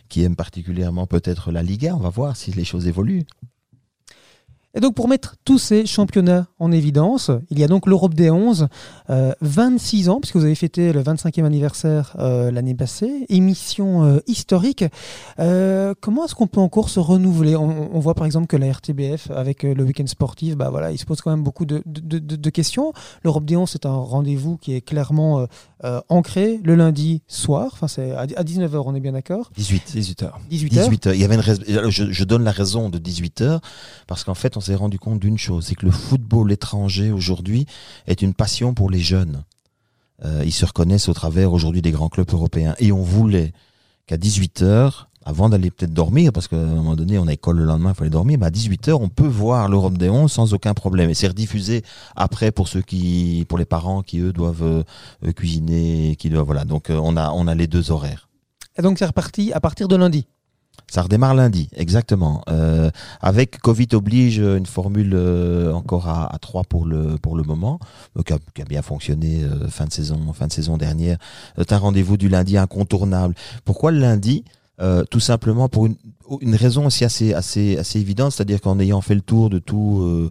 qui 0.09 0.23
aime 0.23 0.37
particulièrement 0.37 1.07
peut-être 1.09 1.51
la 1.51 1.65
Liga. 1.65 1.95
On 1.97 2.01
va 2.01 2.11
voir 2.11 2.37
si 2.37 2.53
les 2.53 2.65
choses 2.65 2.87
évoluent. 2.87 3.27
Et 4.75 4.79
donc 4.81 4.95
pour 4.95 5.09
mettre 5.09 5.35
tous 5.45 5.59
ces 5.59 5.85
championnats 5.85 6.47
en 6.61 6.71
évidence, 6.71 7.33
il 7.51 7.59
y 7.59 7.65
a 7.65 7.67
donc 7.67 7.89
l'Europe 7.89 8.15
des 8.15 8.31
11, 8.31 8.69
euh, 9.11 9.33
26 9.41 10.09
ans, 10.09 10.21
puisque 10.21 10.37
vous 10.37 10.45
avez 10.45 10.55
fêté 10.55 10.93
le 10.93 11.03
25e 11.03 11.45
anniversaire 11.45 12.15
euh, 12.21 12.53
l'année 12.53 12.77
passée, 12.77 13.27
émission 13.29 14.05
euh, 14.05 14.21
historique. 14.29 14.85
Euh, 15.41 15.93
comment 16.01 16.25
est-ce 16.25 16.37
qu'on 16.37 16.47
peut 16.47 16.61
encore 16.61 16.89
se 16.89 17.01
renouveler? 17.01 17.57
On, 17.57 17.95
on 17.95 17.99
voit 17.99 18.15
par 18.15 18.27
exemple 18.27 18.47
que 18.47 18.57
la 18.57 18.71
RTBF, 18.71 19.33
avec 19.33 19.65
euh, 19.65 19.75
le 19.75 19.83
week-end 19.83 20.07
sportif, 20.07 20.57
bah 20.57 20.71
voilà, 20.71 20.93
il 20.93 20.99
se 20.99 21.05
pose 21.05 21.21
quand 21.21 21.31
même 21.33 21.43
beaucoup 21.43 21.65
de, 21.65 21.83
de- 21.87 22.21
de- 22.21 22.37
de 22.37 22.51
questions. 22.51 22.93
L'Europe 23.25 23.45
des 23.47 23.57
11, 23.57 23.69
c'est 23.69 23.87
un 23.87 23.97
rendez-vous 23.97 24.57
qui 24.57 24.75
est 24.75 24.83
clairement 24.83 25.41
euh, 25.41 25.47
euh, 25.85 26.01
ancré 26.09 26.61
le 26.63 26.77
lundi 26.77 27.23
soir, 27.27 27.71
enfin 27.73 27.89
c'est 27.89 28.13
à, 28.13 28.27
19h, 28.27 28.83
on 28.87 28.95
est 28.95 29.01
bien 29.01 29.13
d'accord? 29.13 29.51
18. 29.57 29.95
18h. 29.97 30.31
18h 30.51 30.69
18 30.69 31.07
heures. 31.09 31.15
Il 31.15 31.21
y 31.21 31.25
avait 31.25 31.35
une 31.35 31.41
rais- 31.41 31.91
je, 31.91 32.13
je 32.13 32.25
donne 32.25 32.45
la 32.45 32.53
raison 32.53 32.89
de 32.89 32.99
18 32.99 33.41
heures 33.41 33.61
parce 34.07 34.23
qu'en 34.23 34.35
fait, 34.35 34.57
on 34.57 34.60
s'est 34.61 34.75
rendu 34.75 34.99
compte 34.99 35.21
d'une 35.21 35.39
chose, 35.39 35.67
c'est 35.67 35.75
que 35.75 35.87
le 35.87 35.93
football 35.93 36.51
étranger 36.53 37.11
aujourd'hui 37.11 37.67
est 38.07 38.23
une 38.23 38.35
passion 38.35 38.75
pour 38.75 38.91
les 38.91 39.01
jeunes. 39.01 39.45
Euh, 40.25 40.43
ils 40.45 40.53
se 40.53 40.67
reconnaissent 40.67 41.09
au 41.09 41.15
travers 41.15 41.53
aujourd'hui 41.53 41.83
des 41.83 41.91
grands 41.91 42.09
clubs 42.09 42.31
européens 42.33 42.75
et 42.79 42.93
on 42.93 43.03
voulait 43.03 43.53
qu'à 44.07 44.17
18 44.17 44.63
heures, 44.63 45.09
avant 45.25 45.49
d'aller 45.49 45.71
peut-être 45.71 45.93
dormir, 45.93 46.33
parce 46.33 46.49
qu'à 46.49 46.57
un 46.57 46.75
moment 46.75 46.97
donné, 46.97 47.19
on 47.19 47.27
a 47.27 47.33
école 47.33 47.59
le 47.59 47.65
lendemain, 47.65 47.91
il 47.91 47.95
fallait 47.95 48.11
dormir, 48.11 48.39
mais 48.39 48.47
à 48.47 48.51
18h, 48.51 48.93
on 48.93 49.09
peut 49.09 49.27
voir 49.27 49.69
l'Europe 49.69 49.99
des 49.99 50.09
11 50.09 50.31
sans 50.31 50.55
aucun 50.55 50.75
problème. 50.75 51.11
Et 51.11 51.15
c'est 51.15 51.29
rediffusé 51.29 51.83
après 52.17 52.53
pour 52.53 52.69
ceux 52.69 52.83
qui, 52.83 53.45
pour 53.49 53.59
les 53.59 53.67
parents 53.67 54.03
qui, 54.03 54.19
eux, 54.19 54.33
doivent 54.33 54.63
euh, 54.63 55.33
cuisiner, 55.33 56.17
qui 56.19 56.31
doivent, 56.31 56.47
voilà. 56.47 56.65
Donc, 56.65 56.91
euh, 56.91 56.99
on 57.03 57.17
a, 57.17 57.31
on 57.31 57.47
a 57.47 57.55
les 57.55 57.67
deux 57.67 57.91
horaires. 57.91 58.29
Et 58.79 58.83
donc 58.83 58.99
c'est 58.99 59.07
reparti 59.07 59.53
à 59.53 59.61
partir 59.61 59.89
de 59.89 59.97
lundi. 59.97 60.27
Ça 60.89 61.03
redémarre 61.03 61.35
lundi, 61.35 61.69
exactement. 61.77 62.43
Euh, 62.49 62.91
avec 63.21 63.59
Covid 63.61 63.87
oblige 63.93 64.39
une 64.39 64.67
formule 64.67 65.13
euh, 65.15 65.73
encore 65.73 66.09
à, 66.09 66.35
à 66.35 66.39
3 66.39 66.65
pour 66.65 66.85
le 66.85 67.17
pour 67.17 67.37
le 67.37 67.45
moment, 67.45 67.79
euh, 68.19 68.23
qui, 68.25 68.33
a, 68.33 68.39
qui 68.55 68.63
a 68.63 68.65
bien 68.65 68.83
fonctionné 68.83 69.45
euh, 69.45 69.69
fin 69.69 69.85
de 69.87 69.93
saison 69.93 70.33
fin 70.33 70.49
de 70.49 70.53
saison 70.53 70.77
dernière. 70.77 71.19
C'est 71.57 71.73
un 71.73 71.79
rendez-vous 71.79 72.17
du 72.17 72.29
lundi 72.29 72.57
incontournable. 72.59 73.35
Pourquoi 73.65 73.93
le 73.93 74.01
lundi? 74.01 74.45
Euh, 74.81 75.05
Tout 75.05 75.21
simplement 75.21 75.69
pour 75.69 75.87
une, 75.87 75.95
une 76.41 76.55
raison 76.55 76.87
aussi 76.87 77.05
assez 77.05 77.35
assez 77.35 77.77
assez 77.77 78.01
évidente, 78.01 78.33
c'est-à-dire 78.33 78.61
qu'en 78.61 78.79
ayant 78.79 79.01
fait 79.01 79.15
le 79.15 79.21
tour 79.21 79.51
de 79.51 79.59
tout 79.59 80.01
euh, 80.03 80.31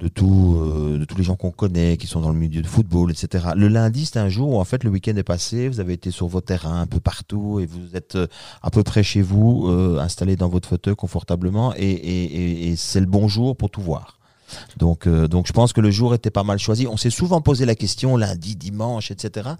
de 0.00 0.08
tout 0.08 0.56
euh, 0.58 0.98
de 0.98 1.04
tous 1.04 1.16
les 1.16 1.24
gens 1.24 1.36
qu'on 1.36 1.50
connaît, 1.50 1.96
qui 1.96 2.06
sont 2.06 2.20
dans 2.20 2.30
le 2.30 2.38
milieu 2.38 2.62
de 2.62 2.66
football, 2.66 3.10
etc. 3.10 3.48
Le 3.56 3.68
lundi, 3.68 4.06
c'est 4.06 4.18
un 4.18 4.28
jour 4.28 4.50
où 4.50 4.58
en 4.58 4.64
fait 4.64 4.84
le 4.84 4.90
week-end 4.90 5.16
est 5.16 5.22
passé, 5.22 5.68
vous 5.68 5.80
avez 5.80 5.92
été 5.92 6.10
sur 6.10 6.26
vos 6.26 6.40
terrains 6.40 6.80
un 6.80 6.86
peu 6.86 7.00
partout 7.00 7.60
et 7.60 7.66
vous 7.66 7.96
êtes 7.96 8.16
euh, 8.16 8.26
à 8.62 8.70
peu 8.70 8.82
près 8.82 9.02
chez 9.02 9.22
vous, 9.22 9.68
euh, 9.68 9.98
installé 10.00 10.36
dans 10.36 10.48
votre 10.48 10.68
fauteuil 10.68 10.96
confortablement, 10.96 11.74
et, 11.76 11.82
et, 11.82 12.70
et, 12.70 12.76
c'est 12.76 13.00
le 13.00 13.06
bon 13.06 13.28
jour 13.28 13.56
pour 13.56 13.70
tout 13.70 13.82
voir. 13.82 14.18
Donc, 14.78 15.06
euh, 15.06 15.28
donc 15.28 15.46
je 15.46 15.52
pense 15.52 15.72
que 15.72 15.80
le 15.80 15.90
jour 15.90 16.14
était 16.14 16.30
pas 16.30 16.42
mal 16.42 16.58
choisi. 16.58 16.86
On 16.86 16.96
s'est 16.96 17.10
souvent 17.10 17.40
posé 17.40 17.66
la 17.66 17.74
question 17.74 18.16
lundi, 18.16 18.56
dimanche, 18.56 19.10
etc. 19.10 19.50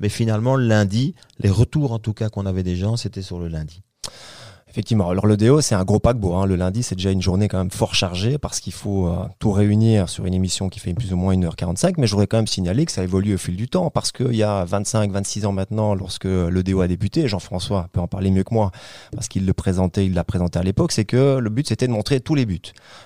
Mais 0.00 0.08
finalement, 0.08 0.56
le 0.56 0.66
lundi, 0.66 1.14
les 1.38 1.50
retours 1.50 1.92
en 1.92 1.98
tout 1.98 2.12
cas 2.12 2.28
qu'on 2.28 2.46
avait 2.46 2.62
des 2.62 2.76
gens, 2.76 2.96
c'était 2.96 3.22
sur 3.22 3.38
le 3.38 3.48
lundi. 3.48 3.82
Effectivement. 4.70 5.10
Alors 5.10 5.26
le 5.26 5.36
déo, 5.36 5.60
c'est 5.60 5.74
un 5.74 5.82
gros 5.82 5.98
paquebot. 5.98 6.34
Hein. 6.34 6.46
Le 6.46 6.54
lundi, 6.54 6.84
c'est 6.84 6.94
déjà 6.94 7.10
une 7.10 7.20
journée 7.20 7.48
quand 7.48 7.58
même 7.58 7.72
fort 7.72 7.96
chargée 7.96 8.38
parce 8.38 8.60
qu'il 8.60 8.72
faut 8.72 9.08
euh, 9.08 9.24
tout 9.40 9.50
réunir 9.50 10.08
sur 10.08 10.26
une 10.26 10.34
émission 10.34 10.68
qui 10.68 10.78
fait 10.78 10.94
plus 10.94 11.12
ou 11.12 11.16
moins 11.16 11.34
1h45. 11.34 11.94
Mais 11.98 12.06
je 12.06 12.12
voudrais 12.12 12.28
quand 12.28 12.36
même 12.36 12.46
signaler 12.46 12.86
que 12.86 12.92
ça 12.92 13.02
évolue 13.02 13.34
au 13.34 13.38
fil 13.38 13.56
du 13.56 13.68
temps 13.68 13.90
parce 13.90 14.12
qu'il 14.12 14.36
y 14.36 14.44
a 14.44 14.64
25, 14.64 15.10
26 15.10 15.46
ans 15.46 15.52
maintenant, 15.52 15.96
lorsque 15.96 16.24
le 16.24 16.62
déo 16.62 16.82
a 16.82 16.86
débuté, 16.86 17.26
Jean-François 17.26 17.88
peut 17.92 17.98
en 17.98 18.06
parler 18.06 18.30
mieux 18.30 18.44
que 18.44 18.54
moi 18.54 18.70
parce 19.12 19.26
qu'il 19.26 19.44
le 19.44 19.52
présentait, 19.52 20.06
il 20.06 20.14
l'a 20.14 20.22
présenté 20.22 20.60
à 20.60 20.62
l'époque, 20.62 20.92
c'est 20.92 21.04
que 21.04 21.38
le 21.38 21.50
but 21.50 21.66
c'était 21.66 21.88
de 21.88 21.92
montrer 21.92 22.20
tous 22.20 22.36
les 22.36 22.46
buts 22.46 22.60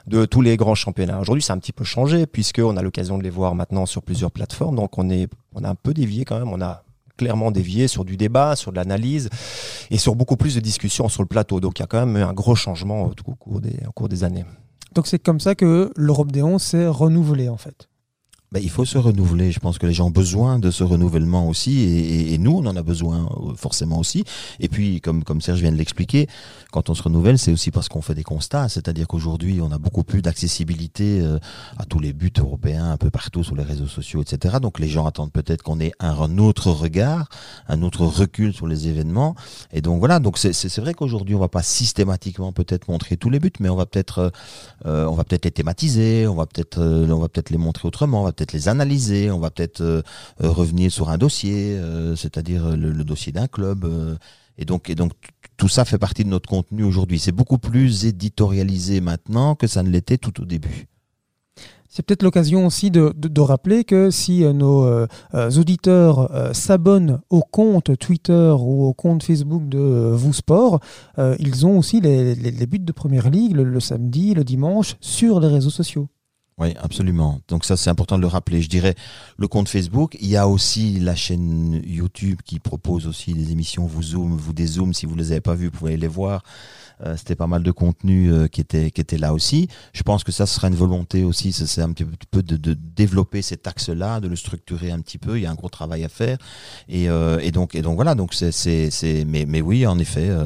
de 0.07 0.27
tous 0.27 0.43
les 0.43 0.59
grands 0.59 0.75
championnats. 0.75 1.19
Aujourd'hui, 1.19 1.43
c'est 1.43 1.53
un 1.53 1.59
petit 1.59 1.73
peu 1.73 1.85
changé 1.85 2.27
puisqu'on 2.27 2.77
a 2.77 2.83
l'occasion 2.83 3.17
de 3.17 3.23
les 3.23 3.31
voir 3.31 3.55
maintenant 3.55 3.87
sur 3.87 4.03
plusieurs 4.03 4.31
plateformes. 4.31 4.77
Donc 4.77 4.99
on 4.99 5.09
est, 5.09 5.29
on 5.55 5.65
a 5.65 5.71
un 5.71 5.75
peu 5.75 5.95
dévié 5.95 6.27
quand 6.27 6.39
même. 6.39 6.53
On 6.53 6.61
a 6.61 6.85
clairement 7.17 7.51
dévié 7.51 7.89
sur 7.89 8.05
du 8.05 8.17
débat, 8.17 8.57
sur 8.57 8.73
de 8.73 8.77
l'analyse 8.77 9.29
et 9.91 9.99
sur 9.99 10.15
beaucoup 10.17 10.37
plus 10.37 10.55
de 10.55 10.61
discussions 10.61 11.09
sur 11.09 11.23
le 11.23 11.29
plateau. 11.29 11.61
Donc 11.61 11.79
il 11.79 11.83
y 11.83 11.85
a 11.85 11.87
quand 11.87 12.05
même 12.05 12.17
un 12.17 12.33
gros 12.33 12.55
changement 12.55 13.05
au 13.05 13.35
cours 13.35 13.61
des, 13.61 13.79
au 13.87 13.93
cours 13.93 14.09
des 14.09 14.25
années. 14.25 14.45
Donc 14.95 15.07
c'est 15.07 15.19
comme 15.19 15.41
ça 15.41 15.55
que 15.55 15.93
l'Europe 15.97 16.33
des 16.33 16.43
11 16.43 16.63
s'est 16.63 16.87
renouvelée 16.87 17.49
en 17.49 17.57
fait. 17.57 17.89
Ben, 18.55 18.61
il 18.63 18.71
faut 18.71 18.85
se 18.85 18.99
renouveler. 18.99 19.51
Je 19.51 19.59
pense 19.59 19.79
que 19.79 19.87
les 19.87 19.93
gens 19.93 20.07
ont 20.07 20.11
besoin 20.11 20.61
de 20.61 20.71
ce 20.71 20.85
renouvellement 20.85 21.49
aussi, 21.49 22.33
et, 22.33 22.39
nous, 22.39 22.53
on 22.53 22.67
en 22.67 22.77
a 22.77 22.85
besoin 22.85 23.27
euh, 23.27 23.55
forcément 23.57 23.99
aussi. 23.99 24.23
Et 24.61 24.69
puis, 24.69 25.01
comme, 25.01 25.25
Serge 25.41 25.61
vient 25.61 25.73
de 25.73 25.77
l'expliquer, 25.77 26.29
quand 26.71 26.89
on 26.89 26.95
se 26.95 27.03
renouvelle, 27.03 27.37
c'est 27.37 27.51
aussi 27.51 27.73
parce 27.73 27.89
qu'on 27.89 28.01
fait 28.01 28.15
des 28.15 28.23
constats. 28.23 28.69
C'est-à-dire 28.69 29.09
qu'aujourd'hui, 29.09 29.61
on 29.61 29.73
a 29.73 29.79
beaucoup 29.79 30.05
plus 30.05 30.23
d'accessibilité 30.23 31.21
euh, 31.21 31.41
à 31.79 31.85
tous 31.85 31.99
les 31.99 32.13
buts 32.13 32.33
européens, 32.39 32.93
un 32.93 32.97
peu 32.97 33.11
partout 33.11 33.43
sur 33.43 33.57
les 33.57 33.65
réseaux 33.65 33.89
sociaux, 33.89 34.23
etc. 34.23 34.59
Donc, 34.63 34.79
les 34.79 34.89
gens 34.89 35.05
attendent 35.05 35.33
peut-être 35.33 35.65
qu'on 35.65 35.81
ait 35.81 35.93
un 35.99 36.39
autre 36.39 36.71
regard, 36.71 37.29
un 37.67 37.83
autre 37.83 38.07
recul 38.07 38.55
sur 38.55 38.69
les 38.69 38.87
événements. 38.87 39.35
Et 39.73 39.81
donc 39.81 39.99
voilà. 39.99 40.21
Donc, 40.21 40.39
c'est 40.39 40.79
vrai 40.79 40.95
qu'aujourd'hui, 40.95 41.35
on 41.35 41.41
va 41.41 41.49
pas 41.49 41.65
systématiquement 41.65 42.53
peut-être 42.53 42.87
montrer 42.87 43.17
tous 43.17 43.31
les 43.31 43.41
buts, 43.41 43.51
mais 43.59 43.69
on 43.69 43.77
va 43.77 43.87
peut-être, 43.87 44.31
euh, 44.87 45.11
peut-être 45.25 45.45
les 45.45 45.51
thématiser, 45.51 46.29
on 46.29 46.37
va 46.37 46.47
peut-être, 46.47 46.79
peut-être 46.79 47.51
les 47.51 47.59
montrer 47.59 47.89
autrement, 47.89 48.21
on 48.21 48.25
va 48.25 48.33
les 48.53 48.69
analyser, 48.69 49.31
on 49.31 49.39
va 49.39 49.51
peut-être 49.51 49.81
euh, 49.81 50.03
euh, 50.43 50.51
revenir 50.51 50.91
sur 50.91 51.11
un 51.11 51.19
dossier, 51.19 51.77
euh, 51.77 52.17
c'est-à-dire 52.17 52.77
le, 52.77 53.05
dossier 53.05 53.33
d'un 53.33 53.47
club. 53.47 53.87
et 54.59 54.65
donc, 54.65 54.93
tout 55.57 55.69
ça 55.69 55.85
fait 55.85 55.99
partie 55.99 56.25
de 56.25 56.29
notre 56.29 56.49
contenu 56.49 56.85
aujourd'hui. 56.85 57.19
C'est 57.19 57.33
beaucoup 57.33 57.59
plus 57.59 58.07
éditorialisé 58.07 59.01
maintenant 59.01 59.55
que 59.55 59.67
ça 59.67 59.83
ne 59.83 59.91
l'était 59.91 60.19
tout 60.19 60.41
au 60.43 60.45
début. 60.45 60.87
C'est 61.89 62.03
peut-être 62.03 62.25
l'occasion 62.25 62.67
aussi 62.67 62.91
de, 62.91 63.41
rappeler 63.41 63.85
que 63.85 64.11
si 64.11 64.41
nos 64.43 65.07
auditeurs 65.33 66.29
s'abonnent 66.53 67.21
au 67.31 67.43
compte 67.43 67.97
Twitter 67.99 68.53
ou 68.59 68.85
au 68.87 68.95
compte 68.95 69.23
Facebook 69.23 69.69
de 69.69 70.13
Vous 70.13 70.33
Sport, 70.33 70.81
ils 71.39 71.67
ont 71.67 71.79
aussi 71.79 72.01
les, 72.01 72.67
buts 72.67 72.81
de 72.81 72.93
Première 72.93 73.31
Ligue 73.31 73.55
le 73.55 73.81
samedi, 73.81 74.35
le 74.35 74.43
dimanche 74.43 74.97
sur 75.01 75.39
les 75.39 75.49
réseaux 75.49 75.71
sociaux. 75.71 76.09
Oui, 76.57 76.73
absolument. 76.81 77.41
Donc 77.49 77.65
ça, 77.65 77.77
c'est 77.77 77.91
important 77.91 78.17
de 78.17 78.21
le 78.23 78.29
rappeler. 78.29 78.63
Je 78.63 78.69
dirais 78.69 78.95
le 79.39 79.49
compte 79.49 79.69
Facebook. 79.69 80.17
Il 80.21 80.29
y 80.29 80.37
a 80.37 80.47
aussi 80.47 81.01
la 81.01 81.17
chaîne 81.17 81.83
YouTube 81.85 82.39
qui 82.45 82.61
propose 82.61 83.09
aussi 83.09 83.35
des 83.35 83.51
émissions. 83.51 83.87
Vous 83.87 84.05
zoom, 84.05 84.37
vous 84.37 84.53
dézoom. 84.53 84.95
Si 84.95 85.05
vous 85.05 85.17
les 85.17 85.33
avez 85.33 85.41
pas 85.41 85.57
vues, 85.57 85.67
vous 85.67 85.79
pouvez 85.79 85.97
les 85.97 86.07
voir. 86.07 86.45
Euh, 87.05 87.17
C'était 87.17 87.35
pas 87.35 87.49
mal 87.49 87.65
de 87.65 87.73
contenu 87.73 88.33
euh, 88.33 88.47
qui 88.47 88.61
était 88.61 88.93
qui 88.93 89.01
était 89.01 89.19
là 89.19 89.35
aussi. 89.35 89.67
Je 89.93 90.05
pense 90.05 90.23
que 90.23 90.31
ça 90.31 90.47
sera 90.47 90.69
une 90.69 90.77
volonté 90.77 91.25
aussi. 91.25 91.53
C'est 91.53 91.83
un 91.83 91.93
petit 91.93 92.05
peu 92.31 92.41
de, 92.45 92.57
de 92.57 92.75
développer 92.75 93.43
cet 93.43 93.67
axe-là, 93.67 94.21
de 94.21 94.29
le 94.29 94.37
structurer 94.37 94.93
un 94.93 95.01
petit 95.01 95.19
peu. 95.19 95.37
Il 95.37 95.43
y 95.43 95.47
a 95.47 95.51
un 95.51 95.57
gros 95.57 95.69
travail 95.69 96.05
à 96.05 96.09
faire. 96.09 96.39
Et, 96.89 97.09
euh, 97.11 97.41
et 97.41 97.51
donc 97.51 97.75
et 97.75 97.83
donc 97.83 97.97
voilà. 97.97 98.15
Donc 98.15 98.33
c'est. 98.33 99.25
Mais 99.27 99.45
mais 99.45 99.61
oui, 99.61 99.89
en 99.89 99.99
effet, 99.99 100.31
euh, 100.31 100.45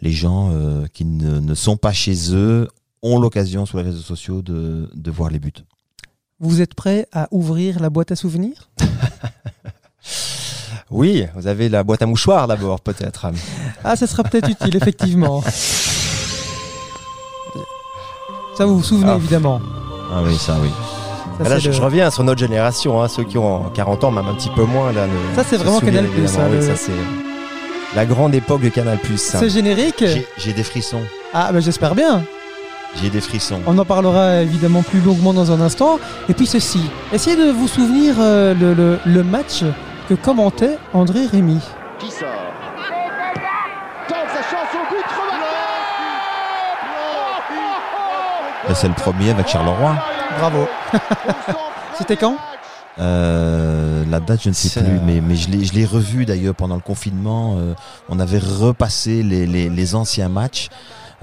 les 0.00 0.12
gens 0.12 0.52
euh, 0.52 0.86
qui 0.86 1.04
ne, 1.04 1.38
ne 1.38 1.54
sont 1.54 1.76
pas 1.76 1.92
chez 1.92 2.34
eux 2.34 2.66
ont 3.04 3.20
l'occasion 3.20 3.66
sur 3.66 3.78
les 3.78 3.84
réseaux 3.84 4.02
sociaux 4.02 4.42
de, 4.42 4.90
de 4.92 5.10
voir 5.12 5.30
les 5.30 5.38
buts. 5.38 5.52
Vous 6.40 6.60
êtes 6.60 6.74
prêt 6.74 7.06
à 7.12 7.28
ouvrir 7.30 7.78
la 7.80 7.88
boîte 7.90 8.10
à 8.10 8.16
souvenirs? 8.16 8.68
Oui, 10.90 11.24
vous 11.34 11.46
avez 11.46 11.68
la 11.70 11.82
boîte 11.82 12.02
à 12.02 12.06
mouchoirs 12.06 12.46
d'abord, 12.46 12.78
peut-être. 12.80 13.26
Ah, 13.82 13.96
ça 13.96 14.06
sera 14.06 14.22
peut-être 14.22 14.50
utile, 14.50 14.76
effectivement. 14.76 15.42
Ça, 18.56 18.66
vous 18.66 18.76
vous 18.76 18.84
souvenez, 18.84 19.10
Ah. 19.12 19.16
évidemment. 19.16 19.60
Ah 20.12 20.20
oui, 20.24 20.36
ça 20.36 20.56
oui. 20.62 20.68
Ça, 21.38 21.44
Là, 21.48 21.56
c'est 21.56 21.60
je, 21.62 21.68
le- 21.70 21.74
je 21.74 21.82
reviens 21.82 22.10
sur 22.10 22.22
notre 22.22 22.38
génération, 22.38 23.02
hein, 23.02 23.08
ceux 23.08 23.24
qui 23.24 23.36
ont 23.36 23.68
40 23.70 24.04
ans, 24.04 24.10
même 24.12 24.26
un 24.28 24.34
petit 24.34 24.50
peu 24.54 24.62
moins. 24.64 24.92
Là, 24.92 25.06
Ça, 25.34 25.42
c'est 25.42 25.56
vraiment 25.56 25.80
Canal+, 25.80 26.04
évidemment. 26.04 26.38
hein, 26.38 26.48
Oui, 26.50 26.56
le- 26.58 26.62
ça, 26.62 26.76
c'est 26.76 26.92
la 27.96 28.06
grande 28.06 28.32
époque 28.34 28.60
de 28.60 28.68
Canal+. 28.68 28.98
ça. 29.16 29.40
Ce 29.40 29.48
générique 29.48 30.04
J'ai- 30.36 30.52
des 30.52 30.62
frissons. 30.62 31.00
Ah, 31.32 31.50
bah, 31.52 31.58
j'espère 31.58 31.96
bien. 31.96 32.22
J'ai 33.02 33.10
des 33.10 33.20
frissons. 33.20 33.60
On 33.66 33.76
en 33.78 33.84
parlera 33.84 34.40
évidemment 34.42 34.82
plus 34.82 35.00
longuement 35.00 35.34
dans 35.34 35.50
un 35.52 35.60
instant. 35.60 35.98
Et 36.28 36.34
puis 36.34 36.46
ceci, 36.46 36.80
essayez 37.12 37.36
de 37.36 37.50
vous 37.50 37.68
souvenir 37.68 38.14
euh, 38.18 38.54
le, 38.54 38.72
le- 38.74 38.98
le 39.04 39.22
match 39.24 39.62
que 40.08 40.14
commentait 40.14 40.78
André 40.92 41.26
Rémy. 41.26 41.58
qui 41.98 42.10
sort? 42.10 42.28
C'est 48.74 48.88
le 48.88 48.94
premier 48.94 49.30
avec 49.30 49.46
Charleroi. 49.48 49.94
Bravo. 50.38 50.66
C'était 51.98 52.16
quand? 52.16 52.36
Euh, 52.98 54.04
la 54.10 54.20
date, 54.20 54.42
je 54.42 54.48
ne 54.48 54.54
sais 54.54 54.80
plus, 54.82 54.98
mais, 55.04 55.20
mais 55.20 55.36
je 55.36 55.48
l'ai 55.50 55.64
je 55.64 55.72
l'ai 55.74 55.84
revu 55.84 56.24
d'ailleurs 56.24 56.54
pendant 56.54 56.74
le 56.76 56.80
confinement. 56.80 57.56
euh, 57.58 57.74
on 58.08 58.18
avait 58.18 58.38
repassé 58.38 59.22
les, 59.22 59.46
les, 59.46 59.68
les 59.68 59.94
anciens 59.94 60.28
matchs. 60.28 60.68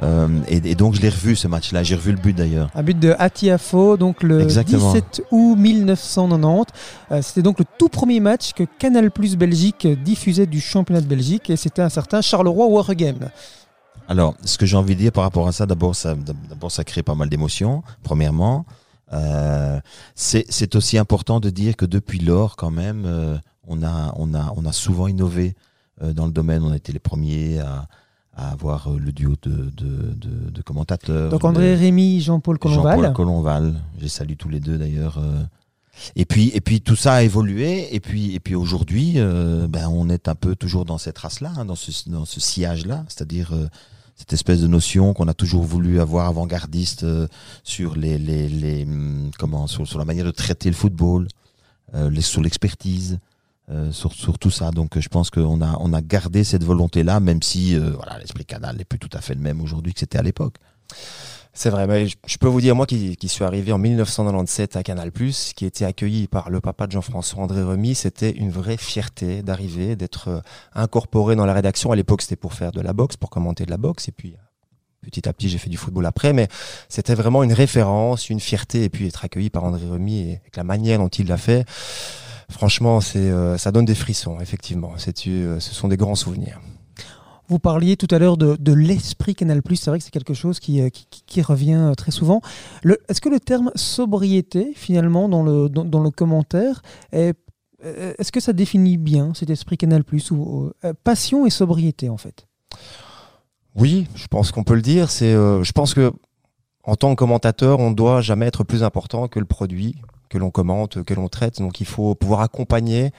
Euh, 0.04 0.28
et, 0.48 0.58
et 0.72 0.76
donc 0.76 0.96
je 0.96 1.02
l'ai 1.02 1.10
revu 1.10 1.36
ce 1.36 1.48
match-là. 1.48 1.84
J'ai 1.84 1.96
revu 1.96 2.12
le 2.12 2.18
but 2.18 2.36
d'ailleurs. 2.36 2.70
Un 2.74 2.84
but 2.84 2.98
de 2.98 3.14
Atiafo, 3.18 3.98
donc 3.98 4.24
le 4.24 4.42
Exactement. 4.42 4.94
17 4.94 5.24
août 5.32 5.56
1990. 5.58 6.74
Euh, 7.12 7.22
c'était 7.22 7.42
donc 7.42 7.60
le 7.60 7.66
tout 7.78 7.90
premier 7.90 8.20
match 8.20 8.54
que 8.54 8.64
Canal 8.80 9.12
Plus 9.12 9.36
Belgique 9.36 9.88
diffusait 10.04 10.48
du 10.48 10.60
championnat 10.60 11.02
de 11.02 11.08
Belgique 11.08 11.50
et 11.50 11.56
c'était 11.56 11.82
un 11.82 11.90
certain 11.90 12.22
Charleroi 12.22 12.68
Wargame. 12.68 13.30
Alors, 14.08 14.36
ce 14.44 14.58
que 14.58 14.66
j'ai 14.66 14.76
envie 14.76 14.96
de 14.96 15.00
dire 15.00 15.12
par 15.12 15.24
rapport 15.24 15.48
à 15.48 15.52
ça, 15.52 15.66
d'abord, 15.66 15.96
ça, 15.96 16.16
d'abord, 16.16 16.72
ça 16.72 16.84
crée 16.84 17.04
pas 17.04 17.16
mal 17.16 17.30
d'émotions. 17.30 17.84
Premièrement, 18.04 18.66
euh, 19.14 19.80
c'est 20.16 20.46
c'est 20.50 20.76
aussi 20.76 20.98
important 20.98 21.40
de 21.40 21.50
dire 21.50 21.76
que 21.76 21.86
depuis 21.86 22.20
lors, 22.20 22.56
quand 22.56 22.72
même, 22.72 23.04
euh, 23.06 23.38
on 23.68 23.84
a 23.84 24.14
on 24.18 24.34
a 24.34 24.52
on 24.56 24.66
a 24.66 24.72
souvent 24.72 25.08
innové 25.08 25.56
dans 26.02 26.26
le 26.26 26.32
domaine. 26.32 26.64
On 26.64 26.72
a 26.72 26.78
été 26.78 26.92
les 26.92 27.00
premiers 27.00 27.60
à, 27.60 27.88
à 28.34 28.52
avoir 28.52 28.90
euh, 28.92 28.98
le 28.98 29.12
duo 29.12 29.36
de 29.42 29.50
de, 29.76 30.14
de, 30.14 30.50
de 30.52 30.62
commentateurs. 30.62 31.30
Donc 31.30 31.44
André 31.44 31.76
Rémy, 31.76 32.22
Jean-Paul 32.22 32.58
Colomval. 32.60 32.98
Jean-Paul 32.98 33.14
Colomval. 33.14 33.82
Je 33.98 34.04
les 34.04 34.10
salue 34.10 34.36
tous 34.38 34.50
les 34.50 34.60
deux 34.60 34.78
d'ailleurs. 34.78 35.18
euh. 35.18 35.44
Et 36.16 36.26
puis, 36.26 36.50
et 36.56 36.62
puis 36.62 36.82
tout 36.82 36.96
ça 36.96 37.16
a 37.16 37.22
évolué. 37.24 37.94
Et 37.94 38.00
puis, 38.00 38.34
et 38.34 38.40
puis 38.40 38.56
aujourd'hui, 38.56 39.16
euh, 39.18 39.68
ben, 39.68 39.88
on 39.90 40.10
est 40.10 40.28
un 40.30 40.36
peu 40.36 40.56
toujours 40.56 40.86
dans 40.86 40.98
cette 40.98 41.18
race-là, 41.18 41.52
hein, 41.58 41.66
dans 41.66 41.76
ce, 41.76 42.10
dans 42.10 42.26
ce 42.26 42.40
sillage-là, 42.40 43.04
c'est-à-dire 43.08 43.52
euh, 43.54 43.68
cette 44.16 44.34
espèce 44.34 44.62
de 44.62 44.68
notion 44.68 45.14
qu'on 45.14 45.28
a 45.28 45.34
toujours 45.34 45.64
voulu 45.64 46.00
avoir 46.00 46.28
avant-gardiste 46.28 47.04
euh, 47.04 47.28
sur 47.64 47.96
les, 47.96 48.18
les, 48.18 48.48
les 48.48 48.84
hum, 48.86 49.30
comment, 49.38 49.68
sur, 49.68 49.86
sur 49.86 50.00
la 50.00 50.06
manière 50.06 50.26
de 50.26 50.32
traiter 50.32 50.70
le 50.70 50.76
football, 50.76 51.28
euh, 51.94 52.10
les, 52.10 52.22
sur 52.22 52.42
l'expertise. 52.42 53.20
Euh, 53.70 53.92
sur, 53.92 54.12
sur 54.14 54.40
tout 54.40 54.50
ça. 54.50 54.72
Donc 54.72 55.00
je 55.00 55.08
pense 55.08 55.30
qu'on 55.30 55.62
a, 55.62 55.78
on 55.80 55.94
a 55.94 56.02
gardé 56.02 56.44
cette 56.44 56.64
volonté-là, 56.64 57.20
même 57.20 57.42
si 57.42 57.76
euh, 57.76 57.92
voilà, 57.92 58.18
l'esprit 58.20 58.46
canal 58.46 58.76
n'est 58.78 58.86
plus 58.86 59.00
tout 59.00 59.10
à 59.14 59.22
fait 59.22 59.36
le 59.36 59.42
même 59.42 59.62
aujourd'hui 59.62 59.94
que 59.94 60.00
c'était 60.00 60.18
à 60.18 60.24
l'époque. 60.24 60.56
C'est 61.54 61.70
vrai, 61.70 61.86
mais 61.86 62.08
je 62.08 62.38
peux 62.38 62.48
vous 62.48 62.62
dire, 62.62 62.76
moi 62.76 62.86
qui, 62.86 63.18
qui 63.18 63.28
suis 63.28 63.44
arrivé 63.44 63.74
en 63.74 63.78
1997 63.78 64.78
à 64.78 64.84
Canal+, 64.84 65.12
qui 65.12 65.66
était 65.66 65.84
accueilli 65.84 66.28
par 66.28 66.50
le 66.50 66.62
papa 66.62 66.88
de 66.88 66.94
Jean-François 66.94 67.44
André 67.44 67.62
Remy, 67.62 67.94
c'était 67.94 68.32
une 68.32 68.52
vraie 68.52 68.78
fierté 68.78 69.44
d'arriver, 69.44 69.98
d'être 69.98 70.30
euh, 70.30 70.40
incorporé 70.74 71.36
dans 71.36 71.46
la 71.46 71.54
rédaction. 71.54 71.92
À 71.92 71.98
l'époque, 71.98 72.22
c'était 72.22 72.38
pour 72.38 72.54
faire 72.54 72.72
de 72.72 72.80
la 72.80 72.94
boxe, 72.94 73.18
pour 73.18 73.30
commenter 73.30 73.66
de 73.66 73.72
la 73.72 73.78
boxe, 73.78 74.08
et 74.08 74.14
puis 74.14 74.38
petit 75.02 75.28
à 75.28 75.34
petit, 75.34 75.50
j'ai 75.50 75.58
fait 75.58 75.70
du 75.70 75.78
football 75.78 76.06
après, 76.06 76.32
mais 76.32 76.48
c'était 76.88 77.16
vraiment 77.16 77.44
une 77.44 77.54
référence, 77.54 78.30
une 78.30 78.40
fierté, 78.40 78.86
et 78.86 78.90
puis 78.90 79.08
être 79.08 79.26
accueilli 79.26 79.50
par 79.50 79.66
André 79.66 79.86
Remy 79.88 80.20
et 80.22 80.40
avec 80.42 80.56
la 80.56 80.64
manière 80.64 81.00
dont 81.00 81.10
il 81.10 81.28
l'a 81.28 81.38
fait. 81.38 81.66
Franchement, 82.52 83.02
c'est, 83.02 83.18
euh, 83.20 83.58
ça 83.58 83.72
donne 83.72 83.86
des 83.86 83.96
frissons, 83.96 84.40
effectivement. 84.40 84.94
C'est, 84.98 85.28
euh, 85.28 85.60
ce 85.60 85.74
sont 85.74 85.88
des 85.88 85.98
grands 85.98 86.16
souvenirs. 86.16 86.60
Vous 87.48 87.60
parliez 87.60 87.98
tout 87.98 88.08
à 88.12 88.20
l'heure 88.20 88.38
de, 88.38 88.56
de 88.60 88.74
l'esprit 88.74 89.36
Canal+. 89.36 89.62
C'est 89.76 89.88
vrai 89.90 89.98
que 89.98 90.06
c'est 90.06 90.12
quelque 90.12 90.34
chose 90.34 90.60
qui, 90.60 90.82
euh, 90.82 90.90
qui, 90.90 91.08
qui 91.26 91.42
revient 91.42 91.92
très 91.98 92.12
souvent. 92.12 92.42
Est-ce 93.10 93.20
que 93.22 93.30
le 93.30 93.40
terme 93.40 93.72
sobriété, 93.76 94.74
finalement, 94.76 95.28
dans 95.28 95.44
le, 95.44 95.70
dans, 95.70 95.84
dans 95.86 96.02
le 96.04 96.12
commentaire, 96.12 96.82
est- 97.12 97.36
est-ce 98.20 98.32
que 98.32 98.40
ça 98.40 98.54
définit 98.54 98.98
bien 98.98 99.34
cet 99.34 99.50
esprit 99.50 99.76
Canal+, 99.76 100.04
ou 100.30 100.70
passion 101.04 101.48
et 101.48 101.50
sobriété, 101.50 102.10
en 102.10 102.18
fait? 102.18 102.46
Oui, 103.76 104.08
je 104.16 104.28
pense 104.28 104.52
qu'on 104.52 104.64
peut 104.64 104.76
le 104.76 104.82
dire. 104.84 105.10
C'est, 105.10 105.34
euh, 105.34 105.64
je 105.64 105.72
pense 105.72 105.94
que 105.96 106.12
en 106.84 106.96
tant 106.96 107.10
que 107.12 107.16
commentateur, 107.16 107.80
on 107.80 107.90
ne 107.90 107.96
doit 107.96 108.22
jamais 108.22 108.46
être 108.46 108.64
plus 108.64 108.84
important 108.84 109.28
que 109.28 109.40
le 109.40 109.46
produit 109.46 109.96
que 110.32 110.38
l'on 110.38 110.50
commente, 110.50 111.04
que 111.04 111.14
l'on 111.14 111.28
traite. 111.28 111.60
Donc 111.60 111.82
il 111.82 111.86
faut 111.86 112.16
pouvoir 112.16 112.40
accompagner 112.40 113.12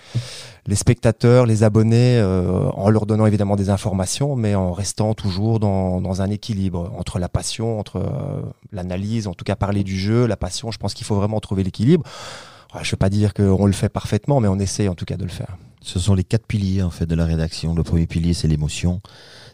les 0.66 0.74
spectateurs, 0.74 1.44
les 1.44 1.62
abonnés, 1.62 2.18
euh, 2.18 2.70
en 2.70 2.88
leur 2.88 3.04
donnant 3.04 3.26
évidemment 3.26 3.54
des 3.54 3.68
informations, 3.68 4.34
mais 4.34 4.54
en 4.54 4.72
restant 4.72 5.12
toujours 5.14 5.60
dans, 5.60 6.00
dans 6.00 6.22
un 6.22 6.30
équilibre 6.30 6.90
entre 6.96 7.18
la 7.18 7.28
passion, 7.28 7.78
entre 7.78 7.96
euh, 7.96 8.40
l'analyse, 8.72 9.26
en 9.26 9.34
tout 9.34 9.44
cas 9.44 9.56
parler 9.56 9.84
du 9.84 9.98
jeu, 9.98 10.26
la 10.26 10.36
passion. 10.36 10.70
Je 10.70 10.78
pense 10.78 10.94
qu'il 10.94 11.06
faut 11.06 11.16
vraiment 11.16 11.38
trouver 11.40 11.62
l'équilibre. 11.62 12.04
Ouais, 12.74 12.80
Je 12.82 12.88
ne 12.88 12.90
vais 12.92 12.96
pas 12.96 13.10
dire 13.10 13.34
qu'on 13.34 13.66
le 13.66 13.72
fait 13.72 13.90
parfaitement, 13.90 14.40
mais 14.40 14.48
on 14.48 14.58
essaie 14.58 14.88
en 14.88 14.94
tout 14.94 15.04
cas 15.04 15.16
de 15.16 15.24
le 15.24 15.30
faire. 15.30 15.58
Ce 15.82 15.98
sont 15.98 16.14
les 16.14 16.24
quatre 16.24 16.46
piliers 16.46 16.82
en 16.82 16.90
fait 16.90 17.06
de 17.06 17.14
la 17.14 17.26
rédaction. 17.26 17.74
Le 17.74 17.82
premier 17.82 18.06
pilier, 18.06 18.32
c'est 18.32 18.48
l'émotion. 18.48 19.00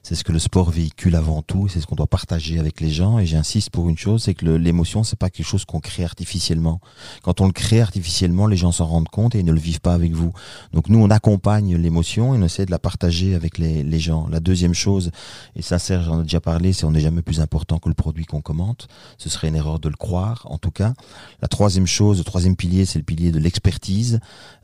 C'est 0.02 0.14
ce 0.14 0.24
que 0.24 0.32
le 0.32 0.38
sport 0.38 0.70
véhicule 0.70 1.16
avant 1.16 1.42
tout. 1.42 1.68
C'est 1.68 1.80
ce 1.80 1.86
qu'on 1.86 1.96
doit 1.96 2.06
partager 2.06 2.58
avec 2.58 2.80
les 2.80 2.90
gens. 2.90 3.18
Et 3.18 3.26
j'insiste 3.26 3.70
pour 3.70 3.88
une 3.88 3.98
chose, 3.98 4.22
c'est 4.24 4.34
que 4.34 4.46
l'émotion, 4.46 5.02
c'est 5.02 5.18
pas 5.18 5.30
quelque 5.30 5.46
chose 5.46 5.64
qu'on 5.64 5.80
crée 5.80 6.04
artificiellement. 6.04 6.80
Quand 7.22 7.40
on 7.40 7.46
le 7.46 7.52
crée 7.52 7.80
artificiellement, 7.80 8.46
les 8.46 8.56
gens 8.56 8.72
s'en 8.72 8.86
rendent 8.86 9.08
compte 9.08 9.34
et 9.34 9.40
ils 9.40 9.44
ne 9.44 9.52
le 9.52 9.60
vivent 9.60 9.80
pas 9.80 9.94
avec 9.94 10.12
vous. 10.12 10.32
Donc 10.72 10.88
nous, 10.88 10.98
on 10.98 11.10
accompagne 11.10 11.76
l'émotion 11.76 12.34
et 12.34 12.38
on 12.38 12.42
essaie 12.42 12.66
de 12.66 12.70
la 12.70 12.78
partager 12.78 13.34
avec 13.34 13.58
les, 13.58 13.98
gens. 13.98 14.28
La 14.28 14.40
deuxième 14.40 14.74
chose, 14.74 15.10
et 15.56 15.62
ça, 15.62 15.78
Serge 15.78 16.08
en 16.08 16.20
a 16.20 16.22
déjà 16.22 16.40
parlé, 16.40 16.72
c'est 16.72 16.84
on 16.84 16.92
n'est 16.92 17.00
jamais 17.00 17.22
plus 17.22 17.40
important 17.40 17.78
que 17.78 17.88
le 17.88 17.94
produit 17.94 18.24
qu'on 18.24 18.40
commente. 18.40 18.88
Ce 19.18 19.28
serait 19.28 19.48
une 19.48 19.56
erreur 19.56 19.80
de 19.80 19.88
le 19.88 19.96
croire, 19.96 20.46
en 20.48 20.58
tout 20.58 20.70
cas. 20.70 20.94
La 21.42 21.48
troisième 21.48 21.86
chose, 21.86 22.18
le 22.18 22.24
troisième 22.24 22.54
pilier, 22.54 22.84
c'est 22.84 22.98
le 22.98 23.04
pilier 23.04 23.32
de 23.32 23.38
l'expertise. 23.38 24.20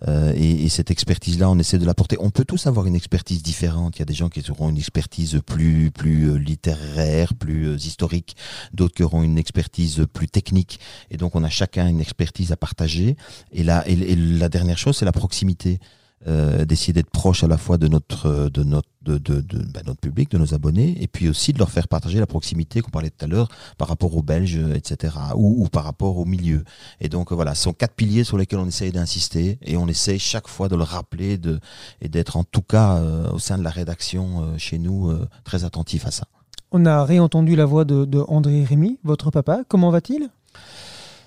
Euh, 0.07 0.32
et, 0.37 0.64
et 0.64 0.68
cette 0.68 0.91
expertise-là, 0.91 1.51
on 1.51 1.59
essaie 1.59 1.78
de 1.78 1.85
l'apporter. 1.85 2.16
On 2.20 2.30
peut 2.30 2.45
tous 2.45 2.66
avoir 2.66 2.87
une 2.87 2.95
expertise 2.95 3.43
différente. 3.43 3.97
Il 3.97 4.01
y 4.01 4.03
a 4.03 4.07
des 4.07 4.14
gens 4.14 4.28
qui 4.28 4.43
auront 4.51 4.68
une 4.68 4.78
expertise 4.78 5.34
plus 5.41 5.91
plus 5.91 6.30
euh, 6.30 6.37
littéraire, 6.37 7.35
plus 7.35 7.68
euh, 7.68 7.76
historique, 7.76 8.37
d'autres 8.72 8.95
qui 8.95 9.03
auront 9.03 9.22
une 9.22 9.39
expertise 9.39 10.07
plus 10.12 10.28
technique. 10.28 10.80
Et 11.11 11.16
donc, 11.16 11.35
on 11.35 11.45
a 11.45 11.51
chacun 11.51 11.89
une 11.89 12.01
expertise 12.01 12.53
à 12.53 12.57
partager. 12.57 13.16
Et 13.53 13.62
là, 13.62 13.85
et, 13.87 13.93
et 13.93 14.16
la 14.16 14.49
dernière 14.49 14.78
chose, 14.78 14.97
c'est 14.97 15.05
la 15.05 15.12
proximité. 15.12 15.78
Euh, 16.26 16.64
d'essayer 16.64 16.94
d'être 16.94 17.10
proche 17.10 17.44
à 17.44 17.48
la 17.48 17.58
fois 17.58 17.76
de 17.76 17.86
notre 17.86 18.48
de 18.48 18.62
notre 18.62 18.88
de, 19.02 19.18
de, 19.18 19.42
bah, 19.74 19.80
notre 19.84 20.00
public, 20.00 20.30
de 20.30 20.38
nos 20.38 20.54
abonnés, 20.54 20.96
et 21.02 21.06
puis 21.06 21.28
aussi 21.28 21.52
de 21.52 21.58
leur 21.58 21.70
faire 21.70 21.86
partager 21.86 22.18
la 22.18 22.26
proximité 22.26 22.80
qu'on 22.80 22.90
parlait 22.90 23.10
tout 23.10 23.26
à 23.26 23.28
l'heure 23.28 23.48
par 23.76 23.88
rapport 23.88 24.16
aux 24.16 24.22
Belges, 24.22 24.58
etc., 24.74 25.14
ou, 25.36 25.68
par 25.68 25.84
rapport 25.84 26.16
au 26.16 26.24
milieu. 26.24 26.64
Et 27.02 27.10
donc 27.10 27.30
voilà, 27.30 27.54
ce 27.54 27.64
sont 27.64 27.74
quatre 27.74 27.92
piliers 27.94 28.24
sur 28.24 28.38
lesquels 28.38 28.58
on 28.58 28.66
essaye 28.66 28.90
d'insister, 28.90 29.58
et 29.60 29.76
on 29.76 29.86
essaye 29.86 30.18
chaque 30.18 30.48
fois 30.48 30.68
de 30.68 30.76
le 30.76 30.84
rappeler, 30.84 31.36
de 31.36 31.60
et 32.00 32.08
d'être 32.08 32.38
en 32.38 32.44
tout 32.44 32.62
cas 32.62 32.96
euh, 32.96 33.30
au 33.30 33.38
sein 33.38 33.58
de 33.58 33.62
la 33.62 33.68
rédaction 33.68 34.44
euh, 34.44 34.56
chez 34.56 34.78
nous 34.78 35.12
très 35.44 35.64
attentif 35.64 36.06
à 36.06 36.10
ça. 36.10 36.24
On 36.72 36.86
a 36.86 37.04
réentendu 37.04 37.54
la 37.54 37.66
voix 37.66 37.84
de, 37.84 38.06
de 38.06 38.20
André 38.28 38.64
Rémy, 38.64 38.98
votre 39.04 39.30
papa. 39.30 39.60
Comment 39.68 39.90
va-t-il? 39.90 40.30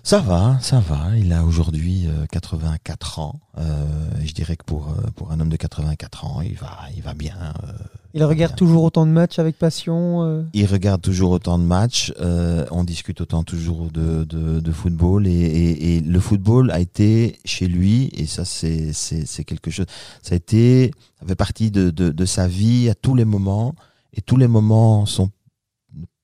Ça 0.08 0.22
va, 0.22 0.58
ça 0.62 0.80
va. 0.80 1.18
Il 1.18 1.34
a 1.34 1.44
aujourd'hui 1.44 2.08
euh, 2.08 2.26
84 2.32 3.20
ans. 3.20 3.42
Euh, 3.58 3.86
je 4.24 4.32
dirais 4.32 4.56
que 4.56 4.64
pour 4.64 4.88
euh, 4.88 5.02
pour 5.18 5.34
un 5.34 5.40
homme 5.42 5.50
de 5.50 5.58
84 5.58 6.24
ans, 6.24 6.40
il 6.42 6.54
va 6.56 6.78
il 6.96 7.02
va 7.04 7.14
bien. 7.14 7.36
euh, 7.68 7.74
Il 8.14 8.24
regarde 8.24 8.52
bien. 8.54 8.56
toujours 8.58 8.84
autant 8.84 9.06
de 9.06 9.12
matchs 9.12 9.38
avec 9.38 9.60
passion 9.60 10.24
euh, 10.24 10.44
Il 10.54 10.66
regarde 10.66 11.02
toujours 11.02 11.32
autant 11.32 11.60
de 11.60 11.66
matchs, 11.66 12.14
euh, 12.22 12.66
on 12.72 12.86
discute 12.86 13.20
autant 13.20 13.44
toujours 13.44 13.92
de, 13.92 14.24
de, 14.24 14.62
de 14.62 14.72
football 14.72 15.28
et, 15.28 15.32
et, 15.32 15.98
et 15.98 16.00
le 16.00 16.20
football 16.22 16.72
a 16.72 16.80
été 16.80 17.38
chez 17.44 17.68
lui 17.68 18.10
et 18.14 18.28
ça 18.28 18.46
c'est 18.46 18.94
c'est 18.94 19.26
c'est 19.28 19.44
quelque 19.44 19.72
chose. 19.72 19.88
Ça 20.22 20.36
a 20.36 20.38
été, 20.38 20.94
ça 21.20 21.28
fait 21.28 21.36
partie 21.36 21.70
de, 21.70 21.90
de, 21.90 22.12
de 22.12 22.26
sa 22.26 22.48
vie 22.48 22.88
à 22.90 22.96
tous 22.96 23.14
les 23.14 23.26
moments 23.26 23.76
et 24.14 24.22
tous 24.22 24.38
les 24.38 24.48
moments 24.48 25.06
sont 25.06 25.32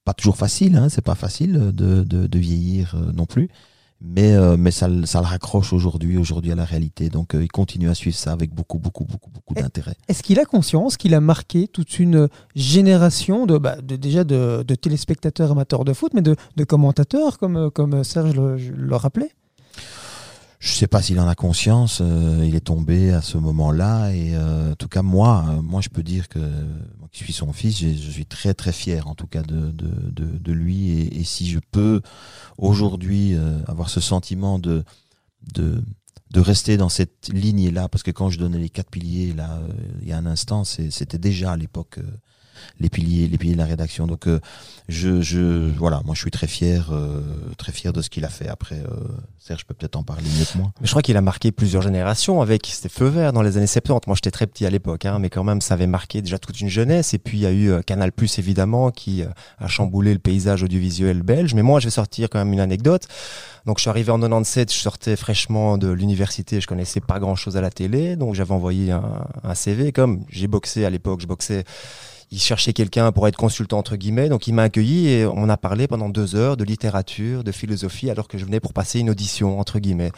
pas 0.06 0.14
toujours 0.14 0.38
faciles. 0.38 0.78
Hein, 0.78 0.88
c'est 0.88 1.02
pas 1.04 1.16
facile 1.16 1.52
de, 1.52 2.04
de, 2.06 2.28
de 2.28 2.40
vieillir 2.40 2.96
euh, 2.96 3.12
non 3.12 3.26
plus. 3.26 3.50
Mais, 4.06 4.34
euh, 4.34 4.58
mais 4.58 4.72
ça, 4.72 4.90
le- 4.90 5.06
ça 5.06 5.22
le 5.22 5.28
raccroche 5.28 5.72
aujourd'hui, 5.72 6.18
aujourd'hui 6.18 6.52
à 6.52 6.56
la 6.56 6.66
réalité. 6.66 7.10
Donc, 7.10 7.34
euh, 7.36 7.44
il 7.44 7.48
continue 7.48 7.90
à 7.90 7.94
suivre 7.96 8.18
ça 8.18 8.34
avec 8.34 8.54
beaucoup, 8.54 8.78
beaucoup, 8.78 9.06
beaucoup, 9.06 9.30
beaucoup 9.32 9.54
Et- 9.56 9.62
d'intérêt. 9.62 9.96
Est-ce 10.10 10.22
qu'il 10.24 10.40
a 10.40 10.46
conscience 10.46 10.98
qu'il 10.98 11.14
a 11.16 11.22
marqué 11.22 11.68
toute 11.70 12.00
une 12.00 12.28
génération 12.54 13.46
de, 13.46 13.58
bah, 13.58 13.78
de- 13.82 13.96
déjà 13.96 14.24
de, 14.26 14.64
de 14.68 14.76
téléspectateurs 14.76 15.52
amateurs 15.52 15.86
de 15.86 15.94
foot, 15.94 16.12
mais 16.14 16.22
de, 16.22 16.36
de 16.58 16.64
commentateurs, 16.66 17.38
comme, 17.38 17.56
euh, 17.56 17.70
comme 17.70 18.04
Serge 18.04 18.34
le, 18.36 18.58
le 18.58 18.96
rappelait? 18.96 19.32
Je 20.64 20.72
sais 20.72 20.88
pas 20.88 21.02
s'il 21.02 21.20
en 21.20 21.28
a 21.28 21.36
conscience. 21.36 22.00
euh, 22.02 22.42
il 22.46 22.56
est 22.56 22.62
tombé 22.62 23.12
à 23.12 23.22
ce 23.22 23.38
moment-là 23.38 24.12
et 24.12 24.34
euh, 24.34 24.72
en 24.72 24.76
tout 24.76 24.88
cas 24.88 25.02
moi, 25.02 25.44
euh, 25.50 25.62
moi 25.62 25.82
je 25.82 25.90
peux 25.90 26.04
dire 26.04 26.30
que 26.30 26.40
moi 26.40 27.10
qui 27.12 27.26
suis 27.26 27.34
son 27.34 27.52
fils, 27.52 27.78
je 27.80 28.10
suis 28.10 28.26
très 28.26 28.54
très 28.54 28.72
fier 28.72 29.10
en 29.10 29.14
tout 29.14 29.28
cas 29.28 29.44
de 29.44 29.74
de, 29.74 30.52
lui 30.54 30.92
et, 30.92 31.24
si 31.26 31.50
je 31.50 31.60
peux 31.60 32.02
aujourd'hui 32.58 33.36
avoir 33.68 33.90
ce 33.90 34.00
sentiment 34.00 34.58
de 34.58 34.86
de 35.54 35.84
de 36.32 36.40
rester 36.40 36.78
dans 36.78 36.90
cette 36.90 37.28
lignée 37.34 37.70
là 37.70 37.90
parce 37.90 38.04
que 38.04 38.12
quand 38.12 38.30
je 38.30 38.40
donnais 38.40 38.60
les 38.60 38.70
quatre 38.70 38.90
piliers 38.90 39.34
là 39.34 39.60
il 40.02 40.08
y 40.08 40.14
a 40.14 40.18
un 40.18 40.26
instant 40.26 40.64
c'était 40.64 41.18
déjà 41.18 41.52
à 41.52 41.58
l'époque 41.58 42.00
les 42.80 42.90
piliers 42.90 43.28
les 43.28 43.38
piliers 43.38 43.54
de 43.54 43.60
la 43.60 43.66
rédaction 43.66 44.08
donc 44.08 44.28
euh, 44.28 44.40
je, 44.90 45.22
je 45.22 45.70
voilà 45.78 46.02
moi 46.06 46.16
je 46.16 46.22
suis 46.22 46.32
très 46.32 46.48
fier 46.48 46.90
euh, 46.92 47.22
très 47.58 47.72
fier 47.72 47.94
de 47.94 48.02
ce 48.02 48.10
qu'il 48.10 48.26
a 48.26 48.30
fait 48.30 48.48
après 48.48 48.80
euh, 48.80 49.08
Serge 49.40 49.66
peut 49.66 49.74
peut-être 49.74 49.98
en 49.98 50.04
parler 50.04 50.28
mieux 50.38 50.46
que 50.46 50.58
moi 50.58 50.72
Mais 50.80 50.88
je 50.88 50.92
crois 50.92 51.02
qu'il 51.02 51.18
a 51.18 51.22
marqué 51.22 51.52
plusieurs 51.52 51.82
générations 51.82 52.42
avec 52.42 52.66
c'était 52.66 52.88
Feu 52.88 53.08
Vert 53.08 53.34
dans 53.34 53.42
les 53.42 53.58
années 53.58 53.68
70. 53.68 54.08
Moi, 54.08 54.16
j'étais 54.16 54.32
très 54.32 54.48
petit 54.48 54.66
à 54.66 54.70
l'époque, 54.70 55.06
hein, 55.06 55.20
mais 55.20 55.30
quand 55.30 55.44
même, 55.44 55.60
ça 55.60 55.74
avait 55.74 55.88
marqué 55.88 56.22
déjà 56.22 56.40
toute 56.40 56.62
une 56.62 56.70
jeunesse. 56.70 57.14
Et 57.14 57.18
puis, 57.18 57.40
il 57.40 57.42
y 57.42 57.46
a 57.46 57.52
eu 57.52 57.84
Canal 57.84 58.12
Plus 58.12 58.40
évidemment 58.40 58.92
qui 58.92 59.24
a 59.24 59.68
chamboulé 59.68 60.14
le 60.14 60.20
paysage 60.20 60.64
audiovisuel 60.64 61.24
belge. 61.24 61.54
Mais 61.56 61.62
moi, 61.62 61.80
je 61.80 61.88
vais 61.88 61.92
sortir 61.92 62.30
quand 62.30 62.40
même 62.40 62.54
une 62.54 62.60
anecdote. 62.60 63.08
Donc, 63.66 63.80
je 63.80 63.82
suis 63.82 63.90
arrivé 63.90 64.12
en 64.12 64.20
97, 64.20 64.74
je 64.74 64.78
sortais 64.78 65.16
fraîchement 65.16 65.78
de 65.78 65.90
l'université, 65.90 66.62
je 66.62 66.68
connaissais 66.68 67.00
pas 67.00 67.20
grand-chose 67.20 67.58
à 67.58 67.62
la 67.62 67.70
télé, 67.70 68.16
donc 68.16 68.36
j'avais 68.36 68.54
envoyé 68.54 68.92
un, 68.92 69.26
un 69.44 69.56
CV. 69.56 69.92
Comme 69.92 70.26
j'ai 70.30 70.48
boxé 70.48 70.86
à 70.86 70.90
l'époque, 70.90 71.22
je 71.22 71.28
boxais 71.28 71.64
il 72.34 72.40
cherchait 72.40 72.74
quelqu'un 72.74 73.12
pour 73.12 73.28
être 73.28 73.38
consultant 73.38 73.78
entre 73.78 73.96
guillemets, 73.96 74.28
donc 74.28 74.48
il 74.48 74.54
m'a 74.54 74.64
accueilli 74.64 75.08
et 75.08 75.26
on 75.26 75.50
a 75.50 75.58
parlé 75.58 75.88
pendant 75.88 76.10
deux 76.10 76.36
heures 76.36 76.58
de 76.58 76.64
littérature, 76.64 77.44
de 77.44 77.52
philosophie, 77.52 78.10
alors 78.10 78.28
que 78.28 78.40
je 78.40 78.46
venais 78.46 78.60
pour 78.60 78.74
passer 78.74 79.00
une 79.00 79.12
audition 79.12 79.60
entre 79.60 79.78
guillemets. 79.78 80.12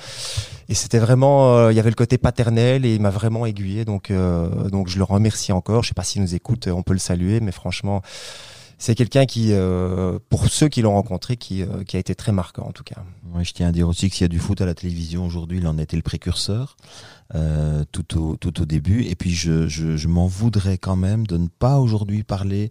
Et 0.70 0.76
c'était 0.76 1.00
vraiment, 1.00 1.58
euh, 1.58 1.74
il 1.74 1.76
y 1.76 1.80
avait 1.80 1.90
le 1.90 1.96
côté 1.96 2.18
paternel 2.18 2.86
et 2.86 2.96
il 2.96 3.02
m'a 3.02 3.10
vraiment 3.10 3.46
aiguillé, 3.46 3.84
donc 3.84 4.12
euh, 4.12 4.70
donc 4.70 4.88
je 4.88 4.98
le 4.98 5.04
remercie 5.04 5.52
encore. 5.52 5.84
Je 5.84 5.90
sais 5.90 5.94
pas 5.94 6.06
s'il 6.06 6.22
nous 6.22 6.36
écoute, 6.36 6.68
on 6.68 6.84
peut 6.84 6.94
le 6.94 7.00
saluer, 7.00 7.42
mais 7.42 7.52
franchement, 7.52 8.02
c'est 8.78 8.96
quelqu'un 8.96 9.26
qui, 9.26 9.50
euh, 9.52 10.20
pour 10.30 10.48
ceux 10.48 10.68
qui 10.68 10.82
l'ont 10.82 10.94
rencontré, 10.94 11.38
qui 11.38 11.62
euh, 11.64 11.84
qui 11.84 11.96
a 11.98 12.00
été 12.00 12.16
très 12.16 12.32
marquant 12.32 12.64
en 12.68 12.72
tout 12.72 12.84
cas. 12.84 13.04
Ouais, 13.34 13.44
je 13.44 13.54
tiens 13.54 13.68
à 13.70 13.72
dire 13.72 13.88
aussi 13.88 14.10
que 14.10 14.16
s'il 14.16 14.24
y 14.24 14.26
a 14.26 14.30
du 14.30 14.40
foot 14.40 14.60
à 14.62 14.66
la 14.66 14.74
télévision 14.74 15.26
aujourd'hui, 15.26 15.58
il 15.60 15.68
en 15.68 15.78
été 15.78 15.96
le 15.96 16.04
précurseur 16.04 16.78
euh, 17.34 17.84
tout, 17.92 18.18
au, 18.20 18.36
tout 18.36 18.62
au 18.62 18.66
début. 18.66 19.04
Et 19.04 19.16
puis 19.16 19.32
je, 19.34 19.68
je, 19.68 19.98
je 19.98 20.08
m'en 20.08 20.28
voudrais 20.28 20.78
quand 20.78 20.96
même 20.96 21.26
de 21.28 21.38
ne 21.38 21.48
pas 21.48 21.80
aujourd'hui 21.80 22.24
parler, 22.24 22.70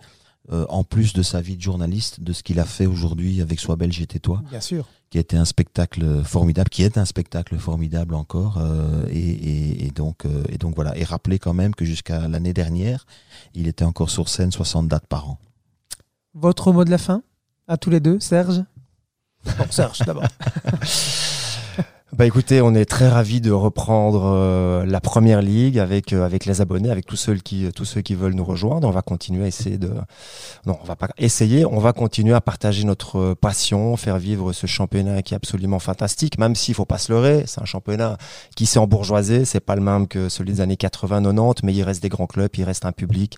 euh, 0.53 0.67
en 0.69 0.85
plus 0.85 1.13
de 1.15 1.23
sa 1.23 1.41
vie 1.41 1.57
de 1.57 1.63
journaliste, 1.63 2.21
de 2.21 2.33
ce 2.35 2.43
qu'il 2.43 2.61
a 2.61 2.65
fait 2.67 2.87
aujourd'hui 2.87 3.41
avec 3.41 3.59
Sois 3.61 3.77
belge 3.77 4.01
et 4.03 4.07
tais-toi, 4.07 4.43
Bien 4.51 4.61
sûr. 4.61 4.87
qui 5.11 5.17
a 5.17 5.23
été 5.23 5.37
un 5.39 5.47
spectacle 5.47 6.23
formidable, 6.23 6.69
qui 6.69 6.83
est 6.83 6.99
un 6.99 7.07
spectacle 7.07 7.57
formidable 7.59 8.15
encore. 8.15 8.59
euh, 8.59 9.07
et, 9.11 9.19
et, 9.19 9.87
et 9.87 9.91
donc, 9.91 10.27
euh, 10.27 10.45
et 10.51 10.59
donc 10.59 10.75
voilà. 10.77 10.97
Et 10.99 11.05
rappeler 11.05 11.39
quand 11.39 11.55
même 11.55 11.75
que 11.75 11.85
jusqu'à 11.87 12.29
l'année 12.29 12.53
dernière, 12.53 13.07
il 13.55 13.69
était 13.69 13.85
encore 13.87 14.11
sur 14.11 14.29
scène 14.29 14.53
60 14.53 14.87
dates 14.87 15.07
par 15.07 15.31
an. 15.31 15.39
Votre 16.35 16.73
mot 16.73 16.85
de 16.85 16.91
la 16.91 16.99
fin 16.99 17.23
À 17.69 17.77
tous 17.77 17.91
les 17.91 18.01
deux, 18.01 18.19
Serge? 18.19 18.63
Bon, 19.57 19.67
Serge, 19.71 20.01
d'abord. 20.01 20.25
Bah 22.17 22.27
écoutez, 22.27 22.63
on 22.63 22.77
est 22.77 22.85
très 22.85 23.09
ravis 23.09 23.41
de 23.41 23.51
reprendre 23.51 24.23
euh, 24.27 24.87
la 24.87 25.01
première 25.01 25.43
ligue 25.43 25.81
avec 25.81 26.13
euh, 26.13 26.25
avec 26.25 26.47
les 26.47 26.61
abonnés, 26.61 26.89
avec 26.89 27.07
tous 27.07 27.17
ceux 27.17 27.35
qui 27.35 27.69
tous 27.75 27.85
ceux 27.85 28.03
qui 28.03 28.15
veulent 28.15 28.35
nous 28.35 28.45
rejoindre. 28.45 28.87
On 28.87 28.93
va 28.93 29.03
continuer 29.03 29.43
à 29.43 29.49
essayer 29.49 29.79
de 29.79 29.91
non, 30.65 30.79
on 30.81 30.87
va 30.87 30.95
pas 30.95 31.09
essayer, 31.19 31.67
on 31.67 31.81
va 31.81 31.93
continuer 31.93 32.33
à 32.33 32.41
partager 32.41 32.85
notre 32.85 33.35
passion, 33.35 33.97
faire 33.97 34.19
vivre 34.19 34.53
ce 34.53 34.69
championnat 34.69 35.23
qui 35.23 35.35
est 35.35 35.37
absolument 35.37 35.81
fantastique, 35.81 36.39
même 36.39 36.55
s'il 36.55 36.75
faut 36.75 36.85
pas 36.85 36.99
se 36.99 37.11
leurrer, 37.11 37.43
c'est 37.49 37.61
un 37.61 37.65
championnat 37.65 38.17
qui 38.55 38.67
s'est 38.67 38.79
embourgeoisé, 38.79 39.45
c'est 39.45 39.59
pas 39.59 39.75
le 39.75 39.83
même 39.83 40.07
que 40.07 40.29
celui 40.29 40.53
des 40.53 40.61
années 40.61 40.77
80-90, 40.77 41.61
mais 41.65 41.75
il 41.75 41.83
reste 41.83 42.01
des 42.01 42.11
grands 42.11 42.29
clubs, 42.29 42.51
il 42.57 42.63
reste 42.63 42.87
un 42.87 42.93
public, 42.93 43.37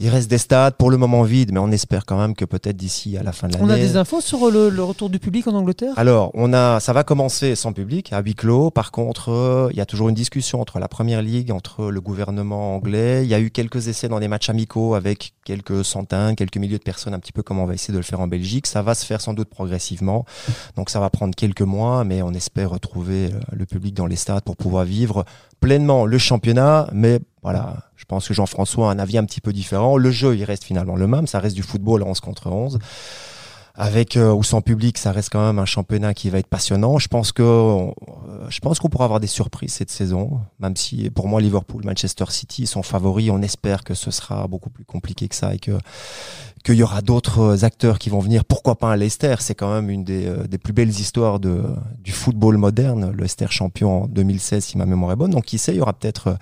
il 0.00 0.10
reste 0.10 0.28
des 0.28 0.36
stades 0.36 0.74
pour 0.74 0.90
le 0.90 0.98
moment 0.98 1.22
vides, 1.22 1.52
mais 1.52 1.60
on 1.60 1.70
espère 1.70 2.04
quand 2.04 2.18
même 2.18 2.34
que 2.34 2.44
peut-être 2.44 2.76
d'ici 2.76 3.16
à 3.16 3.22
la 3.22 3.32
fin 3.32 3.48
de 3.48 3.54
l'année. 3.54 3.64
On 3.64 3.70
a 3.70 3.76
des 3.76 3.96
infos 3.96 4.20
sur 4.20 4.50
le, 4.50 4.68
le 4.68 4.84
retour 4.84 5.08
du 5.08 5.18
public 5.18 5.46
en 5.46 5.54
Angleterre? 5.54 5.94
Alors, 5.96 6.30
on 6.34 6.52
a 6.52 6.78
ça 6.80 6.92
va 6.92 7.04
commencer 7.04 7.54
sans 7.54 7.72
public 7.72 8.12
à 8.18 8.22
huis 8.22 8.34
clos. 8.34 8.70
Par 8.70 8.90
contre, 8.90 9.30
euh, 9.30 9.68
il 9.70 9.76
y 9.76 9.80
a 9.80 9.86
toujours 9.86 10.08
une 10.08 10.14
discussion 10.14 10.60
entre 10.60 10.78
la 10.78 10.88
première 10.88 11.22
ligue, 11.22 11.50
entre 11.50 11.90
le 11.90 12.00
gouvernement 12.00 12.74
anglais. 12.74 13.24
Il 13.24 13.28
y 13.28 13.34
a 13.34 13.40
eu 13.40 13.50
quelques 13.50 13.88
essais 13.88 14.08
dans 14.08 14.20
des 14.20 14.28
matchs 14.28 14.50
amicaux 14.50 14.94
avec 14.94 15.34
quelques 15.44 15.84
centaines, 15.84 16.36
quelques 16.36 16.56
milliers 16.56 16.78
de 16.78 16.82
personnes, 16.82 17.14
un 17.14 17.18
petit 17.18 17.32
peu 17.32 17.42
comme 17.42 17.58
on 17.58 17.66
va 17.66 17.74
essayer 17.74 17.92
de 17.92 17.98
le 17.98 18.04
faire 18.04 18.20
en 18.20 18.26
Belgique. 18.26 18.66
Ça 18.66 18.82
va 18.82 18.94
se 18.94 19.06
faire 19.06 19.20
sans 19.20 19.34
doute 19.34 19.48
progressivement. 19.48 20.24
Donc 20.76 20.90
ça 20.90 21.00
va 21.00 21.10
prendre 21.10 21.34
quelques 21.34 21.62
mois, 21.62 22.04
mais 22.04 22.20
on 22.22 22.32
espère 22.32 22.70
retrouver 22.70 23.30
euh, 23.32 23.40
le 23.52 23.64
public 23.64 23.94
dans 23.94 24.06
les 24.06 24.16
stades 24.16 24.42
pour 24.42 24.56
pouvoir 24.56 24.84
vivre 24.84 25.24
pleinement 25.60 26.04
le 26.04 26.18
championnat. 26.18 26.90
Mais 26.92 27.20
voilà, 27.42 27.76
je 27.96 28.04
pense 28.04 28.28
que 28.28 28.34
Jean-François 28.34 28.90
a 28.90 28.92
un 28.92 28.98
avis 28.98 29.16
un 29.18 29.24
petit 29.24 29.40
peu 29.40 29.52
différent. 29.52 29.96
Le 29.96 30.10
jeu, 30.10 30.36
il 30.36 30.44
reste 30.44 30.64
finalement 30.64 30.96
le 30.96 31.06
même. 31.06 31.26
Ça 31.26 31.38
reste 31.38 31.56
du 31.56 31.62
football 31.62 32.02
11 32.02 32.20
contre 32.20 32.48
11 32.48 32.78
avec 33.80 34.16
euh, 34.16 34.32
ou 34.34 34.42
sans 34.42 34.60
public, 34.60 34.98
ça 34.98 35.12
reste 35.12 35.30
quand 35.30 35.46
même 35.46 35.60
un 35.60 35.64
championnat 35.64 36.12
qui 36.12 36.30
va 36.30 36.40
être 36.40 36.48
passionnant. 36.48 36.98
Je 36.98 37.06
pense 37.06 37.30
que 37.30 37.42
euh, 37.44 37.92
je 38.48 38.58
pense 38.58 38.80
qu'on 38.80 38.88
pourra 38.88 39.04
avoir 39.04 39.20
des 39.20 39.28
surprises 39.28 39.72
cette 39.72 39.90
saison, 39.90 40.40
même 40.58 40.74
si 40.74 41.10
pour 41.10 41.28
moi 41.28 41.40
Liverpool, 41.40 41.84
Manchester 41.84 42.24
City 42.30 42.66
sont 42.66 42.82
favoris. 42.82 43.30
On 43.30 43.40
espère 43.40 43.84
que 43.84 43.94
ce 43.94 44.10
sera 44.10 44.48
beaucoup 44.48 44.68
plus 44.68 44.84
compliqué 44.84 45.28
que 45.28 45.36
ça 45.36 45.54
et 45.54 45.60
que 45.60 45.78
qu'il 46.68 46.80
y 46.80 46.82
aura 46.82 47.00
d'autres 47.00 47.64
acteurs 47.64 47.98
qui 47.98 48.10
vont 48.10 48.18
venir. 48.18 48.44
Pourquoi 48.44 48.76
pas 48.76 48.88
un 48.88 48.96
Leicester? 48.96 49.36
C'est 49.40 49.54
quand 49.54 49.72
même 49.72 49.88
une 49.88 50.04
des, 50.04 50.26
euh, 50.26 50.46
des, 50.46 50.58
plus 50.58 50.74
belles 50.74 50.90
histoires 50.90 51.40
de, 51.40 51.62
du 52.04 52.12
football 52.12 52.58
moderne. 52.58 53.10
Le 53.10 53.22
Leicester 53.22 53.46
champion 53.48 54.02
en 54.02 54.06
2016, 54.06 54.64
si 54.64 54.76
ma 54.76 54.84
mémoire 54.84 55.12
est 55.12 55.16
bonne. 55.16 55.30
Donc, 55.30 55.46
qui 55.46 55.56
sait, 55.56 55.72
il 55.72 55.78
y 55.78 55.80
aura 55.80 55.94
peut-être 55.94 56.36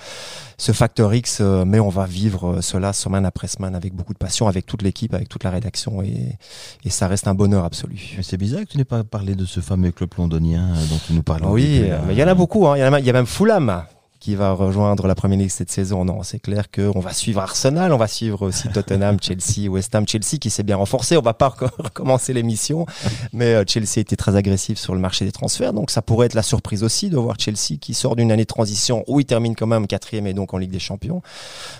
ce 0.58 0.72
facteur 0.72 1.14
X, 1.14 1.40
mais 1.40 1.78
on 1.78 1.90
va 1.90 2.06
vivre 2.06 2.60
cela 2.60 2.92
semaine 2.92 3.24
après 3.24 3.46
semaine 3.46 3.74
avec 3.74 3.94
beaucoup 3.94 4.14
de 4.14 4.18
passion, 4.18 4.48
avec 4.48 4.66
toute 4.66 4.82
l'équipe, 4.82 5.14
avec 5.14 5.28
toute 5.28 5.44
la 5.44 5.50
rédaction, 5.50 6.02
et, 6.02 6.38
et 6.84 6.90
ça 6.90 7.06
reste 7.08 7.28
un 7.28 7.34
bonheur 7.34 7.64
absolu. 7.64 8.14
Mais 8.16 8.22
c'est 8.22 8.38
bizarre 8.38 8.62
que 8.62 8.70
tu 8.70 8.78
n'aies 8.78 8.84
pas 8.84 9.04
parlé 9.04 9.34
de 9.34 9.44
ce 9.44 9.60
fameux 9.60 9.92
club 9.92 10.10
londonien 10.18 10.74
euh, 10.74 10.86
dont 10.90 10.98
tu 11.06 11.12
nous 11.12 11.22
parles. 11.22 11.44
Oui, 11.44 11.82
mais 12.06 12.14
il 12.14 12.18
y 12.18 12.24
en 12.24 12.28
a 12.28 12.34
beaucoup. 12.34 12.66
Hein. 12.66 12.76
Il, 12.76 12.80
y 12.80 12.82
a, 12.82 12.98
il 12.98 13.06
y 13.06 13.10
a 13.10 13.12
même 13.12 13.26
Fulham 13.26 13.84
qui 14.26 14.34
va 14.34 14.50
rejoindre 14.50 15.06
la 15.06 15.14
première 15.14 15.38
ligue 15.38 15.50
cette 15.50 15.70
saison. 15.70 16.04
Non, 16.04 16.24
c'est 16.24 16.40
clair 16.40 16.68
qu'on 16.68 16.98
va 16.98 17.12
suivre 17.12 17.40
Arsenal, 17.40 17.92
on 17.92 17.96
va 17.96 18.08
suivre 18.08 18.42
aussi 18.42 18.68
Tottenham, 18.68 19.18
Chelsea, 19.22 19.70
West 19.70 19.94
Ham, 19.94 20.04
Chelsea 20.04 20.38
qui 20.40 20.50
s'est 20.50 20.64
bien 20.64 20.74
renforcé. 20.74 21.16
On 21.16 21.22
va 21.22 21.32
pas 21.32 21.54
recommencer 21.78 22.32
l'émission, 22.32 22.86
mais 23.32 23.54
euh, 23.54 23.62
Chelsea 23.64 23.98
était 23.98 24.16
très 24.16 24.34
agressif 24.34 24.78
sur 24.78 24.96
le 24.96 25.00
marché 25.00 25.24
des 25.24 25.30
transferts, 25.30 25.72
donc 25.72 25.92
ça 25.92 26.02
pourrait 26.02 26.26
être 26.26 26.34
la 26.34 26.42
surprise 26.42 26.82
aussi 26.82 27.08
de 27.08 27.16
voir 27.16 27.36
Chelsea 27.38 27.78
qui 27.80 27.94
sort 27.94 28.16
d'une 28.16 28.32
année 28.32 28.42
de 28.42 28.48
transition 28.48 29.04
où 29.06 29.20
il 29.20 29.26
termine 29.26 29.54
quand 29.54 29.68
même 29.68 29.86
quatrième 29.86 30.26
et 30.26 30.34
donc 30.34 30.52
en 30.54 30.58
Ligue 30.58 30.72
des 30.72 30.80
Champions. 30.80 31.22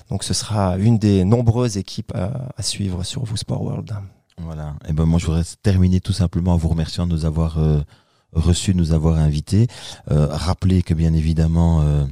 Donc 0.09 0.23
ce 0.23 0.33
sera 0.33 0.77
une 0.77 1.01
des 1.01 1.25
nombreuses 1.25 1.79
équipes 1.79 2.13
à, 2.15 2.31
à 2.57 2.63
suivre 2.63 3.03
sur 3.03 3.25
vous 3.25 3.37
Sport 3.37 3.61
World. 3.61 3.93
Voilà. 4.39 4.77
Et 4.89 4.93
ben 4.93 5.05
moi 5.05 5.19
je 5.19 5.27
voudrais 5.27 5.43
terminer 5.65 5.99
tout 5.99 6.13
simplement 6.13 6.53
en 6.53 6.57
vous 6.57 6.69
remerciant 6.69 7.09
de 7.09 7.13
nous 7.13 7.25
avoir 7.25 7.59
euh, 7.59 7.81
reçus, 8.37 8.73
de 8.73 8.79
nous 8.79 8.93
avoir 8.93 9.17
invités. 9.17 9.67
Euh, 10.11 10.29
rappeler 10.31 10.83
que 10.83 10.95
bien 10.95 11.13
évidemment 11.13 11.83
euh, 11.83 12.05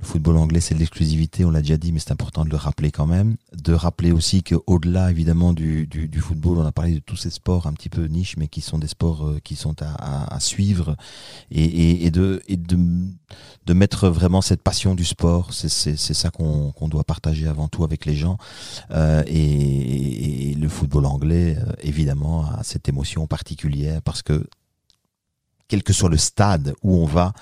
le 0.00 0.06
football 0.06 0.38
anglais, 0.38 0.60
c'est 0.60 0.74
de 0.74 0.78
l'exclusivité, 0.78 1.44
on 1.44 1.50
l'a 1.50 1.60
déjà 1.60 1.76
dit, 1.76 1.92
mais 1.92 1.98
c'est 1.98 2.12
important 2.12 2.44
de 2.46 2.50
le 2.50 2.56
rappeler 2.56 2.90
quand 2.90 3.06
même. 3.06 3.36
De 3.52 3.74
rappeler 3.74 4.12
aussi 4.12 4.42
qu'au-delà, 4.42 5.10
évidemment, 5.10 5.52
du, 5.52 5.86
du, 5.86 6.08
du, 6.08 6.20
football, 6.20 6.58
on 6.58 6.64
a 6.64 6.72
parlé 6.72 6.94
de 6.94 6.98
tous 7.00 7.16
ces 7.16 7.28
sports 7.28 7.66
un 7.66 7.74
petit 7.74 7.90
peu 7.90 8.04
niches, 8.06 8.36
mais 8.38 8.48
qui 8.48 8.62
sont 8.62 8.78
des 8.78 8.86
sports 8.86 9.26
euh, 9.26 9.38
qui 9.44 9.56
sont 9.56 9.74
à, 9.82 9.92
à, 9.98 10.34
à 10.34 10.40
suivre 10.40 10.96
et, 11.50 11.64
et, 11.64 12.06
et, 12.06 12.10
de, 12.10 12.42
et 12.48 12.56
de, 12.56 12.78
de 13.66 13.72
mettre 13.74 14.08
vraiment 14.08 14.40
cette 14.40 14.62
passion 14.62 14.94
du 14.94 15.04
sport. 15.04 15.52
C'est 15.52 15.68
ça 15.96 16.30
qu'on 16.30 16.88
doit 16.88 17.04
partager 17.04 17.46
avant 17.46 17.68
tout 17.68 17.84
avec 17.84 18.06
les 18.06 18.16
gens. 18.16 18.38
Euh, 18.92 19.22
et, 19.26 20.50
et, 20.50 20.54
le 20.54 20.68
football 20.68 21.04
anglais, 21.04 21.58
euh, 21.58 21.72
évidemment, 21.82 22.46
a 22.46 22.62
cette 22.62 22.88
émotion 22.88 23.26
particulière 23.26 24.00
parce 24.02 24.22
que 24.22 24.46
quel 25.70 25.82
que 25.84 25.92
soit 25.92 26.10
le 26.10 26.16
stade 26.16 26.74
où 26.82 26.96
on 26.96 27.06
va, 27.06 27.32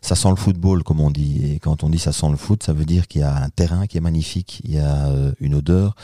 ça 0.00 0.16
sent 0.16 0.30
le 0.30 0.36
football, 0.36 0.82
comme 0.82 1.00
on 1.00 1.10
dit. 1.10 1.52
Et 1.52 1.58
quand 1.58 1.84
on 1.84 1.90
dit 1.90 1.98
ça 1.98 2.12
sent 2.12 2.28
le 2.30 2.36
foot, 2.36 2.62
ça 2.62 2.72
veut 2.72 2.86
dire 2.86 3.06
qu'il 3.06 3.20
y 3.20 3.24
a 3.24 3.36
un 3.36 3.50
terrain 3.50 3.86
qui 3.86 3.98
est 3.98 4.00
magnifique, 4.00 4.60
il 4.64 4.74
y 4.74 4.78
a 4.78 5.06
euh, 5.06 5.32
une 5.38 5.54
odeur, 5.54 5.94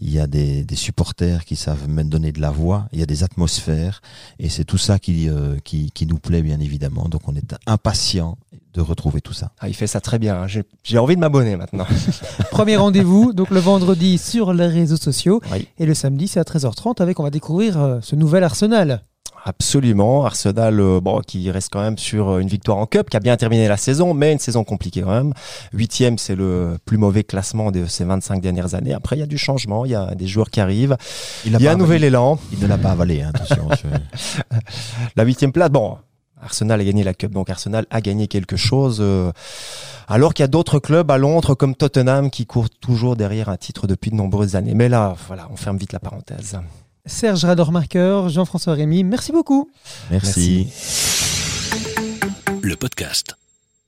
il 0.00 0.10
y 0.10 0.18
a 0.18 0.26
des, 0.26 0.64
des 0.64 0.74
supporters 0.74 1.44
qui 1.44 1.54
savent 1.54 1.88
même 1.88 2.08
donner 2.08 2.32
de 2.32 2.40
la 2.40 2.50
voix, 2.50 2.88
il 2.92 2.98
y 2.98 3.02
a 3.02 3.06
des 3.06 3.24
atmosphères, 3.24 4.00
et 4.38 4.48
c'est 4.48 4.64
tout 4.64 4.78
ça 4.78 4.98
qui, 4.98 5.28
euh, 5.28 5.58
qui, 5.64 5.90
qui, 5.92 6.06
nous 6.06 6.18
plaît, 6.18 6.42
bien 6.42 6.60
évidemment. 6.60 7.08
Donc 7.08 7.28
on 7.28 7.36
est 7.36 7.54
impatient 7.66 8.38
de 8.72 8.80
retrouver 8.80 9.20
tout 9.20 9.34
ça. 9.34 9.52
Ah, 9.60 9.68
il 9.68 9.74
fait 9.74 9.86
ça 9.86 10.00
très 10.00 10.18
bien. 10.18 10.46
J'ai 10.46 10.98
envie 10.98 11.14
de 11.14 11.20
m'abonner 11.20 11.56
maintenant. 11.56 11.86
Premier 12.50 12.76
rendez-vous, 12.76 13.34
donc 13.34 13.50
le 13.50 13.60
vendredi 13.60 14.16
sur 14.16 14.54
les 14.54 14.66
réseaux 14.66 14.96
sociaux, 14.96 15.42
oui. 15.52 15.68
et 15.78 15.84
le 15.84 15.94
samedi 15.94 16.26
c'est 16.26 16.40
à 16.40 16.44
13h30 16.44 17.02
avec, 17.02 17.20
on 17.20 17.22
va 17.22 17.30
découvrir 17.30 17.78
euh, 17.78 17.98
ce 18.02 18.16
nouvel 18.16 18.44
Arsenal. 18.44 19.02
Absolument. 19.48 20.26
Arsenal, 20.26 20.78
euh, 20.78 21.00
bon, 21.00 21.22
qui 21.26 21.50
reste 21.50 21.70
quand 21.72 21.80
même 21.80 21.96
sur 21.96 22.36
une 22.36 22.48
victoire 22.48 22.76
en 22.76 22.84
Cup, 22.84 23.08
qui 23.08 23.16
a 23.16 23.20
bien 23.20 23.34
terminé 23.38 23.66
la 23.66 23.78
saison, 23.78 24.12
mais 24.12 24.30
une 24.30 24.38
saison 24.38 24.62
compliquée 24.62 25.00
quand 25.00 25.10
même. 25.10 25.32
Huitième, 25.72 26.18
c'est 26.18 26.34
le 26.34 26.76
plus 26.84 26.98
mauvais 26.98 27.24
classement 27.24 27.70
de 27.70 27.86
ces 27.86 28.04
25 28.04 28.42
dernières 28.42 28.74
années. 28.74 28.92
Après, 28.92 29.16
il 29.16 29.20
y 29.20 29.22
a 29.22 29.26
du 29.26 29.38
changement, 29.38 29.86
il 29.86 29.92
y 29.92 29.94
a 29.94 30.14
des 30.14 30.26
joueurs 30.26 30.50
qui 30.50 30.60
arrivent. 30.60 30.98
Il, 31.46 31.54
il 31.54 31.62
y 31.62 31.66
a 31.66 31.72
un 31.72 31.76
nouvel 31.76 32.04
élan. 32.04 32.38
Il 32.52 32.58
ne 32.58 32.66
l'a 32.66 32.76
pas 32.76 32.90
avalé, 32.90 33.22
hein, 33.22 33.30
attention. 33.32 33.68
la 35.16 35.24
huitième 35.24 35.52
place, 35.52 35.70
bon, 35.70 35.96
Arsenal 36.42 36.82
a 36.82 36.84
gagné 36.84 37.02
la 37.02 37.14
Cup, 37.14 37.32
donc 37.32 37.48
Arsenal 37.48 37.86
a 37.90 38.02
gagné 38.02 38.28
quelque 38.28 38.56
chose. 38.56 38.98
Euh, 39.00 39.32
alors 40.08 40.34
qu'il 40.34 40.42
y 40.42 40.44
a 40.44 40.48
d'autres 40.48 40.78
clubs 40.78 41.10
à 41.10 41.16
Londres 41.16 41.54
comme 41.54 41.74
Tottenham 41.74 42.30
qui 42.30 42.44
courent 42.44 42.68
toujours 42.68 43.16
derrière 43.16 43.48
un 43.48 43.56
titre 43.56 43.86
depuis 43.86 44.10
de 44.10 44.16
nombreuses 44.16 44.56
années. 44.56 44.74
Mais 44.74 44.90
là, 44.90 45.16
voilà, 45.26 45.48
on 45.50 45.56
ferme 45.56 45.78
vite 45.78 45.94
la 45.94 46.00
parenthèse. 46.00 46.58
Serge 47.08 47.44
Radormarker, 47.44 48.28
Jean-François 48.28 48.74
Rémy, 48.74 49.02
merci 49.02 49.32
beaucoup. 49.32 49.70
Merci. 50.10 50.66
merci. 50.66 51.78
Le 52.62 52.76
podcast. 52.76 53.34